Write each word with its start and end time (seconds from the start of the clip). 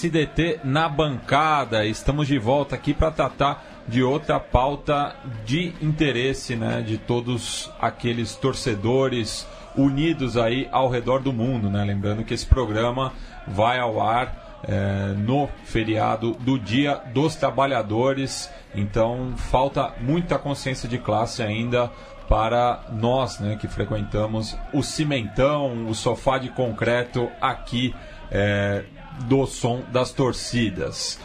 SDT 0.00 0.60
na 0.64 0.88
bancada. 0.88 1.84
Estamos 1.84 2.26
de 2.26 2.38
volta 2.38 2.74
aqui 2.74 2.94
para 2.94 3.10
tratar 3.10 3.62
de 3.86 4.02
outra 4.02 4.40
pauta 4.40 5.14
de 5.44 5.74
interesse, 5.82 6.56
né, 6.56 6.80
de 6.80 6.96
todos 6.96 7.70
aqueles 7.78 8.34
torcedores 8.34 9.46
unidos 9.76 10.38
aí 10.38 10.66
ao 10.72 10.88
redor 10.88 11.20
do 11.20 11.32
mundo, 11.32 11.68
né? 11.68 11.84
Lembrando 11.84 12.24
que 12.24 12.32
esse 12.32 12.46
programa 12.46 13.12
vai 13.46 13.78
ao 13.78 14.00
ar 14.00 14.58
é, 14.64 15.14
no 15.18 15.48
feriado 15.64 16.32
do 16.40 16.58
Dia 16.58 17.00
dos 17.12 17.36
Trabalhadores, 17.36 18.50
então 18.74 19.34
falta 19.36 19.94
muita 20.00 20.38
consciência 20.38 20.88
de 20.88 20.98
classe 20.98 21.42
ainda 21.42 21.90
para 22.28 22.84
nós 22.92 23.40
né, 23.40 23.56
que 23.60 23.66
frequentamos 23.66 24.56
o 24.72 24.82
cimentão, 24.82 25.88
o 25.88 25.94
sofá 25.94 26.38
de 26.38 26.48
concreto 26.48 27.28
aqui 27.40 27.94
é, 28.30 28.84
do 29.26 29.46
som 29.46 29.82
das 29.92 30.12
torcidas. 30.12 31.18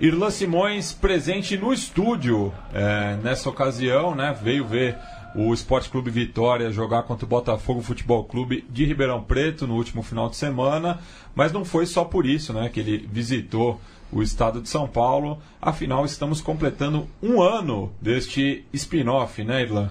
Irlan 0.00 0.30
Simões 0.30 0.92
presente 0.92 1.58
no 1.58 1.72
estúdio 1.72 2.52
é, 2.72 3.18
nessa 3.22 3.50
ocasião, 3.50 4.14
né, 4.14 4.34
veio 4.42 4.66
ver 4.66 4.96
o 5.34 5.52
Esporte 5.52 5.88
Clube 5.88 6.10
Vitória 6.10 6.72
jogar 6.72 7.02
contra 7.04 7.24
o 7.24 7.28
Botafogo 7.28 7.82
Futebol 7.82 8.24
Clube 8.24 8.64
de 8.68 8.84
Ribeirão 8.84 9.22
Preto 9.22 9.66
no 9.66 9.74
último 9.74 10.02
final 10.02 10.28
de 10.28 10.36
semana, 10.36 10.98
mas 11.34 11.52
não 11.52 11.64
foi 11.64 11.86
só 11.86 12.04
por 12.04 12.26
isso 12.26 12.52
né, 12.52 12.68
que 12.68 12.80
ele 12.80 13.08
visitou 13.10 13.80
o 14.10 14.22
estado 14.22 14.60
de 14.60 14.68
São 14.68 14.88
Paulo. 14.88 15.38
Afinal, 15.60 16.04
estamos 16.04 16.40
completando 16.40 17.06
um 17.22 17.40
ano 17.40 17.92
deste 18.00 18.64
spin-off, 18.72 19.44
né, 19.44 19.62
Irlan? 19.62 19.90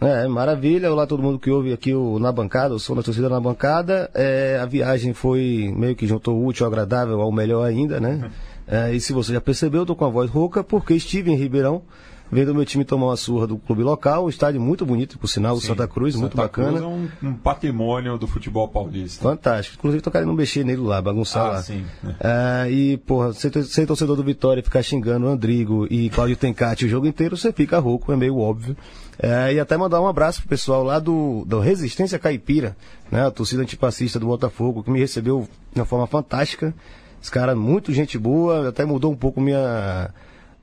É, 0.00 0.28
maravilha. 0.28 0.92
Olá 0.92 1.08
todo 1.08 1.20
mundo 1.20 1.40
que 1.40 1.50
ouve 1.50 1.72
aqui 1.72 1.92
o 1.92 2.20
Na 2.20 2.30
Bancada, 2.30 2.72
o 2.72 2.78
som 2.78 2.94
da 2.94 3.02
torcida 3.02 3.28
na 3.28 3.40
bancada. 3.40 4.08
É, 4.14 4.56
a 4.62 4.64
viagem 4.64 5.12
foi 5.12 5.74
meio 5.76 5.96
que 5.96 6.06
juntou 6.06 6.44
útil 6.46 6.66
agradável 6.66 7.20
ao 7.20 7.32
melhor 7.32 7.64
ainda, 7.64 7.98
né? 7.98 8.30
É, 8.64 8.92
e 8.92 9.00
se 9.00 9.12
você 9.12 9.32
já 9.32 9.40
percebeu, 9.40 9.80
eu 9.80 9.86
tô 9.86 9.96
com 9.96 10.04
a 10.04 10.08
voz 10.08 10.30
rouca 10.30 10.62
porque 10.62 10.94
estive 10.94 11.32
em 11.32 11.36
Ribeirão 11.36 11.82
vendo 12.30 12.50
o 12.50 12.54
meu 12.54 12.64
time 12.64 12.84
tomar 12.84 13.06
uma 13.06 13.16
surra 13.16 13.46
do 13.46 13.56
clube 13.58 13.82
local, 13.82 14.26
um 14.26 14.28
estádio 14.28 14.60
muito 14.60 14.84
bonito, 14.84 15.18
por 15.18 15.28
sinal, 15.28 15.54
o 15.54 15.60
Santa 15.60 15.86
Cruz, 15.86 16.14
Santa 16.14 16.22
muito 16.22 16.36
bacana. 16.36 16.78
Cruz 16.78 16.82
é 16.82 16.86
um, 16.86 17.30
um, 17.30 17.34
patrimônio 17.34 18.18
do 18.18 18.26
futebol 18.26 18.68
paulista. 18.68 19.22
Fantástico. 19.22 19.76
Inclusive, 19.78 20.02
tô 20.02 20.10
querendo 20.10 20.32
mexer 20.32 20.64
nele 20.64 20.82
lá, 20.82 21.00
bagunçar 21.00 21.46
ah, 21.46 21.50
lá. 21.50 21.62
Sim. 21.62 21.84
É, 22.20 22.70
e, 22.70 22.96
porra, 22.98 23.32
ser, 23.32 23.62
ser 23.64 23.86
torcedor 23.86 24.16
do 24.16 24.24
Vitória 24.24 24.62
ficar 24.62 24.82
xingando 24.82 25.26
o 25.26 25.28
Andrigo 25.28 25.86
e 25.90 26.10
Cláudio 26.10 26.36
Tencati 26.36 26.84
o 26.84 26.88
jogo 26.88 27.06
inteiro, 27.06 27.36
você 27.36 27.52
fica 27.52 27.78
rouco, 27.78 28.12
é 28.12 28.16
meio 28.16 28.38
óbvio. 28.38 28.76
É, 29.20 29.52
e 29.52 29.58
até 29.58 29.76
mandar 29.76 30.00
um 30.00 30.06
abraço 30.06 30.40
pro 30.40 30.48
pessoal 30.48 30.84
lá 30.84 31.00
do, 31.00 31.44
do 31.44 31.58
Resistência 31.58 32.18
Caipira, 32.18 32.76
né? 33.10 33.26
A 33.26 33.30
torcida 33.30 33.62
antipacista 33.62 34.18
do 34.18 34.26
Botafogo, 34.26 34.82
que 34.82 34.90
me 34.90 35.00
recebeu 35.00 35.48
de 35.72 35.80
uma 35.80 35.86
forma 35.86 36.06
fantástica. 36.06 36.72
Esse 37.20 37.30
cara, 37.30 37.56
muito 37.56 37.92
gente 37.92 38.16
boa, 38.16 38.68
até 38.68 38.84
mudou 38.84 39.10
um 39.10 39.16
pouco 39.16 39.40
minha 39.40 40.10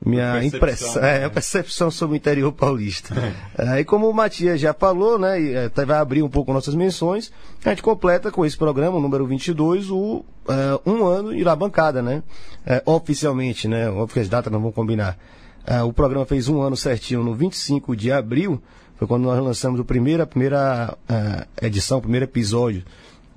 minha 0.06 0.44
impressão, 0.44 1.02
é, 1.02 1.20
né? 1.20 1.28
percepção 1.28 1.90
sobre 1.90 2.14
o 2.14 2.16
interior 2.16 2.52
paulista. 2.52 3.12
é, 3.58 3.80
e 3.80 3.84
como 3.84 4.08
o 4.08 4.14
Matias 4.14 4.60
já 4.60 4.72
falou, 4.72 5.18
né, 5.18 5.40
e, 5.40 5.52
é, 5.52 5.68
vai 5.68 5.98
abrir 5.98 6.22
um 6.22 6.28
pouco 6.28 6.52
nossas 6.52 6.76
menções, 6.76 7.32
a 7.64 7.70
gente 7.70 7.82
completa 7.82 8.30
com 8.30 8.46
esse 8.46 8.56
programa, 8.56 8.98
o 8.98 9.00
número 9.00 9.26
22, 9.26 9.90
o 9.90 10.24
é, 10.48 10.88
um 10.88 11.04
ano 11.04 11.34
e 11.34 11.42
na 11.42 11.56
bancada, 11.56 12.00
né? 12.00 12.22
É, 12.64 12.80
oficialmente, 12.86 13.66
né? 13.66 13.90
Óbvio 13.90 14.14
que 14.14 14.20
as 14.20 14.28
datas 14.28 14.52
não 14.52 14.60
vão 14.60 14.70
combinar. 14.70 15.18
É, 15.66 15.82
o 15.82 15.92
programa 15.92 16.24
fez 16.24 16.48
um 16.48 16.62
ano 16.62 16.76
certinho 16.76 17.24
no 17.24 17.34
25 17.34 17.96
de 17.96 18.12
abril, 18.12 18.62
foi 18.96 19.08
quando 19.08 19.24
nós 19.24 19.42
lançamos 19.42 19.80
a 19.80 19.84
primeira, 19.84 20.22
a 20.22 20.26
primeira 20.26 20.96
é, 21.08 21.66
edição, 21.66 21.98
o 21.98 22.02
primeiro 22.02 22.26
episódio, 22.26 22.84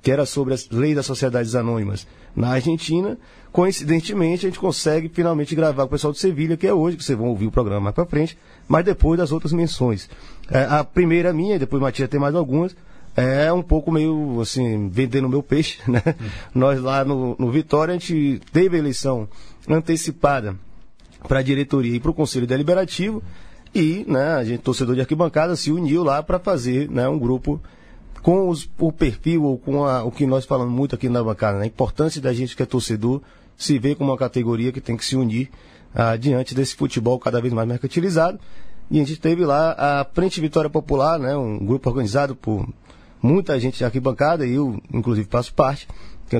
que 0.00 0.12
era 0.12 0.24
sobre 0.24 0.54
as 0.54 0.70
leis 0.70 0.94
das 0.94 1.06
sociedades 1.06 1.56
anônimas 1.56 2.06
na 2.34 2.50
Argentina. 2.50 3.18
Coincidentemente, 3.52 4.46
a 4.46 4.48
gente 4.48 4.60
consegue 4.60 5.08
finalmente 5.08 5.54
gravar 5.54 5.82
com 5.82 5.88
o 5.88 5.90
pessoal 5.90 6.12
de 6.12 6.18
Sevilha, 6.20 6.56
que 6.56 6.66
é 6.66 6.72
hoje, 6.72 6.96
que 6.96 7.04
vocês 7.04 7.18
vão 7.18 7.28
ouvir 7.28 7.46
o 7.46 7.50
programa 7.50 7.80
mais 7.80 7.94
para 7.94 8.06
frente, 8.06 8.38
mas 8.68 8.84
depois 8.84 9.18
das 9.18 9.32
outras 9.32 9.52
menções. 9.52 10.08
É, 10.50 10.64
a 10.64 10.84
primeira 10.84 11.32
minha, 11.32 11.58
depois 11.58 11.82
Matias 11.82 12.08
tem 12.08 12.20
mais 12.20 12.34
algumas, 12.34 12.76
é 13.16 13.52
um 13.52 13.62
pouco 13.62 13.90
meio 13.90 14.40
assim, 14.40 14.88
vendendo 14.88 15.28
meu 15.28 15.42
peixe, 15.42 15.78
né? 15.90 16.02
Hum. 16.06 16.28
Nós 16.54 16.80
lá 16.80 17.04
no, 17.04 17.34
no 17.38 17.50
Vitória, 17.50 17.94
a 17.94 17.98
gente 17.98 18.40
teve 18.52 18.76
a 18.76 18.78
eleição 18.78 19.28
antecipada 19.68 20.56
para 21.26 21.40
a 21.40 21.42
diretoria 21.42 21.96
e 21.96 22.00
para 22.00 22.10
o 22.10 22.14
Conselho 22.14 22.46
Deliberativo, 22.46 23.22
e 23.74 24.04
né, 24.08 24.32
a 24.34 24.44
gente, 24.44 24.62
torcedor 24.62 24.94
de 24.94 25.00
arquibancada, 25.00 25.54
se 25.54 25.70
uniu 25.70 26.02
lá 26.02 26.22
para 26.22 26.38
fazer 26.38 26.90
né, 26.90 27.08
um 27.08 27.18
grupo 27.18 27.60
com 28.22 28.48
os, 28.48 28.68
o 28.78 28.92
perfil 28.92 29.44
ou 29.44 29.58
com 29.58 29.84
a, 29.84 30.04
o 30.04 30.10
que 30.10 30.26
nós 30.26 30.44
falamos 30.44 30.72
muito 30.72 30.94
aqui 30.94 31.08
na 31.08 31.22
bancada, 31.22 31.58
né? 31.58 31.64
a 31.64 31.66
importância 31.66 32.20
da 32.20 32.32
gente 32.32 32.54
que 32.54 32.62
é 32.62 32.66
torcedor 32.66 33.22
se 33.56 33.78
ver 33.78 33.94
como 33.94 34.10
uma 34.10 34.16
categoria 34.16 34.72
que 34.72 34.80
tem 34.80 34.96
que 34.96 35.04
se 35.04 35.16
unir 35.16 35.50
ah, 35.94 36.16
diante 36.16 36.54
desse 36.54 36.74
futebol 36.74 37.18
cada 37.18 37.40
vez 37.40 37.52
mais 37.52 37.68
mercantilizado. 37.68 38.38
E 38.90 39.00
a 39.00 39.04
gente 39.04 39.20
teve 39.20 39.44
lá 39.44 39.74
a 39.78 40.06
Frente 40.12 40.40
Vitória 40.40 40.68
Popular, 40.68 41.18
né? 41.18 41.36
um 41.36 41.58
grupo 41.64 41.88
organizado 41.88 42.34
por 42.34 42.68
muita 43.22 43.58
gente 43.60 43.84
aqui 43.84 44.00
bancada, 44.00 44.46
e 44.46 44.54
eu, 44.54 44.80
inclusive, 44.92 45.28
faço 45.30 45.54
parte. 45.54 45.86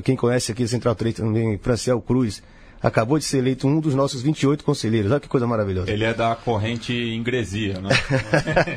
Quem 0.02 0.16
conhece 0.16 0.50
aqui 0.50 0.66
Central 0.66 0.94
3 0.94 1.16
também, 1.16 1.58
Franciel 1.58 2.00
Cruz, 2.00 2.42
acabou 2.82 3.18
de 3.18 3.24
ser 3.24 3.38
eleito 3.38 3.66
um 3.66 3.80
dos 3.80 3.94
nossos 3.94 4.22
28 4.22 4.64
conselheiros. 4.64 5.10
Olha 5.10 5.20
que 5.20 5.28
coisa 5.28 5.46
maravilhosa. 5.46 5.90
Ele 5.90 6.04
é 6.04 6.14
da 6.14 6.34
corrente 6.34 6.92
ingresia, 6.92 7.80
né? 7.80 7.90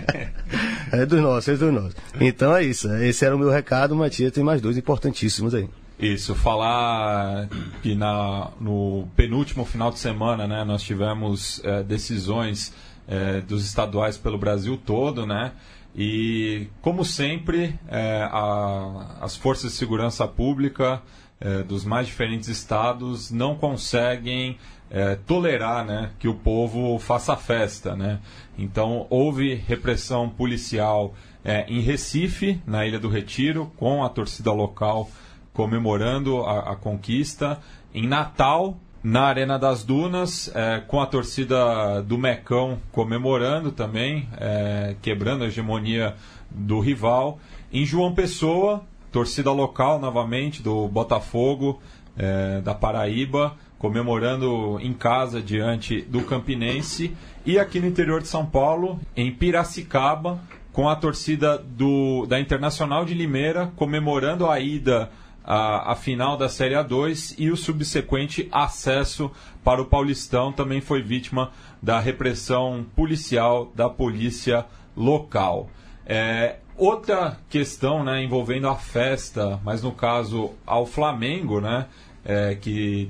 é 0.92 1.06
dos 1.06 1.22
nossos, 1.22 1.48
é 1.48 1.56
dos 1.56 1.74
nossos. 1.74 1.96
Então 2.20 2.56
é 2.56 2.64
isso. 2.64 2.92
Esse 2.96 3.26
era 3.26 3.36
o 3.36 3.40
meu 3.40 3.50
recado, 3.50 3.96
Matias. 3.96 4.32
Tem 4.32 4.44
mais 4.44 4.62
dois 4.62 4.78
importantíssimos 4.78 5.54
aí. 5.54 5.70
Isso, 6.00 6.36
falar 6.36 7.48
que 7.82 7.96
na, 7.96 8.52
no 8.60 9.08
penúltimo 9.16 9.64
final 9.64 9.92
de 9.92 10.00
semana, 10.00 10.48
né, 10.48 10.64
nós 10.66 10.84
tivemos 10.84 11.62
é, 11.64 11.84
decisões 11.84 12.74
é, 13.08 13.42
dos 13.42 13.64
estaduais 13.64 14.18
pelo 14.18 14.38
Brasil 14.38 14.78
todo, 14.78 15.26
né? 15.26 15.54
E, 15.96 16.68
como 16.82 17.06
sempre, 17.06 17.80
é, 17.88 18.28
a, 18.32 19.18
as 19.22 19.38
forças 19.38 19.72
de 19.72 19.78
segurança 19.78 20.28
pública 20.28 21.02
é, 21.44 21.62
dos 21.62 21.84
mais 21.84 22.08
diferentes 22.08 22.48
estados 22.48 23.30
não 23.30 23.56
conseguem 23.56 24.58
é, 24.90 25.16
tolerar 25.16 25.86
né, 25.86 26.12
que 26.18 26.28
o 26.28 26.34
povo 26.34 26.98
faça 27.00 27.36
festa. 27.36 27.96
Né? 27.96 28.20
Então, 28.58 29.06
houve 29.10 29.56
repressão 29.56 30.30
policial 30.30 31.14
é, 31.44 31.66
em 31.68 31.82
Recife, 31.82 32.62
na 32.66 32.86
Ilha 32.86 33.00
do 33.00 33.10
Retiro, 33.10 33.72
com 33.76 34.04
a 34.04 34.10
torcida 34.10 34.52
local 34.52 35.10
comemorando 35.52 36.42
a, 36.42 36.72
a 36.72 36.76
conquista. 36.76 37.60
Em 37.94 38.08
Natal, 38.08 38.78
na 39.04 39.24
Arena 39.24 39.60
das 39.60 39.84
Dunas, 39.84 40.50
é, 40.56 40.82
com 40.88 41.02
a 41.02 41.06
torcida 41.06 42.02
do 42.02 42.18
Mecão 42.18 42.80
comemorando 42.92 43.72
também, 43.72 44.30
é, 44.38 44.96
quebrando 45.02 45.44
a 45.44 45.48
hegemonia 45.48 46.16
do 46.50 46.80
rival. 46.80 47.40
Em 47.72 47.86
João 47.86 48.14
Pessoa, 48.14 48.84
torcida 49.14 49.52
local 49.52 50.00
novamente 50.00 50.64
do 50.64 50.88
Botafogo 50.88 51.80
é, 52.18 52.60
da 52.62 52.74
Paraíba, 52.74 53.56
comemorando 53.78 54.80
em 54.82 54.92
casa 54.92 55.40
diante 55.40 56.02
do 56.02 56.24
Campinense. 56.24 57.16
E 57.46 57.60
aqui 57.60 57.80
no 57.80 57.86
interior 57.86 58.22
de 58.22 58.28
São 58.28 58.44
Paulo, 58.44 59.00
em 59.16 59.32
Piracicaba, 59.32 60.40
com 60.72 60.90
a 60.90 60.96
torcida 60.96 61.60
do, 61.60 62.26
da 62.26 62.40
Internacional 62.40 63.06
de 63.06 63.14
Limeira 63.14 63.72
comemorando 63.76 64.50
a 64.50 64.60
ida 64.60 65.12
à, 65.44 65.92
à 65.92 65.96
final 65.96 66.36
da 66.36 66.50
Série 66.50 66.74
A2 66.74 67.36
e 67.38 67.52
o 67.52 67.58
subsequente 67.58 68.50
acesso 68.52 69.30
para 69.64 69.80
o 69.80 69.86
Paulistão 69.86 70.52
também 70.52 70.82
foi 70.82 71.04
vítima 71.04 71.52
da 71.80 72.00
repressão 72.00 72.84
policial 72.96 73.72
da 73.76 73.88
polícia 73.88 74.66
local. 74.98 75.70
É, 76.06 76.58
Outra 76.84 77.38
questão 77.50 78.04
né, 78.04 78.22
envolvendo 78.22 78.68
a 78.68 78.76
festa, 78.76 79.58
mas 79.64 79.82
no 79.82 79.94
caso 79.94 80.52
ao 80.66 80.86
Flamengo, 80.86 81.62
né, 81.62 81.86
é, 82.26 82.56
que 82.56 83.10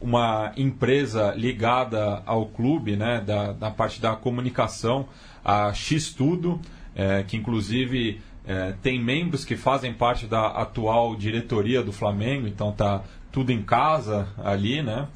uma 0.00 0.52
empresa 0.56 1.34
ligada 1.36 2.22
ao 2.24 2.46
clube, 2.46 2.94
né, 2.94 3.20
da, 3.20 3.54
da 3.54 3.72
parte 3.72 4.00
da 4.00 4.14
comunicação, 4.14 5.08
a 5.44 5.72
X 5.72 6.14
Tudo, 6.14 6.60
é, 6.94 7.24
que 7.24 7.36
inclusive 7.36 8.20
é, 8.46 8.74
tem 8.80 9.02
membros 9.02 9.44
que 9.44 9.56
fazem 9.56 9.92
parte 9.92 10.28
da 10.28 10.46
atual 10.46 11.16
diretoria 11.16 11.82
do 11.82 11.90
Flamengo, 11.90 12.46
então 12.46 12.70
tá 12.70 13.02
tudo 13.32 13.50
em 13.50 13.64
casa 13.64 14.28
ali, 14.44 14.80
né, 14.80 15.08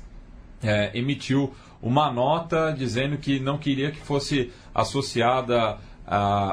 é, 0.61 0.91
emitiu 0.93 1.55
uma 1.81 2.11
nota 2.11 2.75
dizendo 2.77 3.17
que 3.17 3.39
não 3.39 3.59
queria 3.59 3.93
que 3.93 4.01
fosse 4.01 4.51
associada 4.75 5.79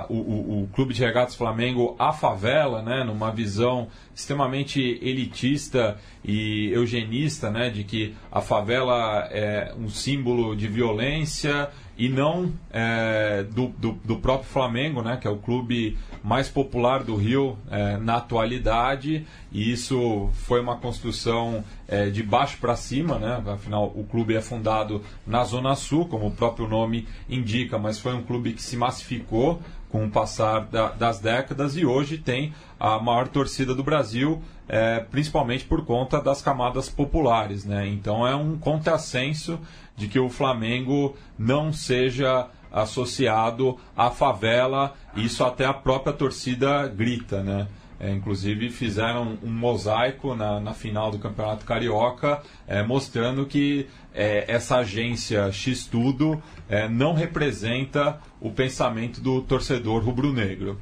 o, 0.10 0.14
o, 0.14 0.64
o, 0.64 0.68
Clube 0.74 0.94
de 0.94 1.04
Regatas 1.04 1.36
Flamengo 1.36 1.96
à 2.00 2.12
favela, 2.12 2.82
né, 2.82 3.04
numa 3.04 3.32
visão 3.32 3.88
extremamente 4.16 4.82
elitista 5.02 5.98
e 6.24 6.70
eugenista, 6.72 7.52
né, 7.52 7.70
de 7.70 7.84
que 7.84 8.16
a 8.32 8.42
favela 8.42 9.28
é 9.32 9.74
um 9.78 9.90
símbolo 9.90 10.56
de 10.56 10.68
violência 10.68 11.70
e 11.98 12.10
não 12.10 12.51
é, 12.72 13.44
do, 13.51 13.68
do, 13.68 13.92
do, 14.04 14.18
próprio 14.18 14.50
Flamengo, 14.50 15.01
né, 15.01 15.18
que 15.18 15.28
é 15.28 15.30
o 15.30 15.38
clube 15.38 15.98
mais 16.24 16.50
popular 16.50 17.04
do 17.04 17.16
Rio 17.16 17.57
é, 17.69 17.98
na 17.98 18.18
atualidade. 18.18 19.25
E 19.51 19.72
isso 19.72 20.30
foi 20.34 20.60
uma 20.60 20.78
construção 20.78 21.63
é, 21.88 22.10
de 22.10 22.24
baixo 22.24 22.57
para 22.60 22.75
cima, 22.75 23.19
né? 23.19 23.44
afinal 23.45 23.92
o 23.95 24.04
clube 24.04 24.36
é 24.36 24.42
fundado 24.42 25.04
na 25.28 25.44
Zona 25.44 25.75
Sul, 25.75 26.07
como 26.07 26.28
o 26.28 26.31
próprio 26.31 26.68
nome 26.68 27.07
indica, 27.30 27.78
mas 27.78 28.00
foi 28.00 28.16
um 28.16 28.24
clube 28.24 28.54
que 28.54 28.62
se 28.62 28.75
massificou 28.75 29.62
com 29.94 30.06
o 30.06 30.10
passar 30.10 30.62
da, 30.62 30.89
das 30.89 31.19
décadas 31.19 31.78
e 31.78 31.86
hoje 31.86 32.18
tem 32.18 32.51
a 32.80 32.98
maior 32.98 33.28
torcida 33.28 33.75
do 33.75 33.84
Brasil, 33.84 34.42
é, 34.68 35.00
principalmente 35.00 35.66
por 35.66 35.86
conta 35.86 36.19
das 36.19 36.42
camadas 36.42 36.89
populares. 36.89 37.63
Né? 37.63 37.88
Então 37.89 38.25
é 38.25 38.36
um 38.36 38.57
contrassenso 38.57 39.60
de 39.95 40.07
que 40.07 40.19
o 40.19 40.30
Flamengo 40.30 41.16
não 41.38 41.72
seja 41.72 42.48
associado 42.72 43.78
à 43.95 44.10
favela, 44.10 44.95
isso 45.16 45.44
até 45.44 45.66
a 45.66 45.74
própria 45.74 46.12
torcida 46.12 46.88
grita, 46.88 47.44
né? 47.44 47.68
É, 48.00 48.12
inclusive 48.12 48.69
fizeram 48.69 49.38
um 49.42 49.50
mosaico 49.50 50.36
na, 50.36 50.60
na 50.60 50.74
final 50.74 51.10
do 51.10 51.19
Campeonato 51.19 51.63
Carioca, 51.63 52.42
é, 52.68 52.84
mostrando 52.84 53.45
que 53.45 53.88
é, 54.13 54.44
essa 54.51 54.78
agência 54.78 55.50
X-Tudo 55.51 56.42
é, 56.68 56.89
não 56.89 57.13
representa 57.13 58.19
o 58.42 58.51
pensamento 58.51 59.22
do 59.22 59.42
torcedor 59.42 60.04
rubro-negro. 60.04 60.81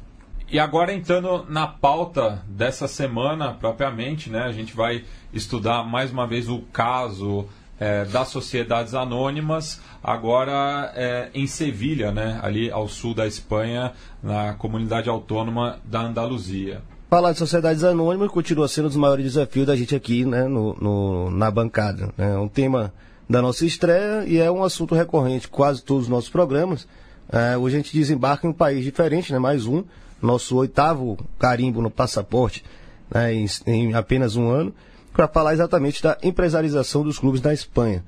E 0.50 0.60
agora 0.60 0.94
entrando 0.94 1.46
na 1.48 1.68
pauta 1.68 2.44
dessa 2.48 2.88
semana 2.88 3.54
propriamente, 3.54 4.30
né, 4.30 4.42
a 4.42 4.52
gente 4.52 4.76
vai 4.76 5.06
estudar 5.32 5.84
mais 5.84 6.12
uma 6.12 6.26
vez 6.26 6.50
o 6.50 6.60
caso 6.74 7.48
é, 7.82 8.06
das 8.06 8.28
sociedades 8.28 8.94
anônimas, 8.94 9.82
agora 10.04 10.94
é, 10.96 11.32
em 11.34 11.48
Sevilha, 11.48 12.12
né, 12.12 12.40
ali 12.44 12.70
ao 12.70 12.88
sul 12.88 13.16
da 13.16 13.26
Espanha, 13.26 13.94
na 14.22 14.54
comunidade 14.54 15.10
autônoma 15.10 15.80
da 15.84 16.02
Andaluzia. 16.02 16.84
Falar 17.10 17.32
de 17.32 17.40
sociedades 17.40 17.84
anônimas 17.84 18.30
continua 18.30 18.68
sendo 18.68 18.86
um 18.86 18.90
dos 18.90 18.98
maiores 18.98 19.26
desafios 19.26 19.66
da 19.66 19.76
gente 19.76 19.96
aqui 19.96 20.24
né, 20.24 20.44
no, 20.44 20.76
no 20.76 21.32
na 21.32 21.50
bancada. 21.50 22.14
Né? 22.16 22.36
É 22.36 22.38
um 22.38 22.48
tema 22.48 22.94
da 23.28 23.42
nossa 23.42 23.66
estreia 23.66 24.26
e 24.28 24.38
é 24.38 24.52
um 24.52 24.64
assunto 24.64 24.94
recorrente 24.94 25.48
quase 25.48 25.84
todos 25.84 26.04
os 26.04 26.10
nossos 26.10 26.30
programas. 26.30 26.88
É, 27.32 27.58
hoje 27.58 27.78
a 27.78 27.80
gente 27.80 27.98
desembarca 27.98 28.46
em 28.46 28.52
um 28.52 28.54
país 28.54 28.84
diferente, 28.84 29.34
né, 29.34 29.40
mais 29.40 29.66
um, 29.66 29.84
nosso 30.22 30.56
oitavo 30.56 31.18
carimbo 31.40 31.82
no 31.82 31.90
passaporte 31.90 32.64
né, 33.10 33.34
em, 33.34 33.48
em 33.66 33.94
apenas 33.96 34.36
um 34.36 34.52
ano 34.52 34.72
para 35.14 35.28
falar 35.28 35.54
exatamente 35.54 36.02
da 36.02 36.18
empresarização 36.24 37.04
dos 37.04 37.20
clubes 37.20 37.42
na 37.42 37.54
Espanha. 37.54 38.04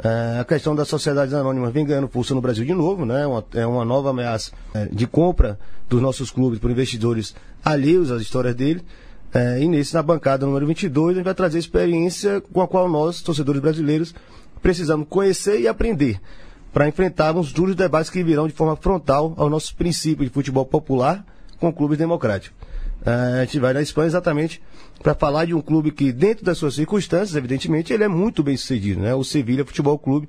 É, 0.00 0.38
a 0.40 0.44
questão 0.44 0.76
das 0.76 0.86
sociedades 0.86 1.34
anônimas 1.34 1.72
vem 1.72 1.84
ganhando 1.84 2.08
pulso 2.08 2.34
no 2.34 2.40
Brasil 2.40 2.64
de 2.64 2.72
novo, 2.72 3.04
né? 3.04 3.26
Uma, 3.26 3.44
é 3.54 3.66
uma 3.66 3.84
nova 3.84 4.10
ameaça 4.10 4.52
é, 4.72 4.86
de 4.86 5.06
compra 5.06 5.58
dos 5.88 6.00
nossos 6.00 6.30
clubes 6.30 6.60
por 6.60 6.70
investidores 6.70 7.34
alheios 7.64 8.10
às 8.10 8.22
histórias 8.22 8.54
dele. 8.54 8.82
É, 9.34 9.60
e 9.60 9.68
nesse, 9.68 9.94
na 9.94 10.02
bancada 10.02 10.46
número 10.46 10.66
22, 10.66 11.14
a 11.14 11.14
gente 11.16 11.24
vai 11.24 11.34
trazer 11.34 11.58
experiência 11.58 12.40
com 12.40 12.62
a 12.62 12.68
qual 12.68 12.88
nós, 12.88 13.20
torcedores 13.20 13.60
brasileiros, 13.60 14.14
precisamos 14.62 15.06
conhecer 15.08 15.60
e 15.60 15.68
aprender 15.68 16.20
para 16.72 16.88
enfrentarmos 16.88 17.52
duros 17.52 17.74
debates 17.74 18.10
que 18.10 18.22
virão 18.22 18.46
de 18.46 18.54
forma 18.54 18.76
frontal 18.76 19.34
aos 19.36 19.50
nossos 19.50 19.72
princípios 19.72 20.28
de 20.28 20.34
futebol 20.34 20.64
popular 20.64 21.24
com 21.58 21.72
clubes 21.72 21.98
democráticos. 21.98 22.57
É, 23.08 23.40
a 23.40 23.44
gente 23.46 23.58
vai 23.58 23.72
na 23.72 23.80
Espanha 23.80 24.06
exatamente 24.06 24.60
para 25.02 25.14
falar 25.14 25.46
de 25.46 25.54
um 25.54 25.62
clube 25.62 25.90
que, 25.90 26.12
dentro 26.12 26.44
das 26.44 26.58
suas 26.58 26.74
circunstâncias, 26.74 27.34
evidentemente, 27.34 27.90
ele 27.90 28.04
é 28.04 28.08
muito 28.08 28.42
bem 28.42 28.54
sucedido. 28.54 29.00
Né? 29.00 29.14
O 29.14 29.24
Sevilha 29.24 29.64
Futebol 29.64 29.98
Clube 29.98 30.28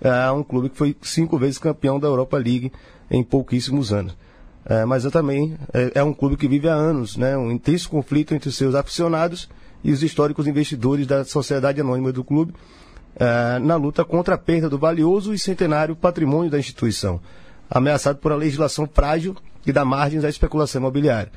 é 0.00 0.30
um 0.30 0.42
clube 0.42 0.70
que 0.70 0.76
foi 0.76 0.96
cinco 1.02 1.36
vezes 1.36 1.58
campeão 1.58 2.00
da 2.00 2.08
Europa 2.08 2.38
League 2.38 2.72
em 3.10 3.22
pouquíssimos 3.22 3.92
anos. 3.92 4.16
É, 4.64 4.86
mas 4.86 5.04
também 5.04 5.54
é, 5.74 5.92
é, 5.96 6.02
um 6.02 6.14
clube 6.14 6.38
que 6.38 6.48
vive 6.48 6.66
há 6.66 6.72
anos 6.72 7.18
né? 7.18 7.36
um 7.36 7.50
intenso 7.50 7.90
conflito 7.90 8.34
entre 8.34 8.48
os 8.48 8.56
seus 8.56 8.74
aficionados 8.74 9.46
e 9.82 9.92
os 9.92 10.02
históricos 10.02 10.46
investidores 10.46 11.06
da 11.06 11.22
sociedade 11.22 11.82
anônima 11.82 12.10
do 12.10 12.24
clube 12.24 12.54
é, 13.16 13.58
na 13.58 13.76
luta 13.76 14.02
contra 14.02 14.36
a 14.36 14.38
perda 14.38 14.70
do 14.70 14.78
valioso 14.78 15.34
e 15.34 15.38
centenário 15.38 15.94
patrimônio 15.94 16.50
da 16.50 16.58
instituição, 16.58 17.20
ameaçado 17.68 18.18
por 18.18 18.32
uma 18.32 18.38
legislação 18.38 18.88
frágil 18.90 19.36
que 19.60 19.70
dá 19.70 19.84
margens 19.84 20.24
à 20.24 20.30
especulação 20.30 20.80
imobiliária. 20.80 21.30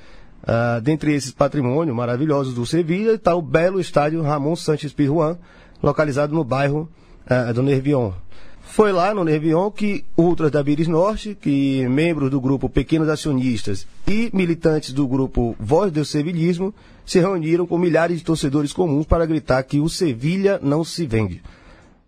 Uh, 0.47 0.79
dentre 0.79 1.13
esses 1.13 1.31
patrimônios 1.31 1.93
maravilhosos 1.93 2.53
do 2.53 2.65
Sevilha 2.65 3.11
está 3.11 3.35
o 3.35 3.41
belo 3.41 3.81
estádio 3.81 4.21
Ramon 4.21 4.55
Sanches 4.55 4.93
Pirjuan, 4.93 5.37
localizado 5.83 6.33
no 6.33 6.41
bairro 6.41 6.89
uh, 7.29 7.53
do 7.53 7.61
Nervion. 7.61 8.13
Foi 8.61 8.93
lá 8.93 9.13
no 9.13 9.25
Nervion 9.25 9.69
que 9.69 10.05
ultras 10.15 10.49
da 10.49 10.63
Biris 10.63 10.87
Norte, 10.87 11.35
que 11.35 11.85
membros 11.89 12.29
do 12.29 12.39
grupo 12.39 12.69
Pequenos 12.69 13.09
Acionistas 13.09 13.85
e 14.07 14.29
militantes 14.33 14.93
do 14.93 15.05
grupo 15.05 15.53
Voz 15.59 15.91
do 15.91 16.05
Sevilhismo 16.05 16.73
se 17.05 17.19
reuniram 17.19 17.67
com 17.67 17.77
milhares 17.77 18.19
de 18.19 18.23
torcedores 18.23 18.71
comuns 18.71 19.05
para 19.05 19.25
gritar 19.25 19.61
que 19.63 19.81
o 19.81 19.89
Sevilha 19.89 20.59
não 20.63 20.81
se 20.83 21.05
vende. 21.05 21.41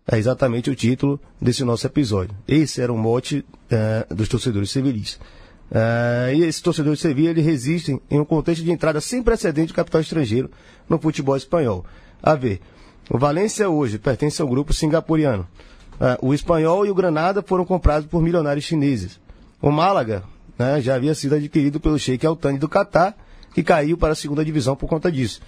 É 0.09 0.18
exatamente 0.18 0.69
o 0.69 0.75
título 0.75 1.19
desse 1.42 1.63
nosso 1.65 1.85
episódio. 1.85 2.35
Esse 2.47 2.81
era 2.81 2.92
o 2.92 2.97
mote 2.97 3.44
uh, 3.71 4.15
dos 4.15 4.30
torcedores 4.30 4.71
sevilhistas. 4.71 5.19
Uh, 5.71 6.33
e 6.33 6.44
esses 6.44 6.62
torcedores 6.62 6.98
de 6.98 7.04
Sevilla 7.04 7.30
eles 7.30 7.45
resistem 7.45 8.01
em 8.10 8.19
um 8.19 8.25
contexto 8.25 8.63
de 8.63 8.71
entrada 8.71 9.00
sem 9.00 9.21
precedente 9.21 9.68
de 9.68 9.74
capital 9.74 10.01
estrangeiro 10.01 10.50
no 10.88 10.98
futebol 10.98 11.38
espanhol. 11.38 11.86
A 12.24 12.33
ver, 12.33 12.60
o 13.10 13.18
Valência 13.18 13.69
hoje 13.69 14.00
pertence 14.00 14.42
ao 14.42 14.48
grupo 14.48 14.74
singapuriano. 14.74 15.48
Uh, 15.95 16.27
o 16.27 16.33
espanhol 16.33 16.86
e 16.86 16.89
o 16.89 16.95
Granada 16.95 17.44
foram 17.44 17.66
comprados 17.66 18.07
por 18.07 18.21
milionários 18.21 18.66
chineses. 18.66 19.19
O 19.62 19.71
Málaga 19.71 20.24
né, 20.57 20.81
já 20.81 20.95
havia 20.95 21.13
sido 21.13 21.36
adquirido 21.36 21.80
pelo 21.80 22.00
Sheikh 22.00 22.25
Altani 22.25 22.57
do 22.57 22.68
Catar, 22.68 23.16
que 23.54 23.62
caiu 23.62 23.98
para 23.98 24.13
a 24.13 24.16
segunda 24.16 24.44
divisão 24.44 24.75
por 24.75 24.88
conta 24.88 25.12
disso. 25.12 25.42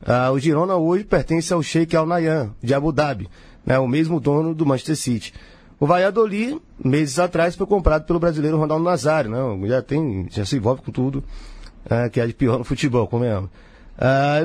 Uh, 0.00 0.32
o 0.32 0.38
Girona 0.38 0.76
hoje 0.76 1.04
pertence 1.04 1.52
ao 1.52 1.62
Sheikh 1.62 1.96
Al 1.96 2.06
Nayan, 2.06 2.52
de 2.62 2.74
Abu 2.74 2.90
Dhabi, 2.90 3.28
né, 3.64 3.78
o 3.78 3.86
mesmo 3.86 4.18
dono 4.18 4.54
do 4.54 4.66
Manchester 4.66 4.96
City. 4.96 5.32
O 5.82 5.86
Valladolid, 5.86 6.62
meses 6.78 7.18
atrás, 7.18 7.56
foi 7.56 7.66
comprado 7.66 8.04
pelo 8.04 8.20
brasileiro 8.20 8.56
Ronaldo 8.56 8.84
Nazário, 8.84 9.28
né? 9.28 9.68
Já 9.68 9.82
tem, 9.82 10.28
já 10.30 10.44
se 10.44 10.56
envolve 10.56 10.80
com 10.80 10.92
tudo 10.92 11.24
é, 11.90 12.08
que 12.08 12.20
é 12.20 12.26
de 12.28 12.32
pior 12.32 12.56
no 12.56 12.62
futebol, 12.62 13.08
como 13.08 13.24
é. 13.24 13.36
Uh, 13.36 13.48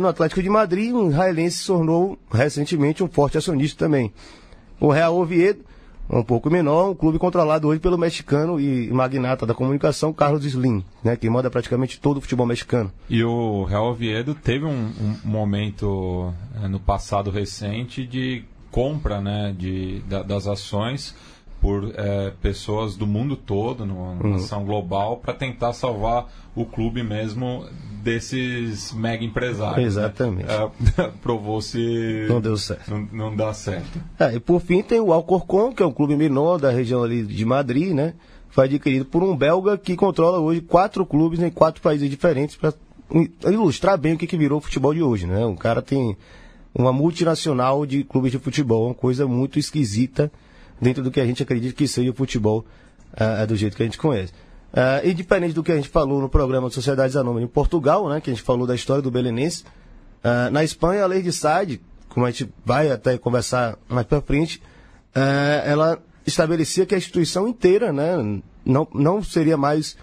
no 0.01 0.07
Atlético 0.07 0.41
de 0.41 0.49
Madrid, 0.49 0.91
um 0.91 1.09
israelense 1.09 1.59
se 1.59 1.67
tornou 1.67 2.17
recentemente 2.31 3.03
um 3.03 3.07
forte 3.07 3.37
acionista 3.37 3.85
também. 3.85 4.11
O 4.79 4.89
Real 4.89 5.15
Oviedo, 5.15 5.63
um 6.09 6.23
pouco 6.23 6.49
menor, 6.49 6.89
um 6.89 6.95
clube 6.95 7.19
controlado 7.19 7.67
hoje 7.67 7.79
pelo 7.79 7.99
mexicano 7.99 8.59
e 8.59 8.91
magnata 8.91 9.45
da 9.45 9.53
comunicação 9.53 10.11
Carlos 10.11 10.43
Slim, 10.43 10.83
né, 11.03 11.15
que 11.15 11.29
manda 11.29 11.51
praticamente 11.51 11.99
todo 11.99 12.17
o 12.17 12.21
futebol 12.21 12.47
mexicano. 12.47 12.91
E 13.07 13.23
o 13.23 13.63
Real 13.63 13.91
Oviedo 13.91 14.33
teve 14.33 14.65
um, 14.65 14.91
um 14.99 15.15
momento 15.23 16.33
é, 16.63 16.67
no 16.67 16.79
passado 16.79 17.29
recente 17.29 18.07
de 18.07 18.43
compra 18.71 19.21
né, 19.21 19.53
de, 19.57 19.99
da, 20.01 20.23
das 20.23 20.47
ações 20.47 21.15
por 21.61 21.91
é, 21.95 22.31
pessoas 22.41 22.95
do 22.95 23.07
mundo 23.07 23.35
todo, 23.35 23.85
numa 23.85 24.23
uhum. 24.23 24.35
ação 24.35 24.63
global, 24.63 25.17
para 25.17 25.33
tentar 25.33 25.73
salvar 25.73 26.27
o 26.55 26.65
clube 26.65 27.03
mesmo 27.03 27.65
desses 28.03 28.93
mega 28.93 29.23
empresários. 29.23 29.77
Né? 29.77 29.83
Exatamente. 29.83 30.47
Né? 30.47 30.71
É, 30.97 31.07
Provou-se. 31.21 32.25
Não 32.29 32.39
deu 32.39 32.57
certo. 32.57 32.89
Não, 32.89 33.07
não 33.11 33.35
dá 33.35 33.53
certo. 33.53 33.99
É, 34.19 34.35
e 34.35 34.39
por 34.39 34.61
fim 34.61 34.81
tem 34.81 34.99
o 34.99 35.11
Alcorcon, 35.11 35.73
que 35.73 35.81
é 35.81 35.85
um 35.85 35.91
clube 35.91 36.15
menor 36.15 36.59
da 36.59 36.69
região 36.69 37.03
ali 37.03 37.23
de 37.23 37.43
Madrid, 37.43 37.93
né? 37.93 38.13
Foi 38.49 38.65
adquirido 38.65 39.05
por 39.05 39.23
um 39.23 39.35
belga 39.35 39.77
que 39.77 39.95
controla 39.95 40.39
hoje 40.39 40.61
quatro 40.61 41.05
clubes 41.05 41.41
em 41.41 41.49
quatro 41.49 41.81
países 41.81 42.09
diferentes 42.09 42.55
para 42.55 42.73
ilustrar 43.45 43.97
bem 43.97 44.13
o 44.13 44.17
que, 44.17 44.25
que 44.25 44.37
virou 44.37 44.59
o 44.59 44.61
futebol 44.61 44.93
de 44.93 45.01
hoje, 45.01 45.27
né? 45.27 45.45
Um 45.45 45.55
cara 45.55 45.81
tem 45.81 46.17
uma 46.73 46.93
multinacional 46.93 47.85
de 47.85 48.03
clubes 48.03 48.31
de 48.31 48.39
futebol, 48.39 48.85
uma 48.85 48.93
coisa 48.93 49.27
muito 49.27 49.57
esquisita 49.57 50.31
dentro 50.79 51.03
do 51.03 51.11
que 51.11 51.19
a 51.19 51.25
gente 51.25 51.41
acredita 51.41 51.73
que 51.73 51.87
seja 51.87 52.11
o 52.11 52.13
futebol 52.13 52.65
uh, 53.13 53.47
do 53.47 53.55
jeito 53.55 53.75
que 53.75 53.83
a 53.83 53.85
gente 53.85 53.97
conhece. 53.97 54.31
Uh, 54.73 55.05
e 55.05 55.13
diferente 55.13 55.53
do 55.53 55.63
que 55.63 55.71
a 55.71 55.75
gente 55.75 55.89
falou 55.89 56.21
no 56.21 56.29
programa 56.29 56.67
de 56.67 56.75
Sociedades 56.75 57.15
Anônimas 57.15 57.49
em 57.49 57.51
Portugal, 57.51 58.07
né, 58.09 58.21
que 58.21 58.29
a 58.29 58.33
gente 58.33 58.43
falou 58.43 58.67
da 58.67 58.75
história 58.75 59.01
do 59.01 59.09
Belenense, 59.09 59.63
uh, 60.23 60.51
na 60.51 60.63
Espanha 60.63 61.03
a 61.03 61.07
lei 61.07 61.21
de 61.21 61.31
Sade, 61.31 61.81
como 62.09 62.25
a 62.25 62.31
gente 62.31 62.51
vai 62.65 62.91
até 62.91 63.17
conversar 63.17 63.77
mais 63.87 64.05
para 64.05 64.21
frente, 64.21 64.61
ela 65.65 65.99
estabelecia 66.25 66.85
que 66.85 66.93
a 66.93 66.97
instituição 66.97 67.47
inteira 67.47 67.91
né, 67.91 68.41
não, 68.63 68.87
não 68.93 69.23
seria 69.23 69.57
mais 69.57 69.97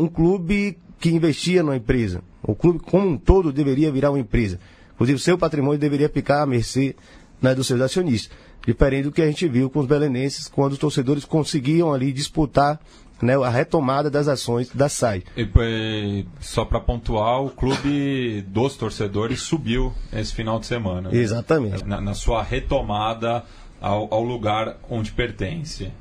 um 0.00 0.06
clube 0.06 0.78
que 0.98 1.10
investia 1.10 1.62
numa 1.62 1.76
empresa. 1.76 2.22
O 2.42 2.54
clube 2.54 2.78
como 2.78 3.08
um 3.08 3.16
todo 3.16 3.52
deveria 3.52 3.92
virar 3.92 4.10
uma 4.10 4.18
empresa. 4.18 4.58
Inclusive, 4.94 5.16
o 5.16 5.20
seu 5.20 5.36
patrimônio 5.36 5.78
deveria 5.78 6.08
ficar 6.08 6.42
à 6.42 6.46
mercê 6.46 6.94
né, 7.40 7.54
dos 7.54 7.66
seus 7.66 7.80
acionistas. 7.80 8.36
Diferente 8.66 9.04
do 9.04 9.12
que 9.12 9.20
a 9.20 9.26
gente 9.26 9.46
viu 9.46 9.68
com 9.68 9.80
os 9.80 9.86
belenenses, 9.86 10.48
quando 10.48 10.72
os 10.72 10.78
torcedores 10.78 11.24
conseguiam 11.24 11.92
ali 11.92 12.12
disputar 12.12 12.80
né, 13.20 13.34
a 13.36 13.48
retomada 13.48 14.10
das 14.10 14.26
ações 14.26 14.70
da 14.72 14.88
SAI. 14.88 15.22
E, 15.36 16.26
só 16.40 16.64
para 16.64 16.80
pontuar, 16.80 17.42
o 17.42 17.50
clube 17.50 18.42
dos 18.48 18.76
torcedores 18.76 19.42
subiu 19.42 19.92
esse 20.12 20.32
final 20.34 20.58
de 20.58 20.66
semana. 20.66 21.10
Né? 21.10 21.18
Exatamente. 21.18 21.84
Na, 21.84 22.00
na, 22.00 22.14
sua 22.14 22.42
retomada 22.42 23.44
ao, 23.80 24.12
ao 24.12 24.22
lugar 24.22 24.76
onde 24.88 25.12
pertence. 25.12 25.92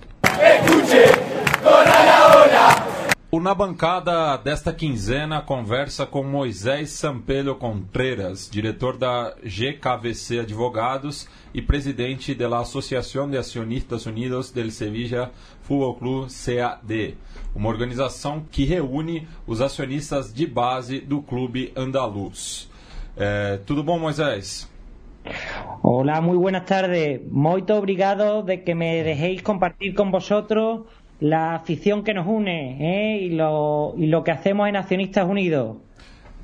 O 3.34 3.40
Na 3.40 3.56
Bancada 3.56 4.38
desta 4.38 4.72
quinzena 4.72 5.42
conversa 5.42 6.06
com 6.06 6.22
Moisés 6.22 6.92
Sampelho 6.92 7.56
Contreras, 7.56 8.48
diretor 8.48 8.96
da 8.96 9.34
GKVC 9.44 10.42
Advogados 10.42 11.28
e 11.52 11.60
presidente 11.60 12.36
da 12.36 12.60
Associação 12.60 13.28
de 13.28 13.36
Acionistas 13.36 14.06
Unidos 14.06 14.52
del 14.52 14.70
Sevilla 14.70 15.32
Futebol 15.64 15.96
Clube 15.96 16.28
CAD, 16.32 17.18
uma 17.56 17.70
organização 17.70 18.46
que 18.52 18.66
reúne 18.66 19.28
os 19.48 19.62
acionistas 19.62 20.32
de 20.32 20.46
base 20.46 21.00
do 21.00 21.24
clube 21.24 21.74
andaluz. 21.76 22.70
É, 23.18 23.58
tudo 23.66 23.84
bom, 23.84 23.98
Moisés? 23.98 24.72
Hola, 25.82 26.22
muy 26.22 26.38
buenas 26.38 26.66
tardes. 26.66 27.20
Muito 27.32 27.74
obrigado 27.74 28.44
de 28.44 28.58
que 28.58 28.76
me 28.76 29.02
dejéis 29.02 29.42
compartir 29.42 29.96
con 29.96 30.12
vosotros 30.12 30.82
la 31.24 31.56
afición 31.56 32.04
que 32.04 32.14
nos 32.14 32.28
une 32.28 32.78
¿eh? 32.82 33.18
y, 33.22 33.30
lo, 33.30 33.96
y 33.98 34.08
lo 34.08 34.26
que 34.26 34.32
hacemos 34.32 34.68
en 34.68 34.76
Accionistas 34.76 35.28
Unidos. 35.28 35.78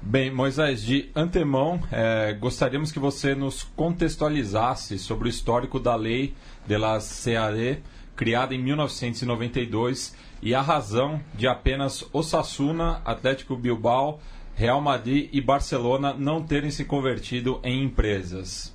Bem, 0.02 0.32
Moisés, 0.32 0.82
de 0.86 1.12
antemão, 1.14 1.82
é, 1.92 2.32
gostaríamos 2.40 2.90
que 2.90 3.00
você 3.00 3.36
nos 3.36 3.64
contextualizasse 3.64 4.98
sobre 4.98 5.28
o 5.28 5.30
histórico 5.30 5.78
da 5.78 5.98
lei 5.98 6.34
de 6.66 6.78
la 6.78 6.98
CAD, 7.00 7.84
criada 8.16 8.56
em 8.56 8.60
1992, 8.60 10.16
e 10.42 10.56
a 10.56 10.62
razão 10.62 11.20
de 11.36 11.46
apenas 11.46 12.08
Osasuna, 12.14 13.02
Atlético 13.04 13.58
Bilbao, 13.58 14.22
Real 14.56 14.80
Madrid 14.80 15.30
e 15.34 15.42
Barcelona 15.42 16.14
não 16.14 16.42
terem 16.42 16.72
se 16.72 16.86
convertido 16.86 17.60
em 17.62 17.84
empresas. 17.84 18.74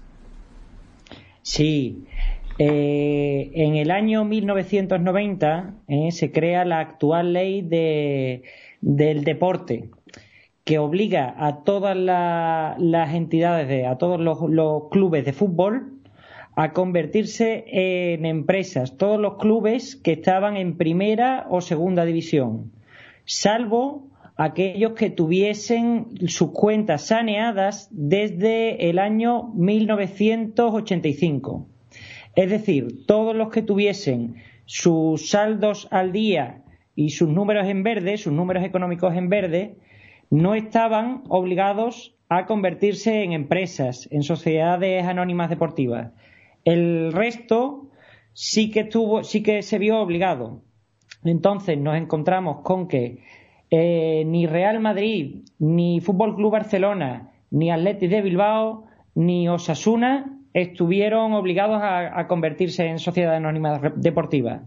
Sí, 1.43 2.05
Eh, 2.59 3.51
en 3.55 3.75
el 3.75 3.91
año 3.91 4.25
1990 4.25 5.75
eh, 5.89 6.13
se 6.13 6.31
crea 6.31 6.65
la 6.65 6.79
actual 6.79 7.33
ley 7.33 7.63
de, 7.63 8.45
del 8.81 9.25
deporte 9.25 9.91
que 10.63 10.79
obliga 10.79 11.35
a 11.37 11.65
todas 11.65 11.97
las 11.97 13.15
entidades, 13.15 13.67
de, 13.69 13.87
a 13.87 13.99
todos 13.99 14.21
los, 14.21 14.49
los, 14.49 14.89
clubes 14.91 15.25
de 15.25 15.33
fútbol 15.33 15.95
a 16.55 16.73
convertirse 16.73 17.65
en 17.67 18.25
empresas, 18.25 18.97
todos 18.97 19.21
los 19.21 19.39
clubes 19.39 19.97
que 19.97 20.13
estaban 20.13 20.57
en 20.57 20.77
primera 20.77 21.49
o 21.51 21.61
segunda 21.61 22.05
división, 22.05 22.71
salvo 23.25 24.07
aquellos 24.37 24.93
que 24.93 25.11
tuviesen 25.11 26.07
sus 26.29 26.53
cuentas 26.53 27.09
saneadas 27.09 27.89
desde 27.91 28.89
el 28.89 29.01
año 29.01 29.53
1985. 29.55 31.74
Es 32.37 32.51
decir, 32.51 33.07
todos 33.07 33.35
los 33.35 33.51
que 33.51 33.63
tuviesen 33.63 34.37
sus 34.67 35.31
saldos 35.31 35.89
al 35.91 36.13
día 36.13 36.63
y 36.97 37.11
sus 37.11 37.29
números 37.29 37.69
en 37.69 37.83
verde, 37.83 38.17
sus 38.17 38.33
números 38.33 38.65
económicos 38.65 39.15
en 39.15 39.29
verde, 39.29 39.77
no 40.31 40.55
estaban 40.55 41.23
obligados 41.29 42.17
a 42.29 42.47
convertirse 42.47 43.23
en 43.23 43.33
empresas, 43.33 44.09
en 44.11 44.23
sociedades 44.23 45.05
anónimas 45.05 45.51
deportivas. 45.51 46.13
El 46.65 47.13
resto 47.13 47.91
sí 48.33 48.71
que 48.71 48.81
estuvo, 48.81 49.23
sí 49.23 49.43
que 49.43 49.63
se 49.63 49.79
vio 49.79 50.01
obligado. 50.01 50.63
Entonces 51.25 51.79
nos 51.79 51.97
encontramos 51.97 52.63
con 52.63 52.89
que 52.89 53.23
eh, 53.71 54.25
ni 54.27 54.47
Real 54.47 54.81
Madrid, 54.81 55.45
ni 55.59 56.01
Fútbol 56.01 56.35
Club 56.35 56.53
Barcelona, 56.53 57.31
ni 57.51 57.71
Athletic 57.71 58.11
de 58.11 58.23
Bilbao, 58.23 58.85
ni 59.15 59.49
Osasuna 59.49 60.39
estuvieron 60.55 61.33
obligados 61.33 61.81
a, 61.83 62.27
convertirse 62.29 62.87
en 62.87 63.01
sociedades 63.01 63.39
anónimas 63.39 63.81
deportivas. 63.97 64.63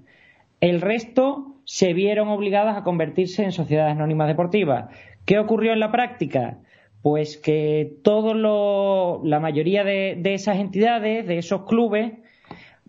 El 0.59 0.81
resto 0.81 1.55
se 1.63 1.93
vieron 1.93 2.27
obligadas 2.27 2.77
a 2.77 2.83
convertirse 2.83 3.43
en 3.43 3.53
sociedades 3.53 3.93
anónimas 3.93 4.27
deportivas. 4.27 4.89
¿Qué 5.25 5.39
ocurrió 5.39 5.71
en 5.73 5.79
la 5.79 5.91
práctica? 5.91 6.59
Pues 7.01 7.37
que 7.37 7.97
todo 8.03 9.21
la 9.23 9.39
mayoría 9.39 9.85
de, 9.85 10.21
esas 10.33 10.57
entidades, 10.57 11.25
de 11.25 11.37
esos 11.37 11.63
clubes, 11.63 12.13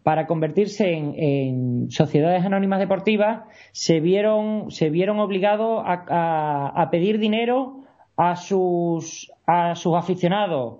para 0.02 0.26
convertirse 0.26 0.92
en, 0.92 1.90
sociedades 1.90 2.44
anónimas 2.44 2.80
deportivas, 2.80 3.42
se 3.72 4.00
vieron, 4.00 4.70
se 4.72 4.90
vieron 4.90 5.20
obligados 5.20 5.82
a, 5.84 6.88
pedir 6.90 7.18
dinero 7.18 7.84
a 8.16 8.34
sus, 8.34 9.30
a 9.46 9.76
sus 9.76 9.94
aficionados, 9.94 10.78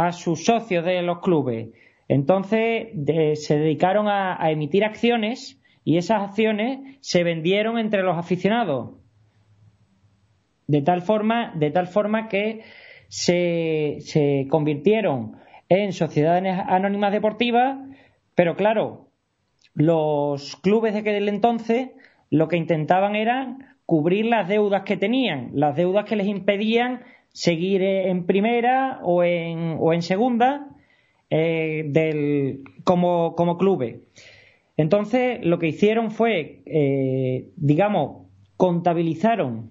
a 0.00 0.12
sus 0.12 0.46
socios 0.46 0.82
de 0.84 1.02
los 1.02 1.20
clubes. 1.20 1.68
Entonces 2.08 2.88
se 3.34 3.58
dedicaron 3.58 4.08
a, 4.08 4.50
emitir 4.50 4.82
acciones 4.82 5.60
y 5.84 5.98
esas 5.98 6.22
acciones 6.22 6.96
se 7.00 7.22
vendieron 7.22 7.78
entre 7.78 8.02
los 8.02 8.16
aficionados. 8.16 8.92
De 10.66 10.80
tal 10.80 11.02
forma, 11.02 11.52
de 11.54 11.70
tal 11.70 11.86
forma 11.86 12.28
que 12.28 12.62
se, 13.08 13.98
se 14.00 14.46
convirtieron 14.48 15.36
en 15.68 15.92
sociedades 15.92 16.58
anónimas 16.66 17.12
deportivas, 17.12 17.78
pero 18.34 18.56
claro, 18.56 19.08
los 19.74 20.56
clubes 20.56 20.94
de 20.94 21.00
aquel 21.00 21.28
entonces 21.28 21.90
lo 22.30 22.48
que 22.48 22.56
intentaban 22.56 23.16
era 23.16 23.76
cubrir 23.84 24.24
las 24.24 24.48
deudas 24.48 24.82
que 24.84 24.96
tenían, 24.96 25.50
las 25.52 25.76
deudas 25.76 26.06
que 26.06 26.16
les 26.16 26.26
impedían 26.26 27.02
seguir 27.32 27.82
en 27.82 28.26
primera 28.26 29.00
o 29.02 29.22
en, 29.22 29.76
o 29.78 29.92
en 29.92 30.02
segunda 30.02 30.68
eh, 31.30 31.84
del, 31.86 32.64
como, 32.84 33.34
como. 33.36 33.58
Entonces, 34.76 35.44
lo 35.44 35.58
que 35.58 35.68
hicieron 35.68 36.10
fue, 36.10 36.62
eh, 36.66 37.50
digamos, 37.56 38.26
contabilizaron 38.56 39.70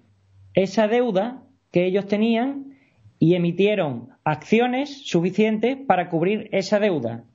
esa 0.54 0.88
deuda 0.88 1.44
que 1.72 1.86
ellos 1.86 2.08
tenían 2.08 2.78
y 3.20 3.36
emitieron 3.36 4.10
acciones 4.24 5.06
suficientes 5.06 5.78
para 5.78 6.10
cubrir 6.10 6.48
esa 6.52 6.80
deuda. 6.80 7.26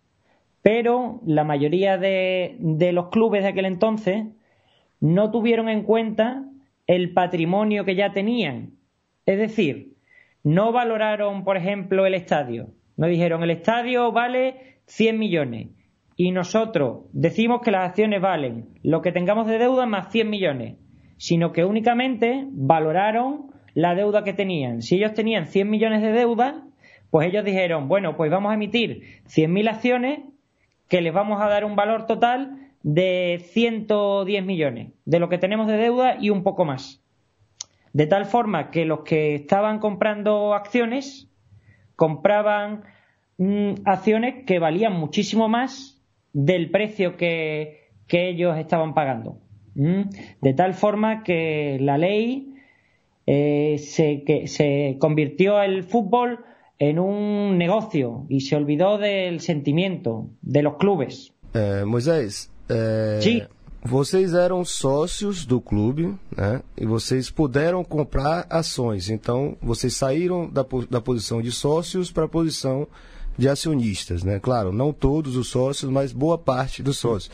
Pero 0.63 1.21
la 1.27 1.45
mayoría 1.45 1.99
de, 1.99 2.57
de 2.59 2.93
los 2.93 3.09
clubes 3.11 3.43
de 3.43 3.49
aquel 3.51 3.67
entonces 3.67 4.25
no 5.01 5.31
tuvieron 5.31 5.69
en 5.69 5.83
cuenta 5.83 6.49
el 6.87 7.13
patrimonio 7.13 7.85
que 7.85 7.97
ya 7.97 8.13
tenían. 8.13 8.71
Es 9.27 9.39
decir, 9.39 9.94
no 10.45 10.73
valoraron, 10.73 11.43
por 11.43 11.57
ejemplo, 11.57 12.07
el 12.07 12.15
estadio. 12.15 12.69
No 12.97 13.09
dijeron, 13.09 13.43
el 13.43 13.51
estadio 13.51 14.13
vale 14.13 14.79
100 14.87 15.19
millones 15.19 15.69
y 16.17 16.31
nosotros 16.31 17.07
decimos 17.13 17.61
que 17.63 17.73
las 17.73 17.89
acciones 17.89 18.21
valen 18.21 18.69
lo 18.83 19.03
que 19.03 19.11
tengamos 19.11 19.49
de 19.49 19.59
deuda 19.59 19.87
más 19.87 20.13
100 20.13 20.31
millones, 20.31 20.77
sino 21.17 21.53
que 21.53 21.65
únicamente 21.65 22.47
valoraron 22.53 23.53
la 23.73 23.95
deuda 23.95 24.23
que 24.23 24.33
tenían. 24.33 24.83
Si 24.83 24.97
ellos 24.97 25.15
tenían 25.15 25.47
100 25.47 25.69
millones 25.69 26.03
de 26.03 26.13
deuda, 26.13 26.63
pues 27.11 27.27
ellos 27.27 27.45
dijeron, 27.45 27.89
bueno, 27.89 28.17
pues 28.17 28.31
vamos 28.31 28.53
a 28.53 28.55
emitir 28.55 29.23
100.000 29.27 29.69
acciones 29.69 30.21
que 30.89 31.01
les 31.01 31.13
vamos 31.13 31.41
a 31.41 31.49
dar 31.49 31.65
un 31.65 31.75
valor 31.75 32.07
total 32.07 32.71
de 32.83 33.43
110 33.47 34.45
millones 34.45 34.93
de 35.05 35.19
lo 35.19 35.29
que 35.29 35.39
tenemos 35.39 35.67
de 35.67 35.79
deuda 35.79 36.17
y 36.21 36.31
un 36.31 36.43
poco 36.43 36.65
más. 36.65 37.04
De 37.95 38.09
tal 38.09 38.27
forma 38.27 38.71
que 38.71 38.85
los 38.85 39.01
que 39.05 39.37
estaban 39.37 39.79
comprando 39.79 40.53
acciones 40.53 41.29
compraban 41.95 42.83
mm, 43.39 43.75
acciones 43.85 44.45
que 44.45 44.59
valían 44.59 44.95
muchísimo 44.95 45.49
más 45.49 46.03
del 46.33 46.71
precio 46.71 47.17
que, 47.17 47.83
ellos 48.09 48.59
estaban 48.59 48.95
pagando. 48.95 49.39
De 49.75 50.55
tal 50.55 50.75
forma 50.75 51.25
que 51.25 51.79
la 51.81 51.99
ley 51.99 52.55
eh, 53.27 53.79
se, 53.79 54.23
que, 54.23 54.47
se 54.47 54.97
convirtió 55.01 55.61
el 55.63 55.83
fútbol 55.83 56.45
en 56.79 56.99
un 56.99 57.59
negocio 57.59 58.27
y 58.29 58.41
se 58.41 58.57
olvidó 58.57 58.99
del 58.99 59.41
sentimiento 59.41 60.29
de 60.43 60.63
los 60.63 60.77
clubes. 60.77 61.33
Eh, 61.55 61.85
Moisés, 61.87 62.53
eh, 62.69 63.19
sí. 63.21 63.43
Vocês 63.85 64.33
eram 64.33 64.65
sócios 64.65 65.45
do 65.45 65.61
clube, 65.61 66.15
né? 66.35 66.63
E 66.75 66.87
vocês 66.87 67.29
puderam 67.29 67.85
comprar 67.85 68.47
ações. 68.49 69.11
Então, 69.11 69.59
vocês 69.61 69.95
saíram 69.95 70.49
da, 70.49 70.65
da 70.89 71.03
posição 71.03 71.43
de 71.43 71.53
sócios 71.53 72.11
para 72.11 72.25
a 72.25 72.29
posição 72.29 72.89
de 73.37 73.47
acionistas, 73.47 74.25
né? 74.25 74.41
Claro, 74.41 74.73
não 74.73 74.91
todos 74.91 75.37
os 75.37 75.49
sócios, 75.49 75.91
mas 75.91 76.13
boa 76.13 76.39
parte 76.39 76.83
dos 76.83 76.97
sócios. 76.97 77.31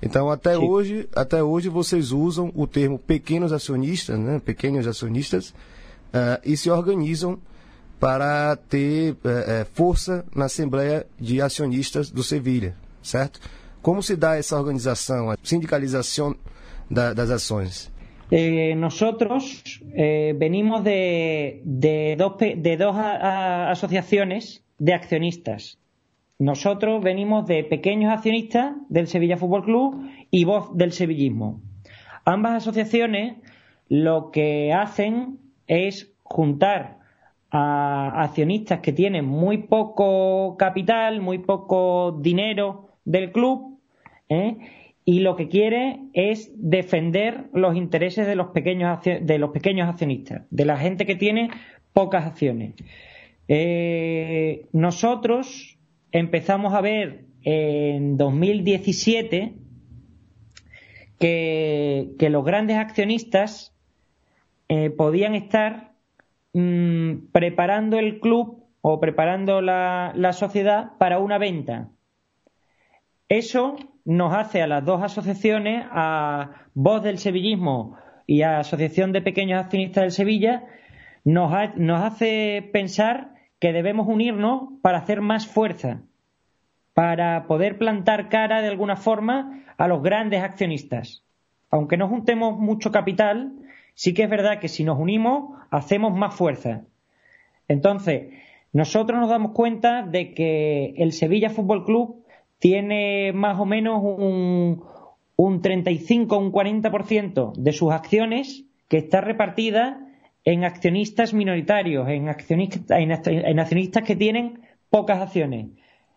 Então, 0.00 0.30
até 0.30 0.54
Sim. 0.54 0.62
hoje, 0.62 1.08
até 1.14 1.42
hoje 1.42 1.68
vocês 1.68 2.12
usam 2.12 2.50
o 2.54 2.66
termo 2.66 2.98
pequenos 2.98 3.52
acionistas, 3.52 4.18
né? 4.18 4.40
Pequenos 4.42 4.86
acionistas 4.86 5.50
uh, 5.50 6.40
e 6.42 6.56
se 6.56 6.70
organizam 6.70 7.38
para 7.98 8.56
ter 8.56 9.12
uh, 9.12 9.16
força 9.74 10.24
na 10.34 10.46
Assembleia 10.46 11.06
de 11.18 11.42
Acionistas 11.42 12.10
do 12.10 12.22
Sevilha, 12.22 12.74
certo? 13.02 13.38
¿Cómo 13.82 14.02
se 14.02 14.16
da 14.16 14.36
esa 14.36 14.60
organización, 14.60 15.36
sindicalización 15.42 16.36
de, 16.90 17.14
las 17.14 17.30
acciones? 17.30 17.90
Eh, 18.30 18.74
nosotros 18.76 19.80
eh, 19.94 20.34
venimos 20.36 20.84
de, 20.84 21.62
dos, 22.18 22.36
de 22.38 22.76
dos 22.76 22.94
asociaciones 22.96 24.62
de 24.78 24.94
accionistas. 24.94 25.78
nosotros 26.38 27.02
venimos 27.02 27.46
de 27.46 27.64
pequeños 27.64 28.12
accionistas 28.12 28.74
del 28.88 29.06
Sevilla 29.06 29.36
Fútbol 29.36 29.64
Club 29.64 30.08
y 30.30 30.44
voz 30.44 30.76
del 30.76 30.92
sevillismo. 30.92 31.60
Ambas 32.24 32.56
asociaciones 32.62 33.36
lo 33.88 34.30
que 34.30 34.72
hacen 34.72 35.38
es 35.66 36.12
juntar 36.22 36.98
a 37.50 38.22
accionistas 38.22 38.80
que 38.80 38.92
tienen 38.92 39.24
muy 39.24 39.58
poco 39.58 40.56
capital, 40.56 41.20
muy 41.20 41.38
poco 41.38 42.12
dinero 42.20 42.89
del 43.10 43.32
club, 43.32 43.80
¿eh? 44.28 44.56
y 45.04 45.20
lo 45.20 45.34
que 45.34 45.48
quiere 45.48 45.98
es 46.12 46.52
defender 46.54 47.46
los 47.52 47.74
intereses 47.76 48.26
de 48.26 48.36
los 48.36 48.48
pequeños 48.48 49.00
de 49.02 49.38
los 49.38 49.50
pequeños 49.50 49.88
accionistas, 49.88 50.42
de 50.50 50.64
la 50.64 50.76
gente 50.76 51.06
que 51.06 51.16
tiene 51.16 51.50
pocas 51.92 52.24
acciones. 52.26 52.74
Eh, 53.48 54.68
nosotros 54.72 55.76
empezamos 56.12 56.72
a 56.72 56.80
ver 56.80 57.24
en 57.42 58.16
2017 58.16 59.54
que, 61.18 62.28
los 62.30 62.44
grandes 62.44 62.76
accionistas 62.76 63.74
eh, 64.68 64.90
podían 64.90 65.34
estar 65.34 65.94
mm, 66.52 67.30
preparando 67.32 67.98
el 67.98 68.20
club 68.20 68.64
o 68.82 69.00
preparando 69.00 69.60
la, 69.60 70.12
la 70.14 70.32
sociedad 70.32 70.92
para 70.98 71.18
una 71.18 71.38
venta. 71.38 71.90
Eso 73.30 73.76
nos 74.04 74.34
hace 74.34 74.60
a 74.60 74.66
las 74.66 74.84
dos 74.84 75.04
asociaciones, 75.04 75.86
a 75.92 76.66
Voz 76.74 77.04
del 77.04 77.18
Sevillismo 77.18 77.96
y 78.26 78.42
a 78.42 78.58
Asociación 78.58 79.12
de 79.12 79.22
Pequeños 79.22 79.62
Accionistas 79.62 80.02
del 80.02 80.10
Sevilla, 80.10 80.64
nos, 81.24 81.52
nos 81.76 82.02
hace 82.02 82.68
pensar 82.72 83.34
que 83.60 83.72
debemos 83.72 84.08
unirnos 84.08 84.70
para 84.82 84.98
hacer 84.98 85.20
más 85.20 85.46
fuerza, 85.46 86.02
para 86.92 87.46
poder 87.46 87.78
plantar 87.78 88.30
cara 88.30 88.62
de 88.62 88.68
alguna 88.68 88.96
forma 88.96 89.62
a 89.78 89.86
los 89.86 90.02
grandes 90.02 90.42
accionistas. 90.42 91.22
Aunque 91.70 91.96
no 91.96 92.08
juntemos 92.08 92.58
mucho 92.58 92.90
capital, 92.90 93.52
sí 93.94 94.12
que 94.12 94.24
es 94.24 94.30
verdad 94.30 94.58
que 94.58 94.66
si 94.66 94.82
nos 94.82 94.98
unimos 94.98 95.56
hacemos 95.70 96.16
más 96.16 96.34
fuerza. 96.34 96.82
Entonces, 97.68 98.32
nosotros 98.72 99.20
nos 99.20 99.28
damos 99.28 99.52
cuenta 99.52 100.02
de 100.02 100.34
que 100.34 100.94
el 100.96 101.12
Sevilla 101.12 101.48
Fútbol 101.48 101.84
Club 101.84 102.19
tiene 102.60 103.32
más 103.32 103.58
o 103.58 103.64
menos 103.66 104.00
un, 104.02 104.84
un 105.34 105.62
35 105.62 106.38
un 106.38 106.52
40% 106.52 107.54
de 107.54 107.72
sus 107.72 107.90
acciones 107.90 108.64
que 108.88 108.98
está 108.98 109.20
repartida 109.20 110.06
en 110.44 110.64
accionistas 110.64 111.34
minoritarios, 111.34 112.08
en 112.08 112.28
accionistas, 112.28 112.98
en 112.98 113.58
accionistas 113.58 114.04
que 114.04 114.16
tienen 114.16 114.60
pocas 114.88 115.20
acciones. 115.20 115.70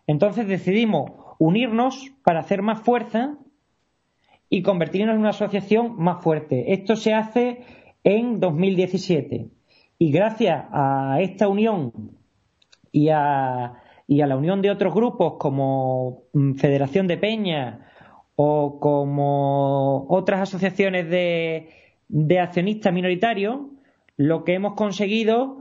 Entonces 0.06 0.46
decidimos 0.46 1.10
unirnos 1.38 2.12
para 2.22 2.40
hacer 2.40 2.62
más 2.62 2.80
fuerza 2.82 3.38
y 4.48 4.62
convertirnos 4.62 5.14
en 5.14 5.20
una 5.20 5.30
asociación 5.30 5.96
más 5.96 6.22
fuerte. 6.22 6.72
Esto 6.72 6.96
se 6.96 7.14
hace 7.14 7.64
en 8.04 8.38
2017. 8.40 9.48
Y 9.98 10.10
gracias 10.10 10.66
a 10.70 11.18
esta 11.20 11.48
unión 11.48 11.92
y 12.92 13.08
a, 13.08 13.74
y 14.06 14.20
a 14.20 14.26
la 14.26 14.36
unión 14.36 14.62
de 14.62 14.70
otros 14.70 14.94
grupos 14.94 15.34
como 15.38 16.24
mm, 16.32 16.54
Federación 16.54 17.06
de 17.06 17.16
Peña 17.16 17.86
o 18.36 18.78
como 18.80 20.06
otras 20.08 20.40
asociaciones 20.40 21.08
de, 21.08 21.68
de 22.08 22.40
accionistas 22.40 22.92
minoritarios, 22.92 23.60
lo 24.16 24.44
que 24.44 24.54
hemos 24.54 24.74
conseguido 24.74 25.58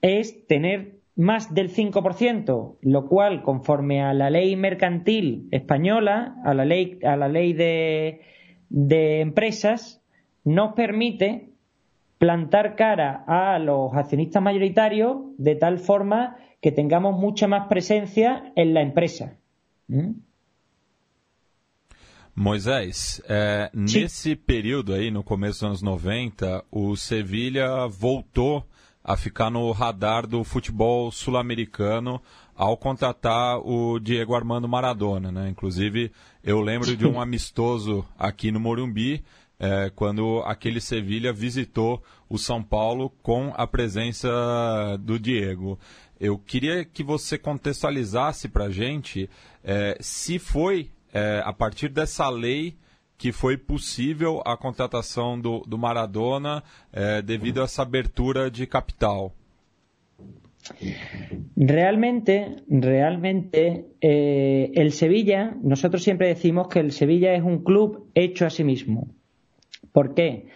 es 0.00 0.46
tener 0.46 1.02
más 1.14 1.54
del 1.54 1.70
5%, 1.70 2.78
lo 2.80 3.08
cual, 3.08 3.42
conforme 3.42 4.02
a 4.02 4.14
la 4.14 4.30
ley 4.30 4.56
mercantil 4.56 5.48
española, 5.50 6.36
a 6.44 6.54
la 6.54 6.64
ley, 6.64 6.98
a 7.04 7.16
la 7.16 7.28
ley 7.28 7.52
de, 7.52 8.22
de 8.70 9.20
empresas, 9.20 10.02
nos 10.44 10.72
permite 10.72 11.51
plantar 12.22 12.76
cara 12.76 13.24
a 13.26 13.58
los 13.58 13.92
accionistas 13.94 14.40
mayoritarios 14.40 15.16
de 15.38 15.56
tal 15.56 15.80
forma 15.80 16.36
que 16.60 16.70
tengamos 16.70 17.18
mucha 17.18 17.48
más 17.48 17.66
presencia 17.66 18.52
en 18.54 18.74
la 18.74 18.80
empresa. 18.80 19.36
¿Mm? 19.88 20.12
Moisés, 22.32 23.20
é, 23.28 23.70
nesse 23.74 24.36
período 24.36 24.94
aí, 24.94 25.10
no 25.10 25.24
começo 25.24 25.54
dos 25.54 25.82
anos 25.82 25.82
90, 25.82 26.64
o 26.70 26.94
Sevilha 26.94 27.88
voltou 27.88 28.64
a 29.02 29.16
ficar 29.16 29.50
no 29.50 29.72
radar 29.72 30.24
do 30.24 30.44
futebol 30.44 31.10
sul-americano 31.10 32.22
ao 32.54 32.76
contratar 32.76 33.58
o 33.58 33.98
Diego 33.98 34.36
Armando 34.36 34.68
Maradona, 34.68 35.32
né? 35.32 35.48
Inclusive, 35.48 36.12
eu 36.44 36.60
lembro 36.60 36.96
de 36.96 37.04
um 37.04 37.20
amistoso 37.20 38.06
aqui 38.16 38.52
no 38.52 38.60
Morumbi, 38.60 39.24
é, 39.62 39.90
quando 39.94 40.42
aquele 40.44 40.80
Sevilha 40.80 41.32
visitou 41.32 42.02
o 42.28 42.36
São 42.36 42.60
Paulo 42.60 43.10
com 43.22 43.52
a 43.54 43.64
presença 43.64 44.28
do 45.00 45.20
Diego. 45.20 45.78
Eu 46.18 46.36
queria 46.36 46.84
que 46.84 47.04
você 47.04 47.38
contextualizasse 47.38 48.48
para 48.48 48.64
a 48.64 48.70
gente 48.70 49.30
é, 49.62 49.96
se 50.00 50.40
foi 50.40 50.90
é, 51.14 51.40
a 51.44 51.52
partir 51.52 51.88
dessa 51.88 52.28
lei 52.28 52.76
que 53.16 53.30
foi 53.30 53.56
possível 53.56 54.42
a 54.44 54.56
contratação 54.56 55.40
do, 55.40 55.60
do 55.60 55.78
Maradona 55.78 56.64
é, 56.92 57.22
devido 57.22 57.60
a 57.60 57.64
essa 57.64 57.82
abertura 57.82 58.50
de 58.50 58.66
capital. 58.66 59.32
Realmente, 61.56 62.56
realmente, 62.68 63.86
eh, 64.00 64.70
el 64.74 64.92
Sevilla, 64.92 65.56
nosotros 65.62 66.02
siempre 66.04 66.28
decimos 66.28 66.68
que 66.68 66.78
el 66.78 66.92
Sevilla 66.92 67.34
es 67.34 67.42
un 67.42 67.64
club 67.64 68.10
hecho 68.14 68.46
a 68.46 68.50
sí 68.50 68.62
mismo. 68.62 69.08
¿Por 69.92 70.14
qué? 70.14 70.48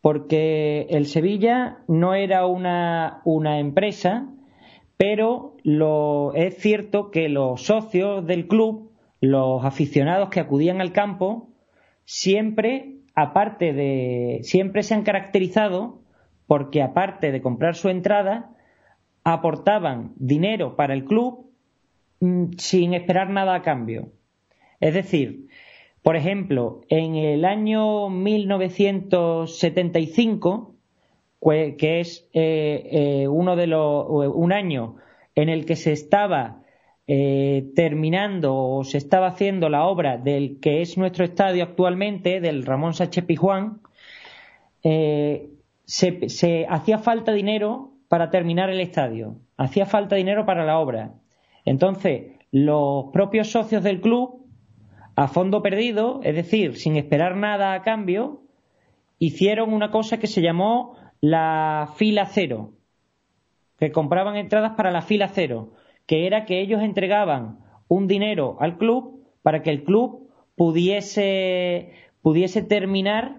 Porque 0.00 0.86
el 0.90 1.06
Sevilla 1.06 1.78
no 1.88 2.14
era 2.14 2.46
una, 2.46 3.20
una 3.24 3.58
empresa 3.60 4.28
pero 4.98 5.54
es 6.34 6.56
cierto 6.58 7.12
que 7.12 7.28
los 7.28 7.62
socios 7.62 8.26
del 8.26 8.48
club, 8.48 8.90
los 9.20 9.64
aficionados 9.64 10.28
que 10.28 10.40
acudían 10.40 10.80
al 10.80 10.92
campo, 10.92 11.50
siempre, 12.04 12.96
aparte 13.14 13.72
de, 13.72 14.40
siempre 14.42 14.82
se 14.82 14.94
han 14.94 15.04
caracterizado 15.04 16.02
porque 16.48 16.82
aparte 16.82 17.30
de 17.30 17.40
comprar 17.40 17.76
su 17.76 17.90
entrada, 17.90 18.50
aportaban 19.22 20.14
dinero 20.16 20.74
para 20.74 20.94
el 20.94 21.04
club 21.04 21.48
mm, 22.18 22.54
sin 22.56 22.92
esperar 22.92 23.30
nada 23.30 23.54
a 23.54 23.62
cambio. 23.62 24.10
Es 24.80 24.94
decir, 24.94 25.46
por 26.02 26.16
ejemplo, 26.16 26.80
en 26.88 27.16
el 27.16 27.44
año 27.44 28.08
1975 28.08 30.78
que 31.40 32.00
es 32.00 32.28
eh, 32.32 32.88
eh, 32.90 33.28
uno 33.28 33.56
de 33.56 33.66
los 33.66 34.06
un 34.08 34.52
año 34.52 34.96
en 35.34 35.48
el 35.48 35.66
que 35.66 35.76
se 35.76 35.92
estaba 35.92 36.62
eh, 37.06 37.70
terminando 37.74 38.56
o 38.56 38.84
se 38.84 38.98
estaba 38.98 39.28
haciendo 39.28 39.68
la 39.68 39.86
obra 39.86 40.18
del 40.18 40.58
que 40.60 40.82
es 40.82 40.98
nuestro 40.98 41.24
estadio 41.24 41.62
actualmente, 41.62 42.40
del 42.40 42.66
Ramón 42.66 42.94
Sánchez 42.94 43.24
Pijuán, 43.24 43.80
se 45.84 46.66
hacía 46.68 46.98
falta 46.98 47.32
dinero 47.32 47.92
para 48.08 48.30
terminar 48.30 48.70
el 48.70 48.80
estadio, 48.80 49.36
hacía 49.56 49.86
falta 49.86 50.16
dinero 50.16 50.44
para 50.44 50.64
la 50.64 50.78
obra. 50.78 51.14
Entonces, 51.64 52.32
los 52.50 53.06
propios 53.12 53.50
socios 53.50 53.82
del 53.82 54.00
club, 54.00 54.37
a 55.18 55.26
fondo 55.26 55.62
perdido, 55.62 56.20
es 56.22 56.36
decir, 56.36 56.76
sin 56.76 56.96
esperar 56.96 57.34
nada 57.36 57.72
a 57.72 57.82
cambio, 57.82 58.40
hicieron 59.18 59.74
una 59.74 59.90
cosa 59.90 60.20
que 60.20 60.28
se 60.28 60.42
llamó 60.42 60.96
la 61.20 61.92
fila 61.96 62.26
cero, 62.26 62.74
que 63.80 63.90
compraban 63.90 64.36
entradas 64.36 64.74
para 64.76 64.92
la 64.92 65.02
fila 65.02 65.26
cero, 65.26 65.72
que 66.06 66.28
era 66.28 66.44
que 66.44 66.60
ellos 66.60 66.82
entregaban 66.82 67.58
un 67.88 68.06
dinero 68.06 68.58
al 68.60 68.78
club 68.78 69.24
para 69.42 69.60
que 69.62 69.70
el 69.70 69.82
club 69.82 70.30
pudiese, 70.54 71.94
pudiese 72.22 72.62
terminar 72.62 73.38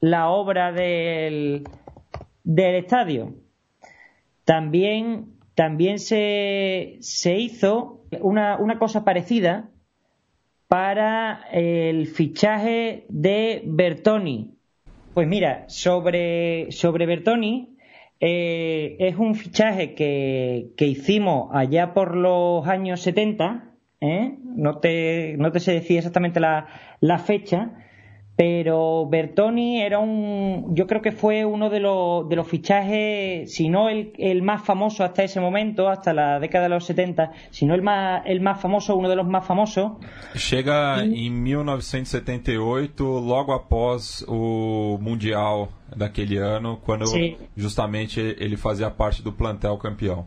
la 0.00 0.28
obra 0.28 0.72
del, 0.72 1.62
del 2.42 2.74
estadio. 2.74 3.34
También, 4.44 5.34
también 5.54 6.00
se, 6.00 6.96
se 6.98 7.38
hizo 7.38 8.00
una, 8.20 8.58
una 8.58 8.80
cosa 8.80 9.04
parecida 9.04 9.68
para 10.72 11.44
el 11.52 12.06
fichaje 12.06 13.04
de 13.10 13.60
Bertoni, 13.66 14.54
pues 15.12 15.28
mira, 15.28 15.66
sobre, 15.68 16.72
sobre 16.72 17.04
Bertoni, 17.04 17.76
eh, 18.20 18.96
es 18.98 19.16
un 19.16 19.34
fichaje 19.34 19.92
que, 19.92 20.72
que, 20.78 20.86
hicimos 20.86 21.50
allá 21.52 21.92
por 21.92 22.16
los 22.16 22.66
años 22.66 23.02
70, 23.02 23.74
¿eh? 24.00 24.38
no, 24.42 24.78
te, 24.78 25.36
no 25.36 25.52
te 25.52 25.60
sé 25.60 25.72
decir 25.72 25.98
exactamente 25.98 26.40
la, 26.40 26.68
la 27.00 27.18
fecha, 27.18 27.81
pero 28.44 29.06
Bertoni 29.06 29.82
era 29.82 30.00
un, 30.00 30.74
yo 30.74 30.88
creo 30.88 31.00
que 31.00 31.12
fue 31.12 31.44
uno 31.44 31.70
de 31.70 31.78
los, 31.78 32.28
de 32.28 32.34
los 32.34 32.48
fichajes, 32.48 33.54
si 33.54 33.68
no 33.68 33.88
el, 33.88 34.12
el, 34.18 34.42
más 34.42 34.64
famoso 34.64 35.04
hasta 35.04 35.22
ese 35.22 35.38
momento, 35.38 35.88
hasta 35.88 36.12
la 36.12 36.40
década 36.40 36.64
de 36.64 36.70
los 36.70 36.84
70, 36.84 37.30
si 37.50 37.66
no 37.66 37.74
el 37.76 37.82
más, 37.82 38.22
el 38.26 38.40
más 38.40 38.60
famoso, 38.60 38.96
uno 38.96 39.08
de 39.08 39.14
los 39.14 39.28
más 39.28 39.46
famosos. 39.46 39.92
Chega 40.34 41.04
y... 41.04 41.28
em 41.28 41.40
1978, 41.40 43.20
logo 43.20 43.52
após 43.52 44.24
o 44.26 44.98
Mundial 45.00 45.68
daquele 45.94 46.42
ano, 46.42 46.80
quando 46.84 47.06
sí. 47.06 47.36
justamente 47.56 48.34
ele 48.40 48.56
fazia 48.56 48.90
parte 48.90 49.22
do 49.22 49.30
plantel 49.30 49.78
campeão. 49.78 50.26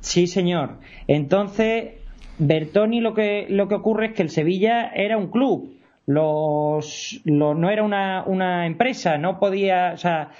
Sí, 0.00 0.26
señor. 0.26 0.76
Entonces, 1.06 2.02
Bertoni 2.38 3.00
lo 3.00 3.14
que, 3.14 3.46
lo 3.48 3.66
que 3.66 3.76
ocurre 3.76 4.08
es 4.08 4.12
que 4.12 4.22
el 4.22 4.28
Sevilla 4.28 4.90
era 4.94 5.16
un 5.16 5.28
club 5.28 5.77
los, 6.08 7.20
no 7.26 7.68
era 7.68 7.82
una, 7.82 8.24
una, 8.26 8.64
empresa, 8.64 9.18
no 9.18 9.38
podía, 9.38 9.92
o 9.92 9.98
sea, 9.98 10.30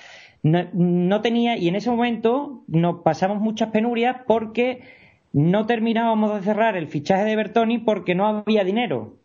no, 0.42 1.20
tenía, 1.20 1.58
y 1.58 1.68
en 1.68 1.76
ese 1.76 1.90
momento 1.90 2.62
nos 2.68 3.02
pasamos 3.02 3.38
muchas 3.38 3.68
penurias 3.68 4.16
porque 4.26 4.80
no 5.34 5.66
terminábamos 5.66 6.34
de 6.34 6.40
cerrar 6.40 6.74
el 6.78 6.88
fichaje 6.88 7.24
de 7.24 7.36
Bertoni 7.36 7.76
porque 7.76 8.14
no 8.14 8.26
había 8.26 8.64
dinero. 8.64 9.16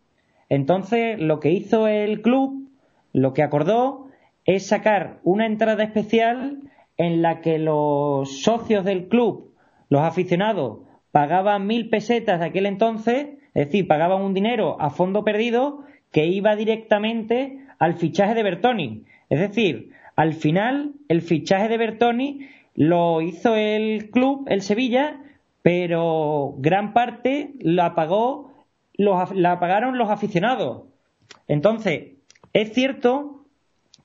Entonces, 0.50 1.18
lo 1.18 1.40
que 1.40 1.52
hizo 1.52 1.88
el 1.88 2.22
club, 2.22 2.70
lo 3.14 3.34
que 3.34 3.42
acordó, 3.42 4.10
es 4.44 4.68
sacar 4.68 5.22
una 5.24 5.46
entrada 5.46 5.82
especial 5.82 6.60
en 6.98 7.22
la 7.22 7.40
que 7.40 7.58
los 7.58 8.42
socios 8.42 8.84
del 8.84 9.08
club, 9.08 9.54
los 9.88 10.02
aficionados, 10.02 10.80
pagaban 11.14 11.68
mil 11.68 11.88
pesetas 11.88 12.42
de 12.42 12.48
aquel 12.48 12.66
entonces, 12.66 13.28
es 13.54 13.68
decir, 13.68 13.88
pagaban 13.88 14.22
un 14.22 14.34
dinero 14.34 14.76
a 14.82 14.90
fondo 14.90 15.24
perdido 15.24 15.86
que 16.14 16.28
iba 16.28 16.56
directamente 16.56 17.58
al 17.80 17.96
fichaje 17.96 18.36
de 18.36 18.44
Bertoni. 18.44 19.04
Es 19.30 19.40
decir, 19.40 19.90
al 20.16 20.34
final 20.34 20.94
el 21.10 21.22
fichaje 21.22 21.68
de 21.68 21.78
Bertoni 21.78 22.48
lo 22.76 23.22
hizo 23.22 23.56
el 23.56 24.10
club, 24.12 24.46
el 24.48 24.62
Sevilla, 24.62 25.20
pero 25.64 26.54
gran 26.60 26.94
parte 26.94 27.54
la 27.60 27.96
pagó 27.96 28.54
los, 28.94 29.36
la 29.36 29.60
pagaron 29.60 29.98
los 29.98 30.10
aficionados. 30.10 30.84
Entonces, 31.48 32.12
es 32.54 32.74
cierto 32.74 33.46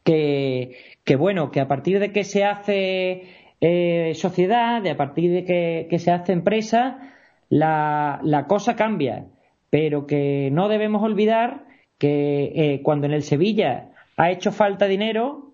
que, 0.03 0.77
que 1.05 1.17
bueno, 1.17 1.51
que 1.51 1.61
a 1.61 1.69
partir 1.69 1.99
de 2.01 2.11
que 2.11 2.25
se 2.25 2.45
hace 2.45 3.25
eh, 3.61 4.13
sociedad, 4.15 4.81
de 4.81 4.91
a 4.91 4.97
partir 4.97 5.31
de 5.31 5.45
que, 5.91 5.99
se 5.99 6.11
hace 6.11 6.33
empresa, 6.33 7.13
la, 7.51 8.19
la 8.23 8.47
cosa 8.47 8.77
cambia, 8.77 9.27
pero 9.69 10.07
que 10.07 10.49
no 10.53 10.69
debemos 10.69 11.03
olvidar 11.03 11.68
que 11.99 12.53
eh, 12.55 12.81
cuando 12.83 13.07
en 13.07 13.13
el 13.13 13.23
Sevilla 13.23 13.91
ha 14.17 14.31
hecho 14.31 14.53
falta 14.53 14.87
dinero, 14.87 15.53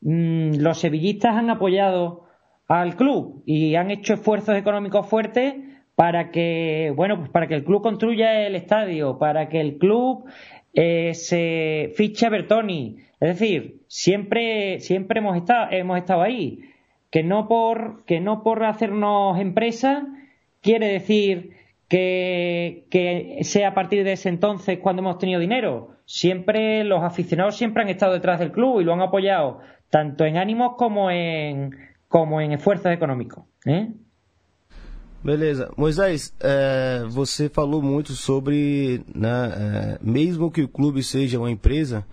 mm, 0.00 0.56
los 0.56 0.78
sevillistas 0.78 1.36
han 1.36 1.50
apoyado 1.50 2.26
al 2.68 2.96
club 2.96 3.42
y 3.46 3.74
han 3.74 3.90
hecho 3.90 4.14
esfuerzos 4.14 4.56
económicos 4.56 5.06
fuertes 5.06 5.54
para 5.94 6.30
que, 6.30 6.92
bueno, 6.96 7.18
pues 7.18 7.30
para 7.30 7.46
que 7.46 7.54
el 7.54 7.64
club 7.64 7.82
construya 7.82 8.46
el 8.46 8.56
estadio, 8.56 9.18
para 9.18 9.48
que 9.48 9.60
el 9.60 9.76
club 9.78 10.24
eh, 10.74 11.14
se 11.14 11.92
fiche 11.94 12.26
a 12.26 12.30
Bertoni. 12.30 12.96
Es 13.20 13.38
decir, 13.38 13.82
siempre, 13.88 14.80
siempre 14.80 15.20
hemos 15.20 15.36
estado, 15.36 15.70
hemos 15.70 15.98
estado 15.98 16.22
ahí. 16.22 16.60
Que 17.10 17.22
no 17.22 17.46
por, 17.46 18.04
que 18.06 18.20
no 18.20 18.42
por 18.42 18.64
hacernos 18.64 19.38
empresa 19.38 20.06
quiere 20.62 20.88
decir 20.88 21.50
que, 21.92 23.38
sea 23.42 23.68
a 23.68 23.74
partir 23.74 24.02
de 24.02 24.12
ese 24.12 24.30
entonces 24.30 24.78
cuando 24.80 25.02
hemos 25.02 25.18
tenido 25.18 25.40
dinero. 25.40 25.90
Siempre 26.06 26.84
los 26.84 27.02
aficionados 27.02 27.56
siempre 27.56 27.82
han 27.82 27.90
estado 27.90 28.14
detrás 28.14 28.40
del 28.40 28.50
club 28.50 28.80
y 28.80 28.84
lo 28.84 28.94
han 28.94 29.02
apoyado 29.02 29.60
tanto 29.90 30.24
en 30.24 30.38
ánimos 30.38 30.72
como 30.78 31.10
en, 31.10 31.76
como 32.08 32.40
em 32.40 32.54
esforços 32.54 32.90
econômicos. 32.92 33.44
Né? 33.66 33.92
Beleza. 35.22 35.70
Moisés, 35.76 36.34
é, 36.40 37.04
você 37.08 37.48
falou 37.48 37.82
muito 37.82 38.14
sobre, 38.14 39.04
né, 39.14 39.52
é, 39.54 39.98
mesmo 40.02 40.50
que 40.50 40.62
o 40.62 40.68
clube 40.68 41.02
seja 41.02 41.38
uma 41.38 41.50
empresa, 41.50 42.04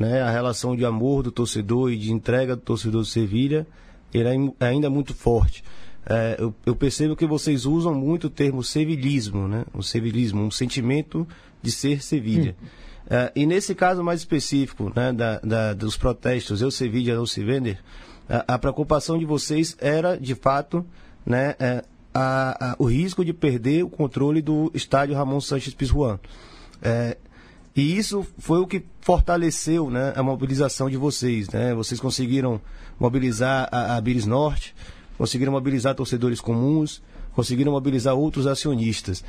né, 0.00 0.22
a 0.22 0.30
relação 0.30 0.74
de 0.74 0.84
amor 0.84 1.22
do 1.22 1.30
torcedor 1.30 1.92
e 1.92 1.96
de 1.96 2.10
entrega 2.10 2.56
do 2.56 2.62
torcedor 2.62 3.02
do 3.02 3.06
Sevilha 3.06 3.66
ele 4.14 4.54
é 4.60 4.66
ainda 4.66 4.88
muito 4.88 5.14
forte. 5.14 5.62
É, 6.08 6.36
eu, 6.38 6.54
eu, 6.64 6.76
percebo 6.76 7.16
que 7.16 7.26
vocês 7.26 7.66
usam 7.66 7.92
muito 7.92 8.28
o 8.28 8.30
termo 8.30 8.62
sevilhismo, 8.62 9.48
né? 9.48 9.64
O 9.74 9.82
sevilhismo, 9.82 10.42
um 10.42 10.50
sentimento 10.50 11.26
de 11.60 11.72
ser 11.72 12.02
Sevilha. 12.02 12.54
Hum. 12.62 12.66
É, 13.08 13.32
e 13.34 13.46
nesse 13.46 13.74
caso 13.74 14.02
mais 14.02 14.20
específico, 14.20 14.92
né, 14.94 15.12
da, 15.12 15.38
da, 15.40 15.72
dos 15.74 15.96
protestos, 15.96 16.60
eu 16.60 16.70
Sevilha, 16.70 17.16
não 17.16 17.26
se 17.26 17.42
vender, 17.44 17.78
a, 18.28 18.54
a, 18.54 18.58
preocupação 18.58 19.18
de 19.18 19.24
vocês 19.24 19.76
era, 19.80 20.16
de 20.16 20.34
fato, 20.34 20.84
né, 21.24 21.54
é, 21.58 21.84
a, 22.12 22.72
a, 22.72 22.76
o 22.78 22.84
risco 22.84 23.24
de 23.24 23.32
perder 23.32 23.84
o 23.84 23.88
controle 23.88 24.42
do 24.42 24.70
estádio 24.74 25.14
Ramon 25.14 25.40
Sanches 25.40 25.74
Pizjuan. 25.74 26.18
É, 26.82 27.16
e 27.76 27.96
isso 27.96 28.26
foi 28.38 28.58
o 28.58 28.66
que 28.66 28.84
fortaleceu 29.00 29.90
né, 29.90 30.12
a 30.16 30.22
mobilização 30.22 30.88
de 30.88 30.96
vocês. 30.96 31.48
Né? 31.50 31.74
Vocês 31.74 32.00
conseguiram 32.00 32.60
mobilizar 32.98 33.68
a, 33.70 33.96
a 33.96 34.00
Biris 34.00 34.26
Norte, 34.26 34.74
conseguiram 35.16 35.52
mobilizar 35.52 35.94
torcedores 35.94 36.40
comuns, 36.40 37.02
conseguiram 37.32 37.72
mobilizar 37.72 38.14
outros 38.14 38.46
acionistas. 38.46 39.20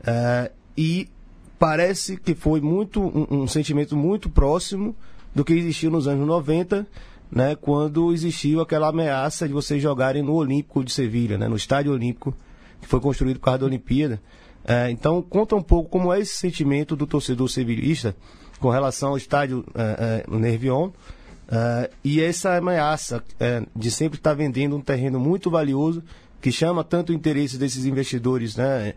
Uh, 0.00 0.50
e 0.76 1.08
parece 1.58 2.16
que 2.16 2.34
foi 2.34 2.60
muito 2.60 3.00
um, 3.00 3.42
um, 3.42 3.46
sentimento 3.46 3.96
muito 3.96 4.28
próximo 4.28 4.94
do 5.34 5.44
que 5.44 5.52
existiu 5.52 5.90
nos 5.90 6.06
anos 6.06 6.26
90, 6.26 6.86
né, 7.30 7.56
quando 7.56 8.12
existiu 8.12 8.60
aquela 8.60 8.88
ameaça 8.88 9.46
de 9.46 9.54
vocês 9.54 9.82
jogarem 9.82 10.22
no 10.22 10.34
Olímpico 10.34 10.84
de 10.84 10.92
Sevilha, 10.92 11.36
né, 11.36 11.48
no 11.48 11.56
Estádio 11.56 11.92
Olímpico, 11.92 12.34
que 12.80 12.86
foi 12.86 13.00
construído 13.00 13.38
por 13.38 13.46
causa 13.46 13.60
da 13.60 13.66
Olimpíada. 13.66 14.20
Uh, 14.64 14.90
então, 14.90 15.22
conta 15.22 15.54
um 15.54 15.62
pouco 15.62 15.88
como 15.88 16.12
é 16.12 16.20
esse 16.20 16.36
sentimento 16.36 16.96
do 16.96 17.06
torcedor 17.06 17.48
sevilhista 17.48 18.16
com 18.58 18.68
relação 18.70 19.10
ao 19.10 19.16
estádio 19.16 19.64
uh, 19.68 20.36
Nervion, 20.36 20.90
Uh, 21.46 21.88
e 22.02 22.20
essa 22.20 22.56
ameaça 22.56 23.18
uh, 23.18 23.66
de 23.78 23.90
sempre 23.90 24.18
estar 24.18 24.34
vendendo 24.34 24.76
um 24.76 24.80
terreno 24.80 25.20
muito 25.20 25.48
valioso 25.48 26.02
que 26.40 26.50
chama 26.50 26.82
tanto 26.82 27.10
o 27.10 27.14
interesse 27.14 27.56
desses 27.56 27.86
investidores 27.86 28.56
né, 28.56 28.94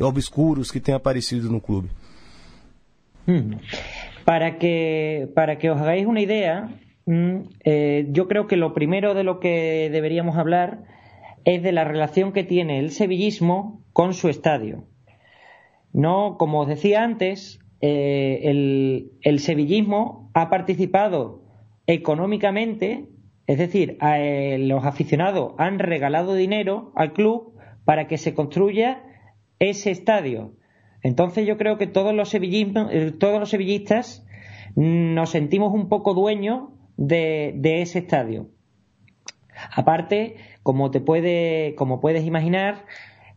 obscuros 0.00 0.70
que 0.70 0.80
têm 0.80 0.94
aparecido 0.94 1.50
no 1.50 1.60
clube. 1.60 1.90
Hmm. 3.26 3.56
Para 4.24 4.58
que, 4.58 5.28
para 5.34 5.56
que 5.56 5.70
os 5.70 5.80
hagáis 5.80 6.06
una 6.06 6.20
idea, 6.20 6.68
mm, 7.06 7.36
eh, 7.64 8.06
yo 8.10 8.26
creo 8.28 8.46
que 8.46 8.56
lo 8.56 8.72
primero 8.74 9.14
de 9.14 9.24
lo 9.24 9.38
que 9.38 9.88
deberíamos 9.90 10.36
hablar 10.36 10.84
es 11.44 11.62
de 11.62 11.72
la 11.72 11.84
relación 11.84 12.32
que 12.32 12.44
tiene 12.44 12.78
el 12.78 12.90
sevillismo 12.90 13.82
con 13.92 14.14
su 14.14 14.28
estadio. 14.28 14.84
No, 15.92 16.36
como 16.38 16.60
os 16.60 16.68
decía 16.68 17.02
antes, 17.02 17.58
eh, 17.80 18.40
el, 18.44 19.12
el 19.22 19.40
sevillismo 19.40 20.30
ha 20.34 20.48
participado 20.50 21.41
económicamente, 21.92 23.08
es 23.46 23.58
decir, 23.58 23.98
eh, 24.00 24.58
los 24.60 24.84
aficionados 24.84 25.54
han 25.58 25.78
regalado 25.78 26.34
dinero 26.34 26.92
al 26.94 27.12
club 27.12 27.54
para 27.84 28.06
que 28.06 28.18
se 28.18 28.34
construya 28.34 29.02
ese 29.58 29.90
estadio. 29.90 30.54
Entonces 31.02 31.46
yo 31.46 31.58
creo 31.58 31.78
que 31.78 31.86
todos 31.86 32.14
los, 32.14 32.32
eh, 32.34 33.12
todos 33.18 33.40
los 33.40 33.50
sevillistas 33.50 34.26
nos 34.74 35.30
sentimos 35.30 35.74
un 35.74 35.88
poco 35.88 36.14
dueños 36.14 36.70
de, 36.96 37.82
ese 37.82 37.98
estadio. 37.98 38.48
Aparte, 39.74 40.36
como 40.62 40.90
te 40.90 41.00
puede, 41.00 41.74
como 41.74 42.00
puedes 42.00 42.24
imaginar, 42.24 42.86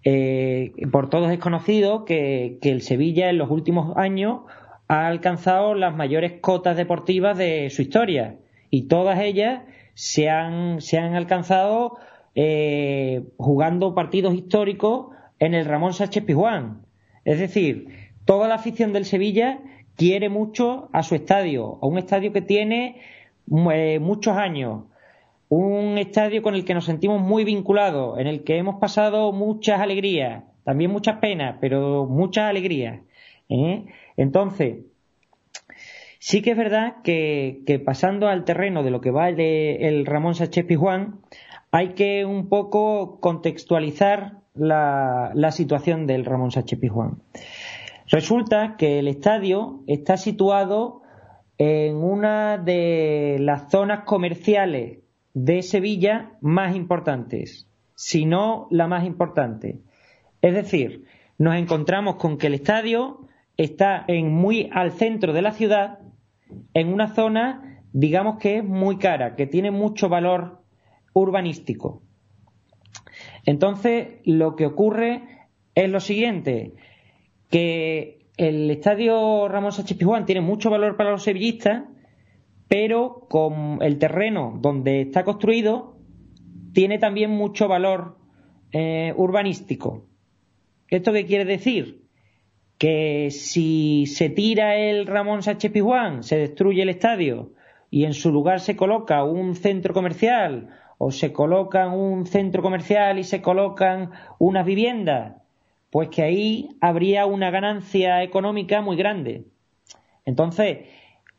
eh, 0.03 0.71
por 0.91 1.09
todos 1.09 1.31
es 1.31 1.39
conocido 1.39 2.05
que 2.05 2.59
el 2.61 2.81
Sevilla 2.81 3.29
en 3.29 3.37
los 3.37 3.49
últimos 3.49 3.97
años 3.97 4.41
ha 4.87 5.07
alcanzado 5.07 5.73
las 5.73 5.95
mayores 5.95 6.33
cotas 6.39 6.77
deportivas 6.77 7.37
de 7.37 7.69
su 7.71 7.81
historia 7.81 8.37
y 8.75 8.89
todas 8.89 9.21
ellas 9.21 9.61
se 9.93 10.29
han, 10.29 10.81
se 10.81 10.97
han 10.97 11.15
alcanzado 11.15 11.97
eh, 12.35 13.23
jugando 13.37 13.95
partidos 13.95 14.35
históricos 14.35 15.15
en 15.39 15.53
el 15.53 15.63
Ramón 15.63 15.93
Sánchez 15.93 16.25
Pizjuán. 16.25 16.81
Es 17.23 17.39
decir, 17.39 17.87
toda 18.25 18.49
la 18.49 18.55
afición 18.55 18.91
del 18.91 19.05
Sevilla 19.05 19.59
quiere 19.95 20.27
mucho 20.27 20.89
a 20.91 21.03
su 21.03 21.15
estadio, 21.15 21.79
a 21.81 21.87
un 21.87 21.97
estadio 21.97 22.33
que 22.33 22.41
tiene 22.41 22.99
eh, 23.71 23.99
muchos 23.99 24.35
años, 24.35 24.83
un 25.47 25.97
estadio 25.97 26.41
con 26.41 26.53
el 26.53 26.65
que 26.65 26.73
nos 26.73 26.83
sentimos 26.83 27.21
muy 27.21 27.45
vinculados, 27.45 28.19
en 28.19 28.27
el 28.27 28.43
que 28.43 28.57
hemos 28.57 28.75
pasado 28.81 29.31
muchas 29.31 29.79
alegrías, 29.79 30.43
también 30.65 30.91
muchas 30.91 31.19
penas, 31.19 31.59
pero 31.61 32.07
muchas 32.07 32.49
alegrías. 32.49 32.99
¿eh? 33.47 33.85
Entonces, 34.17 34.79
sí 36.25 36.41
que 36.41 36.51
es 36.51 36.57
verdad 36.57 37.03
que, 37.03 37.83
pasando 37.85 38.27
al 38.27 38.45
terreno 38.45 38.81
de 38.81 38.89
lo 38.89 38.99
que 38.99 39.11
vale 39.11 39.87
el 39.87 40.07
Ramón 40.07 40.33
Sánchez 40.33 40.65
Pizjuán, 40.65 41.19
hay 41.69 41.89
que 41.89 42.25
un 42.25 42.49
poco 42.49 43.19
contextualizar 43.19 44.39
la, 44.55 45.51
situación 45.51 46.07
del 46.07 46.25
Ramón 46.25 46.49
Sánchez 46.49 46.79
Pizjuán. 46.79 47.21
Resulta 48.07 48.75
que 48.75 48.97
el 48.97 49.07
estadio 49.07 49.83
está 49.85 50.17
situado 50.17 51.03
en 51.59 51.97
una 51.97 52.57
de 52.57 53.37
las 53.39 53.69
zonas 53.69 53.99
comerciales 54.05 55.01
de 55.35 55.61
Sevilla 55.61 56.31
más 56.41 56.75
importantes, 56.75 57.67
si 57.93 58.25
no 58.25 58.67
la 58.71 58.87
más 58.87 59.05
importante. 59.05 59.77
Es 60.41 60.55
decir, 60.55 61.05
nos 61.37 61.55
encontramos 61.55 62.15
con 62.15 62.39
que 62.39 62.47
el 62.47 62.55
estadio 62.55 63.27
está 63.57 64.03
en 64.07 64.33
muy 64.33 64.71
al 64.73 64.91
centro 64.91 65.31
de 65.31 65.43
la 65.43 65.51
ciudad, 65.51 65.99
en 66.73 66.93
una 66.93 67.13
zona, 67.13 67.81
digamos 67.93 68.37
que 68.37 68.57
es 68.57 68.63
muy 68.63 68.97
cara, 68.97 69.35
que 69.35 69.47
tiene 69.47 69.71
mucho 69.71 70.09
valor 70.09 70.61
urbanístico. 71.13 72.01
Entonces, 73.45 74.19
lo 74.25 74.55
que 74.55 74.65
ocurre 74.65 75.23
es 75.75 75.89
lo 75.89 75.99
siguiente, 75.99 76.73
que 77.49 78.27
el 78.37 78.69
estadio 78.69 79.47
Ramón 79.47 79.71
Sánchez 79.71 79.97
Pizjuán 79.97 80.25
tiene 80.25 80.41
mucho 80.41 80.69
valor 80.69 80.97
para 80.97 81.11
los 81.11 81.23
sevillistas, 81.23 81.83
pero 82.67 83.27
con 83.29 83.79
el 83.81 83.97
terreno 83.97 84.57
donde 84.59 85.01
está 85.01 85.23
construido 85.23 85.97
tiene 86.73 86.97
también 86.97 87.31
mucho 87.31 87.67
valor 87.67 88.17
eh, 88.71 89.13
urbanístico. 89.15 90.07
¿Esto 90.89 91.13
qué 91.13 91.25
quiere 91.25 91.45
decir? 91.45 92.04
Que 92.77 93.29
si 93.31 94.05
se 94.05 94.29
tira 94.29 94.75
el 94.75 95.07
Ramón 95.07 95.43
Sánchez 95.43 95.71
Pizjuán, 95.71 96.23
se 96.23 96.37
destruye 96.37 96.81
el 96.81 96.89
estadio 96.89 97.51
y 97.89 98.05
en 98.05 98.13
su 98.13 98.31
lugar 98.31 98.59
se 98.59 98.75
coloca 98.75 99.23
un 99.23 99.55
centro 99.55 99.93
comercial 99.93 100.69
o 100.97 101.11
se 101.11 101.31
colocan 101.31 101.93
un 101.93 102.25
centro 102.25 102.61
comercial 102.61 103.19
y 103.19 103.23
se 103.23 103.41
colocan 103.41 104.11
unas 104.39 104.65
viviendas, 104.65 105.35
pues 105.89 106.09
que 106.09 106.23
ahí 106.23 106.69
habría 106.81 107.25
una 107.25 107.51
ganancia 107.51 108.23
económica 108.23 108.81
muy 108.81 108.97
grande. 108.97 109.45
Entonces, 110.25 110.87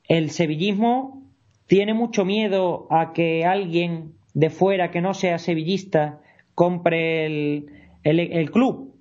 el 0.09 0.31
sevillismo 0.31 1.23
tiene 1.67 1.95
mucho 1.95 2.25
miedo 2.25 2.87
a 2.91 3.13
que 3.13 3.45
alguien 3.45 4.15
de 4.35 4.51
fuera 4.51 4.91
que 4.91 5.01
no 5.01 5.15
sea 5.15 5.39
sevillista 5.39 6.21
compre 6.55 7.27
el, 7.27 7.71
el, 8.05 8.51
club, 8.51 8.95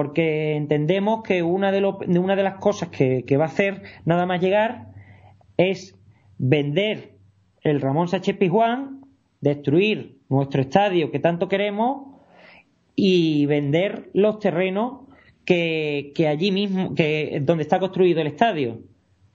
porque 0.00 0.56
entendemos 0.56 1.22
que 1.22 1.42
una 1.42 1.70
de, 1.72 1.84
una 1.84 2.34
de 2.34 2.42
las 2.42 2.54
cosas 2.54 2.88
que, 2.88 3.26
que, 3.26 3.36
va 3.36 3.44
a 3.44 3.48
hacer 3.48 3.82
nada 4.06 4.24
más 4.24 4.40
llegar 4.40 4.86
es 5.58 5.94
vender 6.38 7.18
el 7.60 7.82
Ramón 7.82 8.08
Sánchez 8.08 8.38
Pizjuán 8.38 9.02
destruir 9.42 10.16
nuestro 10.30 10.62
estadio 10.62 11.10
que 11.10 11.18
tanto 11.18 11.48
queremos 11.48 12.16
y 12.96 13.44
vender 13.44 14.08
los 14.14 14.38
terrenos 14.38 15.02
que, 15.44 16.14
allí 16.26 16.50
mismo, 16.50 16.94
que 16.94 17.42
donde 17.42 17.64
está 17.64 17.78
construido 17.78 18.22
el 18.22 18.28
estadio. 18.28 18.78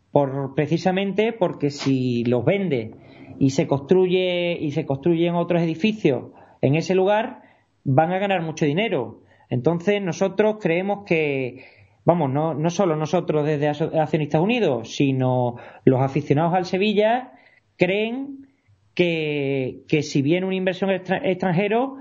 Por, 0.09 0.55
precisamente 0.55 1.31
porque 1.31 1.69
si 1.69 2.23
los 2.23 2.43
vende 2.43 2.95
y 3.37 3.51
se 3.51 3.67
construye 3.67 4.57
y 4.59 4.71
se 4.71 4.87
construyen 4.87 5.35
otros 5.35 5.61
edificios 5.61 6.31
en 6.61 6.73
ese 6.73 6.95
lugar, 6.95 7.43
van 7.83 8.13
a 8.13 8.17
ganar 8.17 8.41
mucho 8.41 8.65
dinero. 8.65 9.21
Entonces 9.49 10.01
nosotros 10.01 10.57
creemos 10.59 11.05
que, 11.05 11.65
vamos, 12.03 12.31
no, 12.31 12.53
no 12.53 12.69
solo 12.69 12.95
nosotros 12.95 13.45
desde 13.45 13.67
Accionistas 13.67 14.41
Unidos, 14.41 14.95
sino 14.95 15.57
los 15.83 16.01
aficionados 16.01 16.53
al 16.53 16.65
Sevilla 16.65 17.33
creen 17.77 18.45
que, 18.95 19.99
si 20.01 20.21
viene 20.21 20.45
un 20.45 20.53
inversión 20.53 20.89
extranjero 20.89 21.97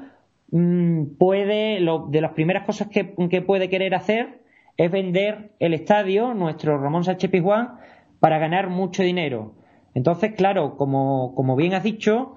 mm, 0.50 1.16
puede, 1.18 1.80
de 2.08 2.20
las 2.20 2.32
primeras 2.32 2.64
cosas 2.64 2.88
que, 2.88 3.04
puede 3.42 3.68
querer 3.68 3.94
hacer 3.94 4.40
es 4.76 4.90
vender 4.90 5.52
el 5.60 5.74
estadio, 5.74 6.34
nuestro 6.34 6.78
Ramón 6.78 7.04
Sánchez 7.04 7.30
Pizjuán, 7.30 7.76
para 8.20 8.38
ganar 8.38 8.70
mucho 8.70 9.02
dinero. 9.02 9.54
Entonces, 9.94 10.32
claro, 10.34 10.76
como, 10.76 11.34
como 11.34 11.54
bien 11.54 11.74
has 11.74 11.84
dicho, 11.84 12.34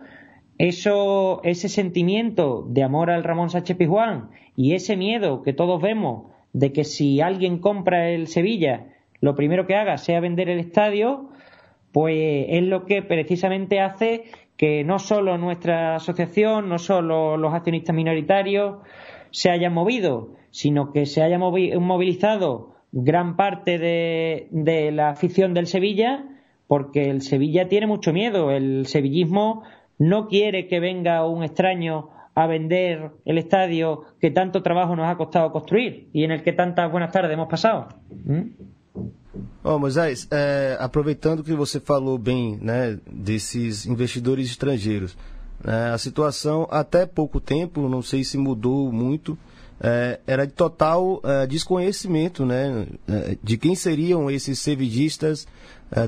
eso, 0.57 1.41
ese 1.43 1.69
sentimiento 1.69 2.65
de 2.67 2.83
amor 2.83 3.09
al 3.09 3.23
Ramón 3.23 3.49
Sánchez 3.49 3.77
Pizjuán 3.77 4.29
y 4.57 4.73
ese 4.73 4.97
miedo 4.97 5.43
que 5.43 5.53
todos 5.53 5.81
vemos 5.81 6.31
de 6.51 6.73
que 6.73 6.83
si 6.83 7.21
alguien 7.21 7.59
compra 7.59 8.09
el 8.09 8.27
Sevilla, 8.27 8.87
lo 9.21 9.35
primero 9.35 9.67
que 9.67 9.75
haga 9.75 9.97
sea 9.97 10.19
vender 10.19 10.49
el 10.49 10.59
estadio, 10.59 11.29
pues 11.93 12.47
es 12.49 12.63
lo 12.63 12.85
que 12.85 13.03
precisamente 13.03 13.79
hace 13.79 14.25
que 14.57 14.83
no 14.83 14.97
solo 14.97 15.37
nuestra 15.37 15.95
asociación, 15.95 16.67
no 16.67 16.79
solo 16.79 17.37
los 17.37 17.53
accionistas 17.53 17.95
minoritarios 17.95 18.77
se 19.29 19.51
hayan 19.51 19.73
movido, 19.73 20.33
sino 20.49 20.91
que 20.91 21.05
se 21.05 21.21
haya 21.21 21.37
movilizado 21.37 22.75
gran 22.91 23.35
parte 23.35 23.77
de, 23.77 24.91
la 24.91 25.09
afición 25.09 25.53
del 25.53 25.67
Sevilla, 25.67 26.25
porque 26.67 27.11
el 27.11 27.21
Sevilla 27.21 27.67
tiene 27.67 27.85
mucho 27.85 28.11
miedo. 28.11 28.49
El 28.49 28.87
sevillismo 28.87 29.61
no 29.99 30.27
quiere 30.27 30.67
que 30.67 30.79
venga 30.79 31.27
un 31.27 31.43
extraño 31.43 32.09
a 32.37 32.45
vender 32.45 33.13
el 33.25 33.39
estadio 33.39 34.03
que 34.21 34.29
tanto 34.29 34.61
trabajo 34.61 34.95
nos 34.95 35.07
ha 35.07 35.17
costado 35.17 35.51
construir 35.51 36.07
y 36.13 36.23
en 36.23 36.29
el 36.29 36.43
que 36.43 36.53
tantas 36.53 36.91
buenas 36.91 37.11
tardes 37.11 37.31
hemos 37.33 37.49
pasado. 37.49 37.87
¿Mm? 38.25 38.41
Oh, 39.63 39.79
Moisés, 39.79 40.27
é, 40.29 40.77
aproveitando 40.79 41.43
que 41.43 41.53
você 41.53 41.79
falou 41.79 42.15
bem 42.19 42.59
né, 42.61 42.99
desses 43.11 43.87
investidores 43.87 44.51
estrangeiros, 44.51 45.17
é, 45.65 45.89
a 45.89 45.97
situação 45.97 46.67
até 46.69 47.07
pouco 47.07 47.39
tempo, 47.39 47.89
não 47.89 48.03
sei 48.03 48.23
se 48.23 48.37
mudou 48.37 48.91
muito, 48.91 49.35
é, 49.81 50.19
era 50.27 50.45
de 50.45 50.53
total 50.53 51.19
é, 51.23 51.47
desconhecimento 51.47 52.45
né, 52.45 52.85
é, 53.07 53.35
de 53.43 53.57
quem 53.57 53.73
seriam 53.73 54.29
esses 54.29 54.59
sevidistas 54.59 55.47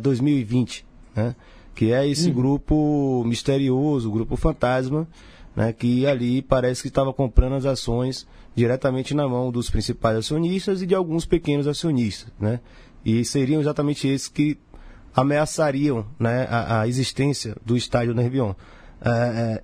2020, 0.01 0.85
é, 1.15 1.21
né, 1.21 1.35
que 1.73 1.91
é 1.91 2.07
esse 2.07 2.29
hum. 2.29 2.33
grupo 2.33 3.23
misterioso, 3.25 4.11
grupo 4.11 4.35
fantasma, 4.35 5.07
né, 5.55 5.73
que 5.73 6.05
ali 6.05 6.41
parece 6.41 6.81
que 6.81 6.87
estava 6.87 7.13
comprando 7.13 7.55
as 7.55 7.65
ações 7.65 8.27
diretamente 8.55 9.13
na 9.13 9.27
mão 9.27 9.51
dos 9.51 9.69
principais 9.69 10.17
acionistas 10.17 10.81
e 10.81 10.85
de 10.85 10.95
alguns 10.95 11.25
pequenos 11.25 11.67
acionistas. 11.67 12.31
Né? 12.39 12.59
E 13.03 13.23
seriam 13.25 13.61
exatamente 13.61 14.07
esses 14.07 14.27
que 14.27 14.57
ameaçariam 15.15 16.05
né, 16.19 16.47
a, 16.49 16.81
a 16.81 16.87
existência 16.87 17.55
do 17.65 17.75
estádio 17.75 18.13
Nervion. 18.13 18.53
É, 19.01 19.61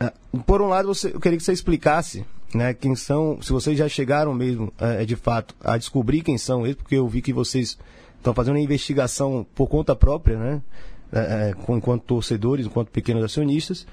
é, 0.00 0.06
é, 0.06 0.12
por 0.46 0.60
um 0.60 0.68
lado, 0.68 0.88
você, 0.88 1.08
eu 1.08 1.20
queria 1.20 1.38
que 1.38 1.44
você 1.44 1.52
explicasse 1.52 2.24
né, 2.54 2.72
quem 2.74 2.94
são, 2.94 3.40
se 3.42 3.52
vocês 3.52 3.76
já 3.76 3.88
chegaram 3.88 4.34
mesmo, 4.34 4.72
é, 4.78 5.04
de 5.04 5.16
fato, 5.16 5.54
a 5.60 5.76
descobrir 5.76 6.22
quem 6.22 6.38
são 6.38 6.64
eles, 6.64 6.76
porque 6.76 6.94
eu 6.96 7.06
vi 7.08 7.20
que 7.20 7.32
vocês 7.32 7.78
estão 8.16 8.34
fazendo 8.34 8.56
uma 8.56 8.62
investigação 8.62 9.46
por 9.54 9.68
conta 9.68 9.94
própria, 9.94 10.38
né, 10.38 10.62
é, 11.12 11.18
é, 11.18 11.54
enquanto 11.74 12.02
torcedores, 12.02 12.66
enquanto 12.66 12.90
pequenos 12.90 13.24
acionistas. 13.24 13.86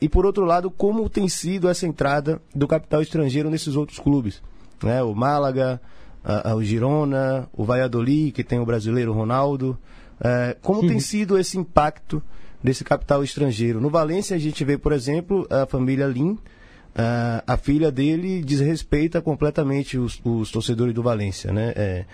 E 0.00 0.08
por 0.08 0.26
outro 0.26 0.44
lado, 0.44 0.70
como 0.70 1.08
tem 1.08 1.28
sido 1.28 1.68
essa 1.68 1.86
entrada 1.86 2.40
do 2.54 2.66
capital 2.66 3.02
estrangeiro 3.02 3.50
nesses 3.50 3.76
outros 3.76 3.98
clubes? 3.98 4.42
Né, 4.82 5.02
o 5.02 5.14
Málaga, 5.14 5.80
uh, 6.24 6.54
o 6.54 6.62
Girona, 6.62 7.48
o 7.52 7.64
Valladolid, 7.64 8.32
que 8.32 8.44
tem 8.44 8.58
o 8.58 8.66
brasileiro 8.66 9.12
Ronaldo. 9.12 9.78
Uh, 10.20 10.58
como 10.60 10.86
tem 10.86 11.00
sido 11.00 11.38
esse 11.38 11.58
impacto 11.58 12.22
desse 12.62 12.84
capital 12.84 13.22
estrangeiro? 13.24 13.80
No 13.80 13.90
Valência, 13.90 14.36
a 14.36 14.38
gente 14.38 14.64
vê, 14.64 14.76
por 14.76 14.92
exemplo, 14.92 15.46
a 15.50 15.66
família 15.66 16.06
Lim. 16.06 16.32
Uh, 16.32 17.40
a 17.46 17.56
filha 17.56 17.90
dele 17.90 18.42
desrespeita 18.42 19.22
completamente 19.22 19.96
os, 19.96 20.20
os 20.24 20.50
torcedores 20.50 20.92
do 20.92 21.02
Valência. 21.02 21.52
Né? 21.52 21.72
É, 21.76 22.04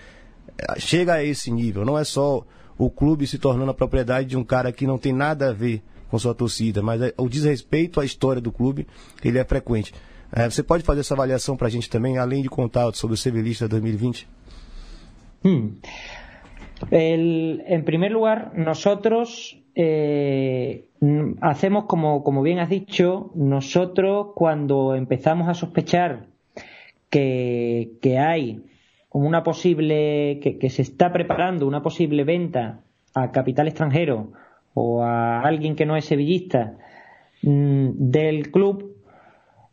chega 0.77 1.13
a 1.15 1.23
esse 1.23 1.51
nível. 1.51 1.83
Não 1.83 1.97
é 1.97 2.03
só 2.03 2.45
o 2.77 2.89
clube 2.89 3.25
se 3.25 3.37
tornando 3.37 3.71
a 3.71 3.73
propriedade 3.73 4.29
de 4.29 4.37
um 4.37 4.43
cara 4.43 4.71
que 4.71 4.85
não 4.85 4.97
tem 4.97 5.11
nada 5.11 5.49
a 5.49 5.53
ver 5.53 5.81
com 6.09 6.17
sua 6.19 6.33
torcida, 6.33 6.81
mas 6.81 7.01
é, 7.01 7.13
o 7.17 7.27
desrespeito 7.29 7.99
à 7.99 8.05
história 8.05 8.41
do 8.41 8.51
clube 8.51 8.87
ele 9.23 9.39
é 9.39 9.45
frequente. 9.45 9.93
É, 10.31 10.49
você 10.49 10.63
pode 10.63 10.83
fazer 10.83 11.01
essa 11.01 11.13
avaliação 11.13 11.55
para 11.55 11.67
a 11.67 11.69
gente 11.69 11.89
também, 11.89 12.17
além 12.17 12.41
de 12.41 12.49
contar 12.49 12.93
sobre 12.93 13.13
o 13.13 13.17
Sevilista 13.17 13.67
2020? 13.67 14.27
Hmm. 15.43 15.77
El, 16.91 17.63
en 17.67 17.83
primer 17.83 18.11
lugar, 18.11 18.51
nosotros 18.55 19.57
eh, 19.75 20.85
hacemos 21.41 21.85
como, 21.85 22.23
como 22.23 22.41
bien 22.41 22.59
has 22.59 22.69
dicho, 22.69 23.31
nosotros 23.35 24.27
cuando 24.35 24.95
empezamos 24.95 25.49
a 25.49 25.53
sospechar 25.53 26.27
que, 27.09 27.93
que 28.01 28.19
hay 28.19 28.63
una 29.11 29.43
posible, 29.43 30.39
que, 30.41 30.57
que, 30.57 30.69
se 30.69 30.81
está 30.81 31.11
preparando 31.11 31.67
una 31.67 31.81
posible 31.81 32.23
venta 32.23 32.81
a 33.13 33.31
capital 33.31 33.67
extranjero 33.67 34.33
o 34.79 35.01
a 35.01 35.41
alguien 35.41 35.75
que 35.75 35.87
no 35.87 35.97
es 35.97 36.05
sevillista 36.05 36.77
mm, 37.41 37.89
del 37.93 38.51
club, 38.51 38.95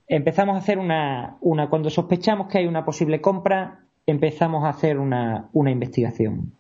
empezamos 0.09 0.57
a 0.57 0.61
hacer 0.61 0.79
una, 0.79 1.37
una, 1.43 1.69
cuando 1.69 1.91
sospechamos 1.91 2.49
que 2.49 2.57
hay 2.57 2.67
una 2.67 2.87
posible 2.87 3.21
compra, 3.21 3.85
empezamos 4.07 4.65
a 4.65 4.71
hacer 4.71 4.99
una, 4.99 5.51
una 5.53 5.71
investigación. 5.71 6.55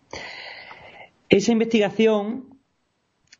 Esa 1.30 1.52
investigación 1.52 2.58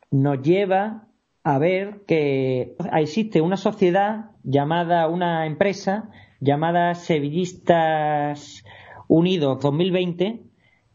nos 0.09 0.41
lleva 0.41 1.07
a 1.43 1.59
ver 1.59 2.01
que 2.07 2.75
existe 2.93 3.41
una 3.41 3.57
sociedad 3.57 4.31
llamada, 4.43 5.07
una 5.07 5.45
empresa 5.45 6.09
llamada 6.39 6.95
Sevillistas 6.95 8.65
Unidos 9.07 9.61
2020, 9.61 10.39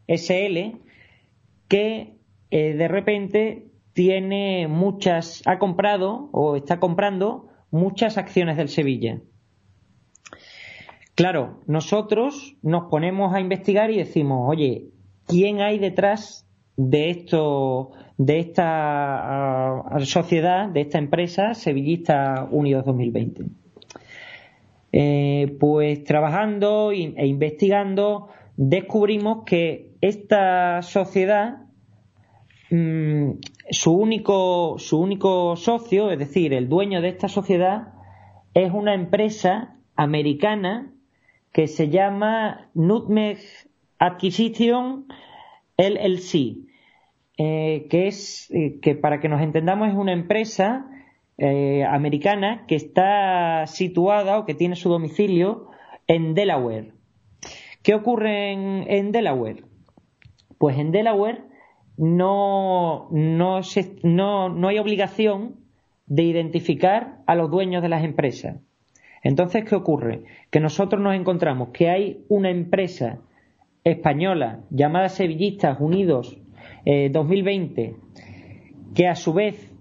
SL, 0.09 0.79
que 1.69 2.17
eh, 2.49 2.73
de 2.73 2.87
repente 2.89 3.70
tiene 3.93 4.67
muchas, 4.67 5.41
ha 5.45 5.59
comprado 5.59 6.29
o 6.31 6.55
está 6.55 6.79
comprando 6.79 7.47
muchas 7.71 8.17
acciones 8.17 8.57
del 8.57 8.69
Sevilla. 8.69 9.19
Claro, 11.15 11.59
nosotros 11.67 12.55
nos 12.61 12.89
ponemos 12.89 13.33
a 13.33 13.39
investigar 13.39 13.91
y 13.91 13.97
decimos, 13.97 14.49
oye, 14.49 14.87
¿quién 15.27 15.61
hay 15.61 15.77
detrás 15.77 16.47
de 16.77 17.09
esto, 17.09 17.91
de 18.17 18.39
esta 18.39 18.65
ah, 18.65 19.99
sociedad, 20.05 20.69
de 20.69 20.81
esta 20.81 20.97
empresa 20.97 21.53
Sevillista 21.53 22.47
Unidos 22.49 22.85
2020? 22.85 23.45
Eh, 24.93 25.55
pues 25.59 26.03
trabajando 26.03 26.91
e 26.91 27.25
investigando 27.25 28.27
descubrimos 28.57 29.43
que 29.45 29.91
esta 30.01 30.81
sociedad 30.81 31.63
mm, 32.69 33.31
su 33.71 33.93
único 33.93 34.77
su 34.77 34.99
único 34.99 35.55
socio 35.55 36.11
es 36.11 36.19
decir 36.19 36.53
el 36.53 36.69
dueño 36.69 37.01
de 37.01 37.09
esta 37.09 37.27
sociedad 37.27 37.93
es 38.53 38.71
una 38.71 38.93
empresa 38.93 39.75
americana 39.95 40.93
que 41.51 41.67
se 41.67 41.89
llama 41.89 42.69
Nutmeg 42.73 43.39
Acquisition 43.99 45.05
LLC, 45.77 46.57
eh, 47.37 47.87
que 47.89 48.07
es, 48.07 48.49
eh, 48.51 48.79
que 48.81 48.95
para 48.95 49.19
que 49.19 49.29
nos 49.29 49.41
entendamos, 49.41 49.89
es 49.89 49.95
una 49.95 50.13
empresa 50.13 50.87
eh, 51.37 51.83
americana 51.85 52.65
que 52.67 52.75
está 52.75 53.65
situada 53.67 54.37
o 54.37 54.45
que 54.45 54.53
tiene 54.53 54.75
su 54.75 54.89
domicilio 54.89 55.67
en 56.07 56.33
Delaware. 56.33 56.93
¿Qué 57.83 57.95
ocurre 57.95 58.51
en, 58.51 59.11
Delaware? 59.11 59.63
Pues 60.59 60.77
en 60.77 60.91
Delaware 60.91 61.43
no, 61.97 63.07
no, 63.11 63.61
no, 64.03 64.49
no 64.49 64.67
hay 64.67 64.79
obligación 64.79 65.55
de 66.07 66.23
identificar 66.23 67.19
a 67.25 67.35
los 67.35 67.49
dueños 67.49 67.81
de 67.81 67.89
las 67.89 68.03
empresas. 68.03 68.57
Entonces, 69.23 69.65
¿qué 69.65 69.75
ocurre? 69.75 70.23
Que 70.49 70.59
nosotros 70.59 71.01
nos 71.01 71.15
encontramos 71.15 71.69
que 71.69 71.89
hay 71.89 72.25
una 72.27 72.49
empresa 72.49 73.19
española 73.83 74.61
llamada 74.69 75.09
Sevillistas 75.09 75.79
Unidos 75.79 76.37
2020 76.85 77.81
eh, 77.81 77.95
que 78.95 79.07
a 79.07 79.15
su 79.15 79.33
vez 79.33 79.71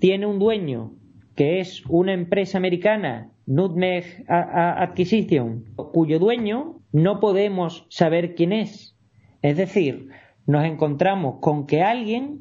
tiene 0.00 0.26
un 0.26 0.38
dueño 0.38 0.92
que 1.34 1.60
es 1.60 1.84
una 1.86 2.12
empresa 2.12 2.58
americana, 2.58 3.30
Nutmeg 3.46 4.24
Acquisition, 4.28 5.64
cuyo 5.76 6.18
dueño 6.18 6.80
no 6.92 7.20
podemos 7.20 7.86
saber 7.90 8.34
quién 8.34 8.52
es. 8.52 8.96
Es 9.40 9.56
decir, 9.56 10.08
nos 10.48 10.64
encontramos 10.64 11.36
con 11.40 11.66
que 11.66 11.82
alguien 11.82 12.40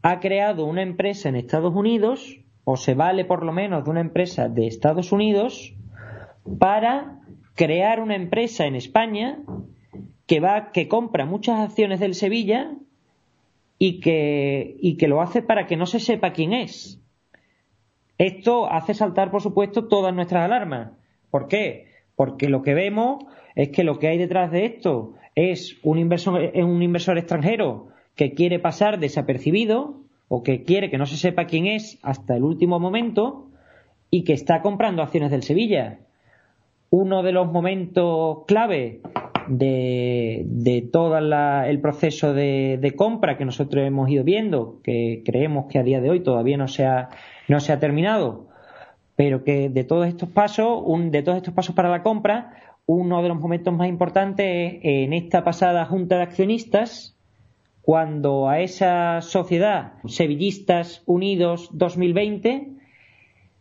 ha 0.00 0.20
creado 0.20 0.64
una 0.64 0.80
empresa 0.80 1.28
en 1.28 1.36
Estados 1.36 1.74
Unidos 1.74 2.40
o 2.64 2.78
se 2.78 2.94
vale 2.94 3.26
por 3.26 3.44
lo 3.44 3.52
menos 3.52 3.84
de 3.84 3.90
una 3.90 4.00
empresa 4.00 4.48
de 4.48 4.66
Estados 4.66 5.12
Unidos 5.12 5.74
para 6.58 7.20
crear 7.54 8.00
una 8.00 8.16
empresa 8.16 8.64
en 8.64 8.74
España 8.74 9.38
que 10.24 10.40
va 10.40 10.72
que 10.72 10.88
compra 10.88 11.26
muchas 11.26 11.60
acciones 11.60 12.00
del 12.00 12.14
Sevilla 12.14 12.72
y 13.78 14.00
que 14.00 14.78
y 14.80 14.96
que 14.96 15.06
lo 15.06 15.20
hace 15.20 15.42
para 15.42 15.66
que 15.66 15.76
no 15.76 15.84
se 15.84 16.00
sepa 16.00 16.32
quién 16.32 16.54
es. 16.54 17.02
Esto 18.16 18.72
hace 18.72 18.94
saltar, 18.94 19.30
por 19.30 19.42
supuesto, 19.42 19.88
todas 19.88 20.14
nuestras 20.14 20.46
alarmas. 20.46 20.92
¿Por 21.30 21.48
qué? 21.48 21.88
Porque 22.16 22.48
lo 22.48 22.62
que 22.62 22.72
vemos 22.72 23.24
es 23.54 23.68
que 23.68 23.84
lo 23.84 23.98
que 23.98 24.08
hay 24.08 24.16
detrás 24.16 24.50
de 24.50 24.64
esto 24.64 25.16
es 25.34 25.78
un 25.82 25.98
inversor, 25.98 26.52
un 26.54 26.82
inversor 26.82 27.18
extranjero 27.18 27.88
que 28.16 28.34
quiere 28.34 28.58
pasar 28.58 28.98
desapercibido 28.98 30.00
o 30.28 30.42
que 30.42 30.62
quiere 30.62 30.90
que 30.90 30.98
no 30.98 31.06
se 31.06 31.16
sepa 31.16 31.46
quién 31.46 31.66
es 31.66 31.98
hasta 32.02 32.36
el 32.36 32.44
último 32.44 32.78
momento 32.78 33.48
y 34.10 34.24
que 34.24 34.32
está 34.32 34.62
comprando 34.62 35.02
acciones 35.02 35.30
del 35.30 35.42
Sevilla. 35.42 36.00
Uno 36.90 37.22
de 37.22 37.32
los 37.32 37.50
momentos 37.50 38.44
clave 38.46 39.00
de, 39.48 40.42
de 40.46 40.82
todo 40.82 41.18
el 41.18 41.80
proceso 41.80 42.32
de, 42.32 42.94
compra 42.96 43.36
que 43.36 43.44
nosotros 43.44 43.84
hemos 43.84 44.08
ido 44.08 44.24
viendo, 44.24 44.80
que 44.82 45.22
creemos 45.24 45.66
que 45.66 45.78
a 45.78 45.82
día 45.82 46.00
de 46.00 46.10
hoy 46.10 46.20
todavía 46.20 46.56
no 46.56 46.68
se 46.68 46.86
ha, 46.86 47.08
no 47.48 47.60
se 47.60 47.72
ha 47.72 47.80
terminado, 47.80 48.46
pero 49.16 49.44
que 49.44 49.68
de 49.68 49.84
todos 49.84 50.06
estos 50.06 50.28
pasos, 50.28 50.82
un, 50.84 51.10
de 51.10 51.22
todos 51.22 51.38
estos 51.38 51.54
pasos 51.54 51.74
para 51.74 51.90
la 51.90 52.02
compra, 52.02 52.54
uno 52.92 53.22
de 53.22 53.28
los 53.28 53.38
momentos 53.38 53.72
más 53.72 53.88
importantes 53.88 54.80
es 54.82 55.04
en 55.04 55.12
esta 55.12 55.44
pasada 55.44 55.86
junta 55.86 56.16
de 56.16 56.22
accionistas, 56.22 57.16
cuando 57.82 58.48
a 58.48 58.60
esa 58.60 59.20
sociedad 59.20 59.92
Sevillistas 60.06 61.04
Unidos 61.06 61.68
2020 61.72 62.72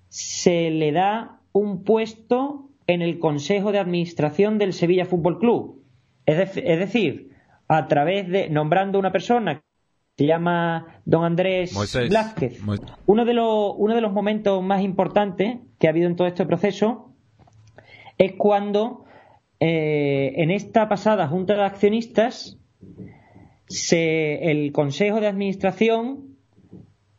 se 0.08 0.72
le 0.72 0.92
da 0.92 1.42
un 1.52 1.84
puesto 1.84 2.70
en 2.88 3.04
el 3.04 3.20
Consejo 3.20 3.72
de 3.72 3.78
Administración 3.78 4.58
del 4.58 4.74
Sevilla 4.74 5.06
Fútbol 5.06 5.38
Club. 5.38 5.84
Es, 6.26 6.56
decir, 6.56 7.30
a 7.68 7.88
través 7.88 8.28
de 8.30 8.50
nombrando 8.50 8.98
una 8.98 9.12
persona 9.12 9.56
que 9.56 9.64
se 10.18 10.26
llama 10.26 11.02
don 11.06 11.24
Andrés 11.24 11.76
Blázquez. 12.10 12.62
Uno, 13.06 13.26
de 13.26 13.34
los, 13.36 13.76
uno 13.78 13.94
de 13.94 14.02
los 14.02 14.12
momentos 14.12 14.64
más 14.64 14.82
importantes 14.82 15.60
que 15.78 15.86
ha 15.86 15.92
habido 15.92 16.08
en 16.08 16.16
todo 16.16 16.28
este 16.28 16.48
proceso 16.48 17.14
es 18.18 18.34
cuando 18.34 19.06
eh, 19.60 20.34
en 20.38 20.52
esta 20.52 20.88
pasada 20.88 21.28
Junta 21.28 21.56
de 21.56 21.64
Accionistas 21.64 22.58
el 23.92 24.72
Consejo 24.72 25.20
de 25.20 25.28
Administración 25.28 26.38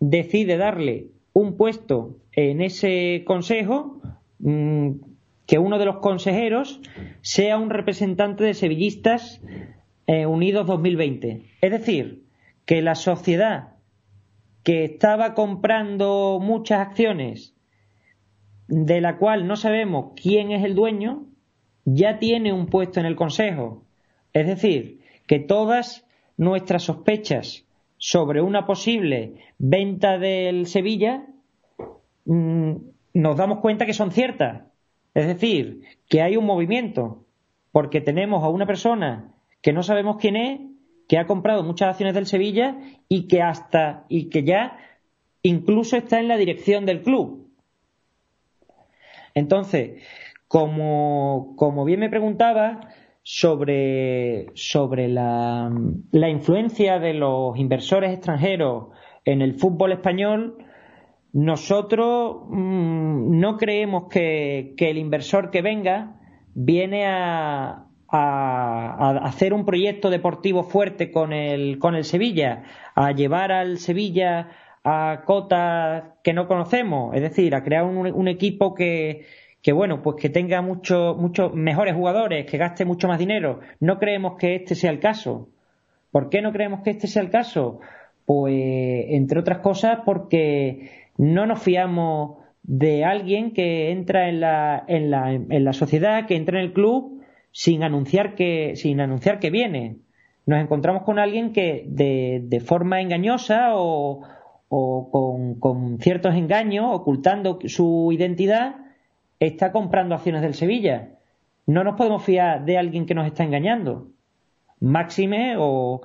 decide 0.00 0.56
darle 0.56 1.08
un 1.32 1.56
puesto 1.56 2.16
en 2.32 2.60
ese 2.60 3.22
consejo 3.26 4.00
mm, 4.38 4.90
que 5.46 5.58
uno 5.58 5.78
de 5.78 5.84
los 5.84 5.98
consejeros 5.98 6.80
sea 7.22 7.58
un 7.58 7.70
representante 7.70 8.44
de 8.44 8.54
Sevillistas 8.54 9.40
eh, 10.06 10.26
Unidos 10.26 10.66
2020. 10.66 11.42
Es 11.60 11.70
decir, 11.70 12.24
que 12.64 12.82
la 12.82 12.94
sociedad 12.94 13.74
que 14.62 14.84
estaba 14.84 15.34
comprando 15.34 16.38
muchas 16.40 16.80
acciones 16.80 17.54
de 18.68 19.00
la 19.00 19.18
cual 19.18 19.46
no 19.46 19.56
sabemos 19.56 20.12
quién 20.20 20.52
es 20.52 20.64
el 20.64 20.74
dueño, 20.74 21.26
ya 21.84 22.18
tiene 22.18 22.52
un 22.52 22.66
puesto 22.66 23.00
en 23.00 23.06
el 23.06 23.16
Consejo. 23.16 23.82
Es 24.32 24.46
decir, 24.46 25.00
que 25.26 25.38
todas 25.38 26.06
nuestras 26.36 26.84
sospechas 26.84 27.64
sobre 27.98 28.40
una 28.40 28.66
posible 28.66 29.34
venta 29.58 30.18
del 30.18 30.66
Sevilla, 30.66 31.26
mm, 32.24 32.72
nos 33.14 33.36
damos 33.36 33.60
cuenta 33.60 33.86
que 33.86 33.92
son 33.92 34.10
ciertas. 34.10 34.62
Es 35.14 35.26
decir, 35.26 35.82
que 36.08 36.22
hay 36.22 36.36
un 36.36 36.46
movimiento, 36.46 37.26
porque 37.72 38.00
tenemos 38.00 38.42
a 38.42 38.48
una 38.48 38.66
persona 38.66 39.34
que 39.60 39.72
no 39.72 39.82
sabemos 39.82 40.16
quién 40.18 40.36
es, 40.36 40.60
que 41.08 41.18
ha 41.18 41.26
comprado 41.26 41.62
muchas 41.62 41.90
acciones 41.90 42.14
del 42.14 42.26
Sevilla 42.26 42.78
y 43.08 43.26
que 43.26 43.42
hasta 43.42 44.04
y 44.08 44.30
que 44.30 44.44
ya 44.44 44.78
incluso 45.42 45.96
está 45.96 46.20
en 46.20 46.28
la 46.28 46.36
dirección 46.36 46.86
del 46.86 47.02
club. 47.02 47.50
Entonces, 49.34 50.02
como, 50.50 51.54
como 51.54 51.84
bien 51.84 52.00
me 52.00 52.10
preguntaba, 52.10 52.80
sobre, 53.22 54.46
sobre 54.54 55.06
la, 55.06 55.70
la, 56.10 56.28
influencia 56.28 56.98
de 56.98 57.14
los 57.14 57.56
inversores 57.56 58.12
extranjeros 58.12 58.88
en 59.24 59.42
el 59.42 59.54
fútbol 59.54 59.92
español, 59.92 60.58
nosotros 61.32 62.48
mm, 62.48 63.38
no 63.38 63.58
creemos 63.58 64.08
que, 64.10 64.74
que, 64.76 64.90
el 64.90 64.98
inversor 64.98 65.52
que 65.52 65.62
venga 65.62 66.18
viene 66.52 67.06
a, 67.06 67.86
a, 68.08 69.20
hacer 69.22 69.54
un 69.54 69.64
proyecto 69.64 70.10
deportivo 70.10 70.64
fuerte 70.64 71.12
con 71.12 71.32
el, 71.32 71.78
con 71.78 71.94
el 71.94 72.02
Sevilla, 72.02 72.64
a 72.96 73.12
llevar 73.12 73.52
al 73.52 73.78
Sevilla 73.78 74.48
a 74.82 75.22
cotas 75.24 76.06
que 76.24 76.32
no 76.32 76.48
conocemos, 76.48 77.14
es 77.14 77.22
decir, 77.22 77.54
a 77.54 77.62
crear 77.62 77.84
un 77.84 78.26
equipo 78.26 78.74
que, 78.74 79.26
que 79.62 79.72
bueno, 79.72 80.02
pues 80.02 80.16
que 80.16 80.30
tenga 80.30 80.62
muchos 80.62 81.16
mucho 81.16 81.50
mejores 81.50 81.94
jugadores, 81.94 82.46
que 82.46 82.58
gaste 82.58 82.84
mucho 82.84 83.08
más 83.08 83.18
dinero. 83.18 83.60
No 83.78 83.98
creemos 83.98 84.36
que 84.38 84.56
este 84.56 84.74
sea 84.74 84.90
el 84.90 85.00
caso. 85.00 85.48
¿Por 86.10 86.30
qué 86.30 86.42
no 86.42 86.52
creemos 86.52 86.80
que 86.82 86.90
este 86.90 87.06
sea 87.06 87.22
el 87.22 87.30
caso? 87.30 87.80
Pues, 88.24 89.06
entre 89.08 89.40
otras 89.40 89.58
cosas, 89.58 90.00
porque 90.04 90.90
no 91.18 91.46
nos 91.46 91.62
fiamos 91.62 92.38
de 92.62 93.04
alguien 93.04 93.52
que 93.52 93.90
entra 93.90 94.28
en 94.28 94.40
la, 94.40 94.84
en 94.86 95.10
la, 95.10 95.32
en 95.32 95.64
la 95.64 95.72
sociedad, 95.72 96.26
que 96.26 96.36
entra 96.36 96.58
en 96.58 96.66
el 96.66 96.72
club 96.72 97.22
sin 97.52 97.82
anunciar 97.82 98.34
que, 98.34 98.76
sin 98.76 99.00
anunciar 99.00 99.40
que 99.40 99.50
viene. 99.50 99.96
Nos 100.46 100.60
encontramos 100.60 101.02
con 101.02 101.18
alguien 101.18 101.52
que 101.52 101.84
de, 101.86 102.40
de 102.44 102.60
forma 102.60 103.00
engañosa 103.00 103.74
o, 103.74 104.22
o 104.68 105.10
con, 105.10 105.58
con 105.58 105.98
ciertos 105.98 106.34
engaños, 106.34 106.86
ocultando 106.90 107.58
su 107.66 108.10
identidad, 108.12 108.76
está 109.40 109.72
comprando 109.72 110.14
acciones 110.14 110.42
del 110.42 110.54
Sevilla. 110.54 111.08
No 111.66 111.82
nos 111.82 111.96
podemos 111.96 112.22
fiar 112.22 112.64
de 112.64 112.78
alguien 112.78 113.06
que 113.06 113.14
nos 113.14 113.26
está 113.26 113.42
engañando. 113.42 114.08
Máxime 114.80 115.56
o 115.58 116.02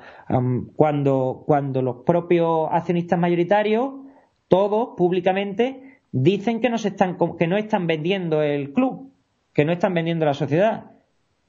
cuando, 0.75 1.43
cuando 1.45 1.81
los 1.81 1.97
propios 2.05 2.69
accionistas 2.71 3.19
mayoritarios, 3.19 3.93
todos 4.47 4.95
públicamente, 4.97 5.99
dicen 6.11 6.61
que 6.61 6.69
no, 6.69 6.77
se 6.77 6.89
están, 6.89 7.17
que 7.38 7.47
no 7.47 7.57
están 7.57 7.88
vendiendo 7.88 8.41
el 8.41 8.73
club, 8.73 9.11
que 9.53 9.65
no 9.65 9.71
están 9.71 9.93
vendiendo 9.93 10.25
la 10.25 10.33
sociedad. 10.33 10.91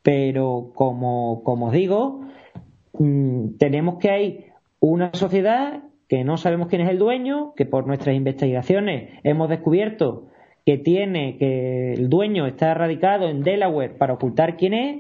Pero 0.02 0.72
como, 0.74 1.42
como 1.42 1.66
os 1.66 1.72
digo, 1.72 2.22
mm, 2.98 3.56
tenemos 3.58 3.98
que 3.98 4.10
hay 4.10 4.46
una 4.80 5.12
sociedad 5.14 5.82
que 6.08 6.22
no 6.22 6.36
sabemos 6.36 6.68
quién 6.68 6.82
es 6.82 6.88
el 6.88 6.98
dueño, 6.98 7.54
que 7.56 7.66
por 7.66 7.86
nuestras 7.86 8.14
investigaciones 8.14 9.18
hemos 9.24 9.48
descubierto 9.48 10.28
que 10.66 10.78
tiene, 10.78 11.38
que 11.38 11.92
el 11.92 12.10
dueño 12.10 12.44
está 12.44 12.74
radicado 12.74 13.28
en 13.28 13.44
Delaware 13.44 13.94
para 13.96 14.14
ocultar 14.14 14.56
quién 14.56 14.74
es 14.74 14.96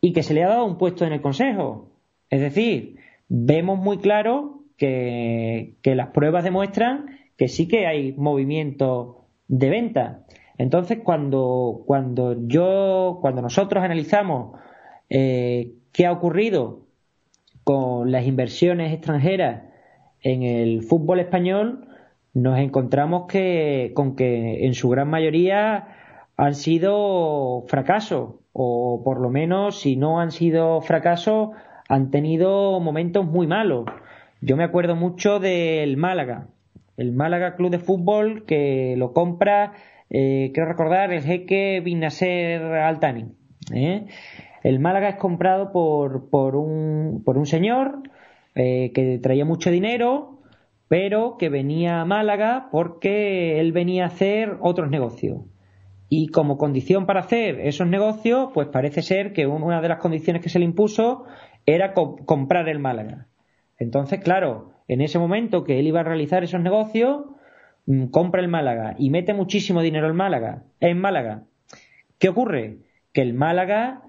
y 0.00 0.12
que 0.12 0.24
se 0.24 0.34
le 0.34 0.42
ha 0.42 0.48
dado 0.48 0.64
un 0.64 0.78
puesto 0.78 1.04
en 1.04 1.12
el 1.12 1.20
Consejo. 1.20 1.88
Es 2.28 2.40
decir, 2.40 2.96
vemos 3.28 3.78
muy 3.78 3.98
claro 3.98 4.64
que, 4.76 5.76
las 5.84 6.08
pruebas 6.08 6.42
demuestran 6.42 7.06
que 7.36 7.46
sí 7.46 7.68
que 7.68 7.86
hay 7.86 8.14
movimiento 8.14 9.26
de 9.46 9.70
venta. 9.70 10.24
Entonces, 10.58 10.98
cuando, 11.04 11.84
cuando 11.86 12.48
yo, 12.48 13.18
cuando 13.20 13.42
nosotros 13.42 13.84
analizamos 13.84 14.58
eh, 15.08 15.70
qué 15.92 16.06
ha 16.06 16.12
ocurrido 16.12 16.80
con 17.62 18.10
las 18.10 18.26
inversiones 18.26 18.92
extranjeras 18.92 19.62
en 20.20 20.42
el 20.42 20.82
fútbol 20.82 21.20
español, 21.20 21.86
nos 22.34 22.58
encontramos 22.58 23.26
que, 23.26 23.92
con 23.94 24.16
que 24.16 24.66
en 24.66 24.74
su 24.74 24.88
gran 24.88 25.08
mayoría 25.08 25.88
han 26.36 26.54
sido 26.54 27.64
fracasos, 27.66 28.34
o 28.52 29.02
por 29.04 29.20
lo 29.20 29.30
menos, 29.30 29.80
si 29.80 29.96
no 29.96 30.20
han 30.20 30.30
sido 30.30 30.80
fracasos, 30.80 31.50
han 31.88 32.10
tenido 32.10 32.80
momentos 32.80 33.26
muy 33.26 33.46
malos. 33.46 33.86
Yo 34.40 34.56
me 34.56 34.64
acuerdo 34.64 34.96
mucho 34.96 35.38
del 35.38 35.96
Málaga, 35.96 36.48
el 36.96 37.12
Málaga 37.12 37.56
Club 37.56 37.70
de 37.70 37.78
Fútbol 37.78 38.44
que 38.46 38.94
lo 38.96 39.12
compra, 39.12 39.72
eh, 40.08 40.50
quiero 40.54 40.68
recordar, 40.68 41.12
el 41.12 41.22
jeque 41.22 41.80
Binaser 41.80 42.62
Altani. 42.62 43.26
¿eh? 43.74 44.06
El 44.62 44.80
Málaga 44.80 45.10
es 45.10 45.16
comprado 45.16 45.72
por, 45.72 46.30
por, 46.30 46.56
un, 46.56 47.22
por 47.24 47.38
un 47.38 47.46
señor 47.46 48.02
eh, 48.54 48.92
que 48.94 49.18
traía 49.18 49.44
mucho 49.44 49.70
dinero, 49.70 50.39
pero 50.90 51.36
que 51.38 51.48
venía 51.50 52.00
a 52.00 52.04
Málaga 52.04 52.66
porque 52.72 53.60
él 53.60 53.70
venía 53.70 54.02
a 54.02 54.06
hacer 54.08 54.56
otros 54.60 54.90
negocios. 54.90 55.42
Y 56.08 56.30
como 56.30 56.58
condición 56.58 57.06
para 57.06 57.20
hacer 57.20 57.60
esos 57.60 57.86
negocios, 57.86 58.50
pues 58.52 58.66
parece 58.66 59.00
ser 59.02 59.32
que 59.32 59.46
una 59.46 59.80
de 59.80 59.88
las 59.88 60.00
condiciones 60.00 60.42
que 60.42 60.48
se 60.48 60.58
le 60.58 60.64
impuso 60.64 61.26
era 61.64 61.94
comprar 61.94 62.68
el 62.68 62.80
Málaga. 62.80 63.28
Entonces, 63.78 64.18
claro, 64.18 64.72
en 64.88 65.00
ese 65.00 65.20
momento 65.20 65.62
que 65.62 65.78
él 65.78 65.86
iba 65.86 66.00
a 66.00 66.02
realizar 66.02 66.42
esos 66.42 66.60
negocios, 66.60 67.20
mm, 67.86 68.06
compra 68.06 68.40
el 68.40 68.48
Málaga 68.48 68.96
y 68.98 69.10
mete 69.10 69.32
muchísimo 69.32 69.82
dinero 69.82 70.08
en 70.08 70.16
Málaga, 70.16 70.64
en 70.80 70.98
Málaga. 70.98 71.44
¿Qué 72.18 72.28
ocurre? 72.28 72.78
Que 73.12 73.22
el 73.22 73.34
Málaga 73.34 74.02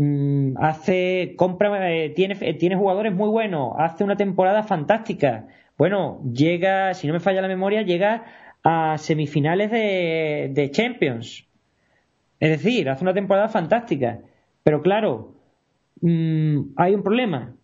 Mm, 0.00 0.56
hace 0.58 1.34
compra 1.36 1.90
eh, 1.92 2.10
tiene 2.10 2.36
eh, 2.40 2.54
tiene 2.54 2.76
jugadores 2.76 3.12
muy 3.12 3.28
buenos 3.30 3.72
hace 3.78 4.04
una 4.04 4.14
temporada 4.14 4.62
fantástica 4.62 5.48
bueno 5.78 6.20
llega 6.30 6.92
si 6.92 7.06
no 7.06 7.14
me 7.14 7.20
falla 7.20 7.40
la 7.40 7.48
memoria 7.48 7.82
llega 7.82 8.24
a 8.62 8.98
semifinales 8.98 9.70
de, 9.70 10.68
Champions. 10.72 11.46
Es 12.40 12.50
decir 12.50 12.90
hace 12.90 13.04
una 13.04 13.14
temporada 13.14 13.48
fantástica. 13.48 14.20
Pero 14.62 14.82
claro 14.82 15.34
mm, 16.02 16.72
hay 16.76 16.94
un 16.94 17.02
problema 17.02 17.54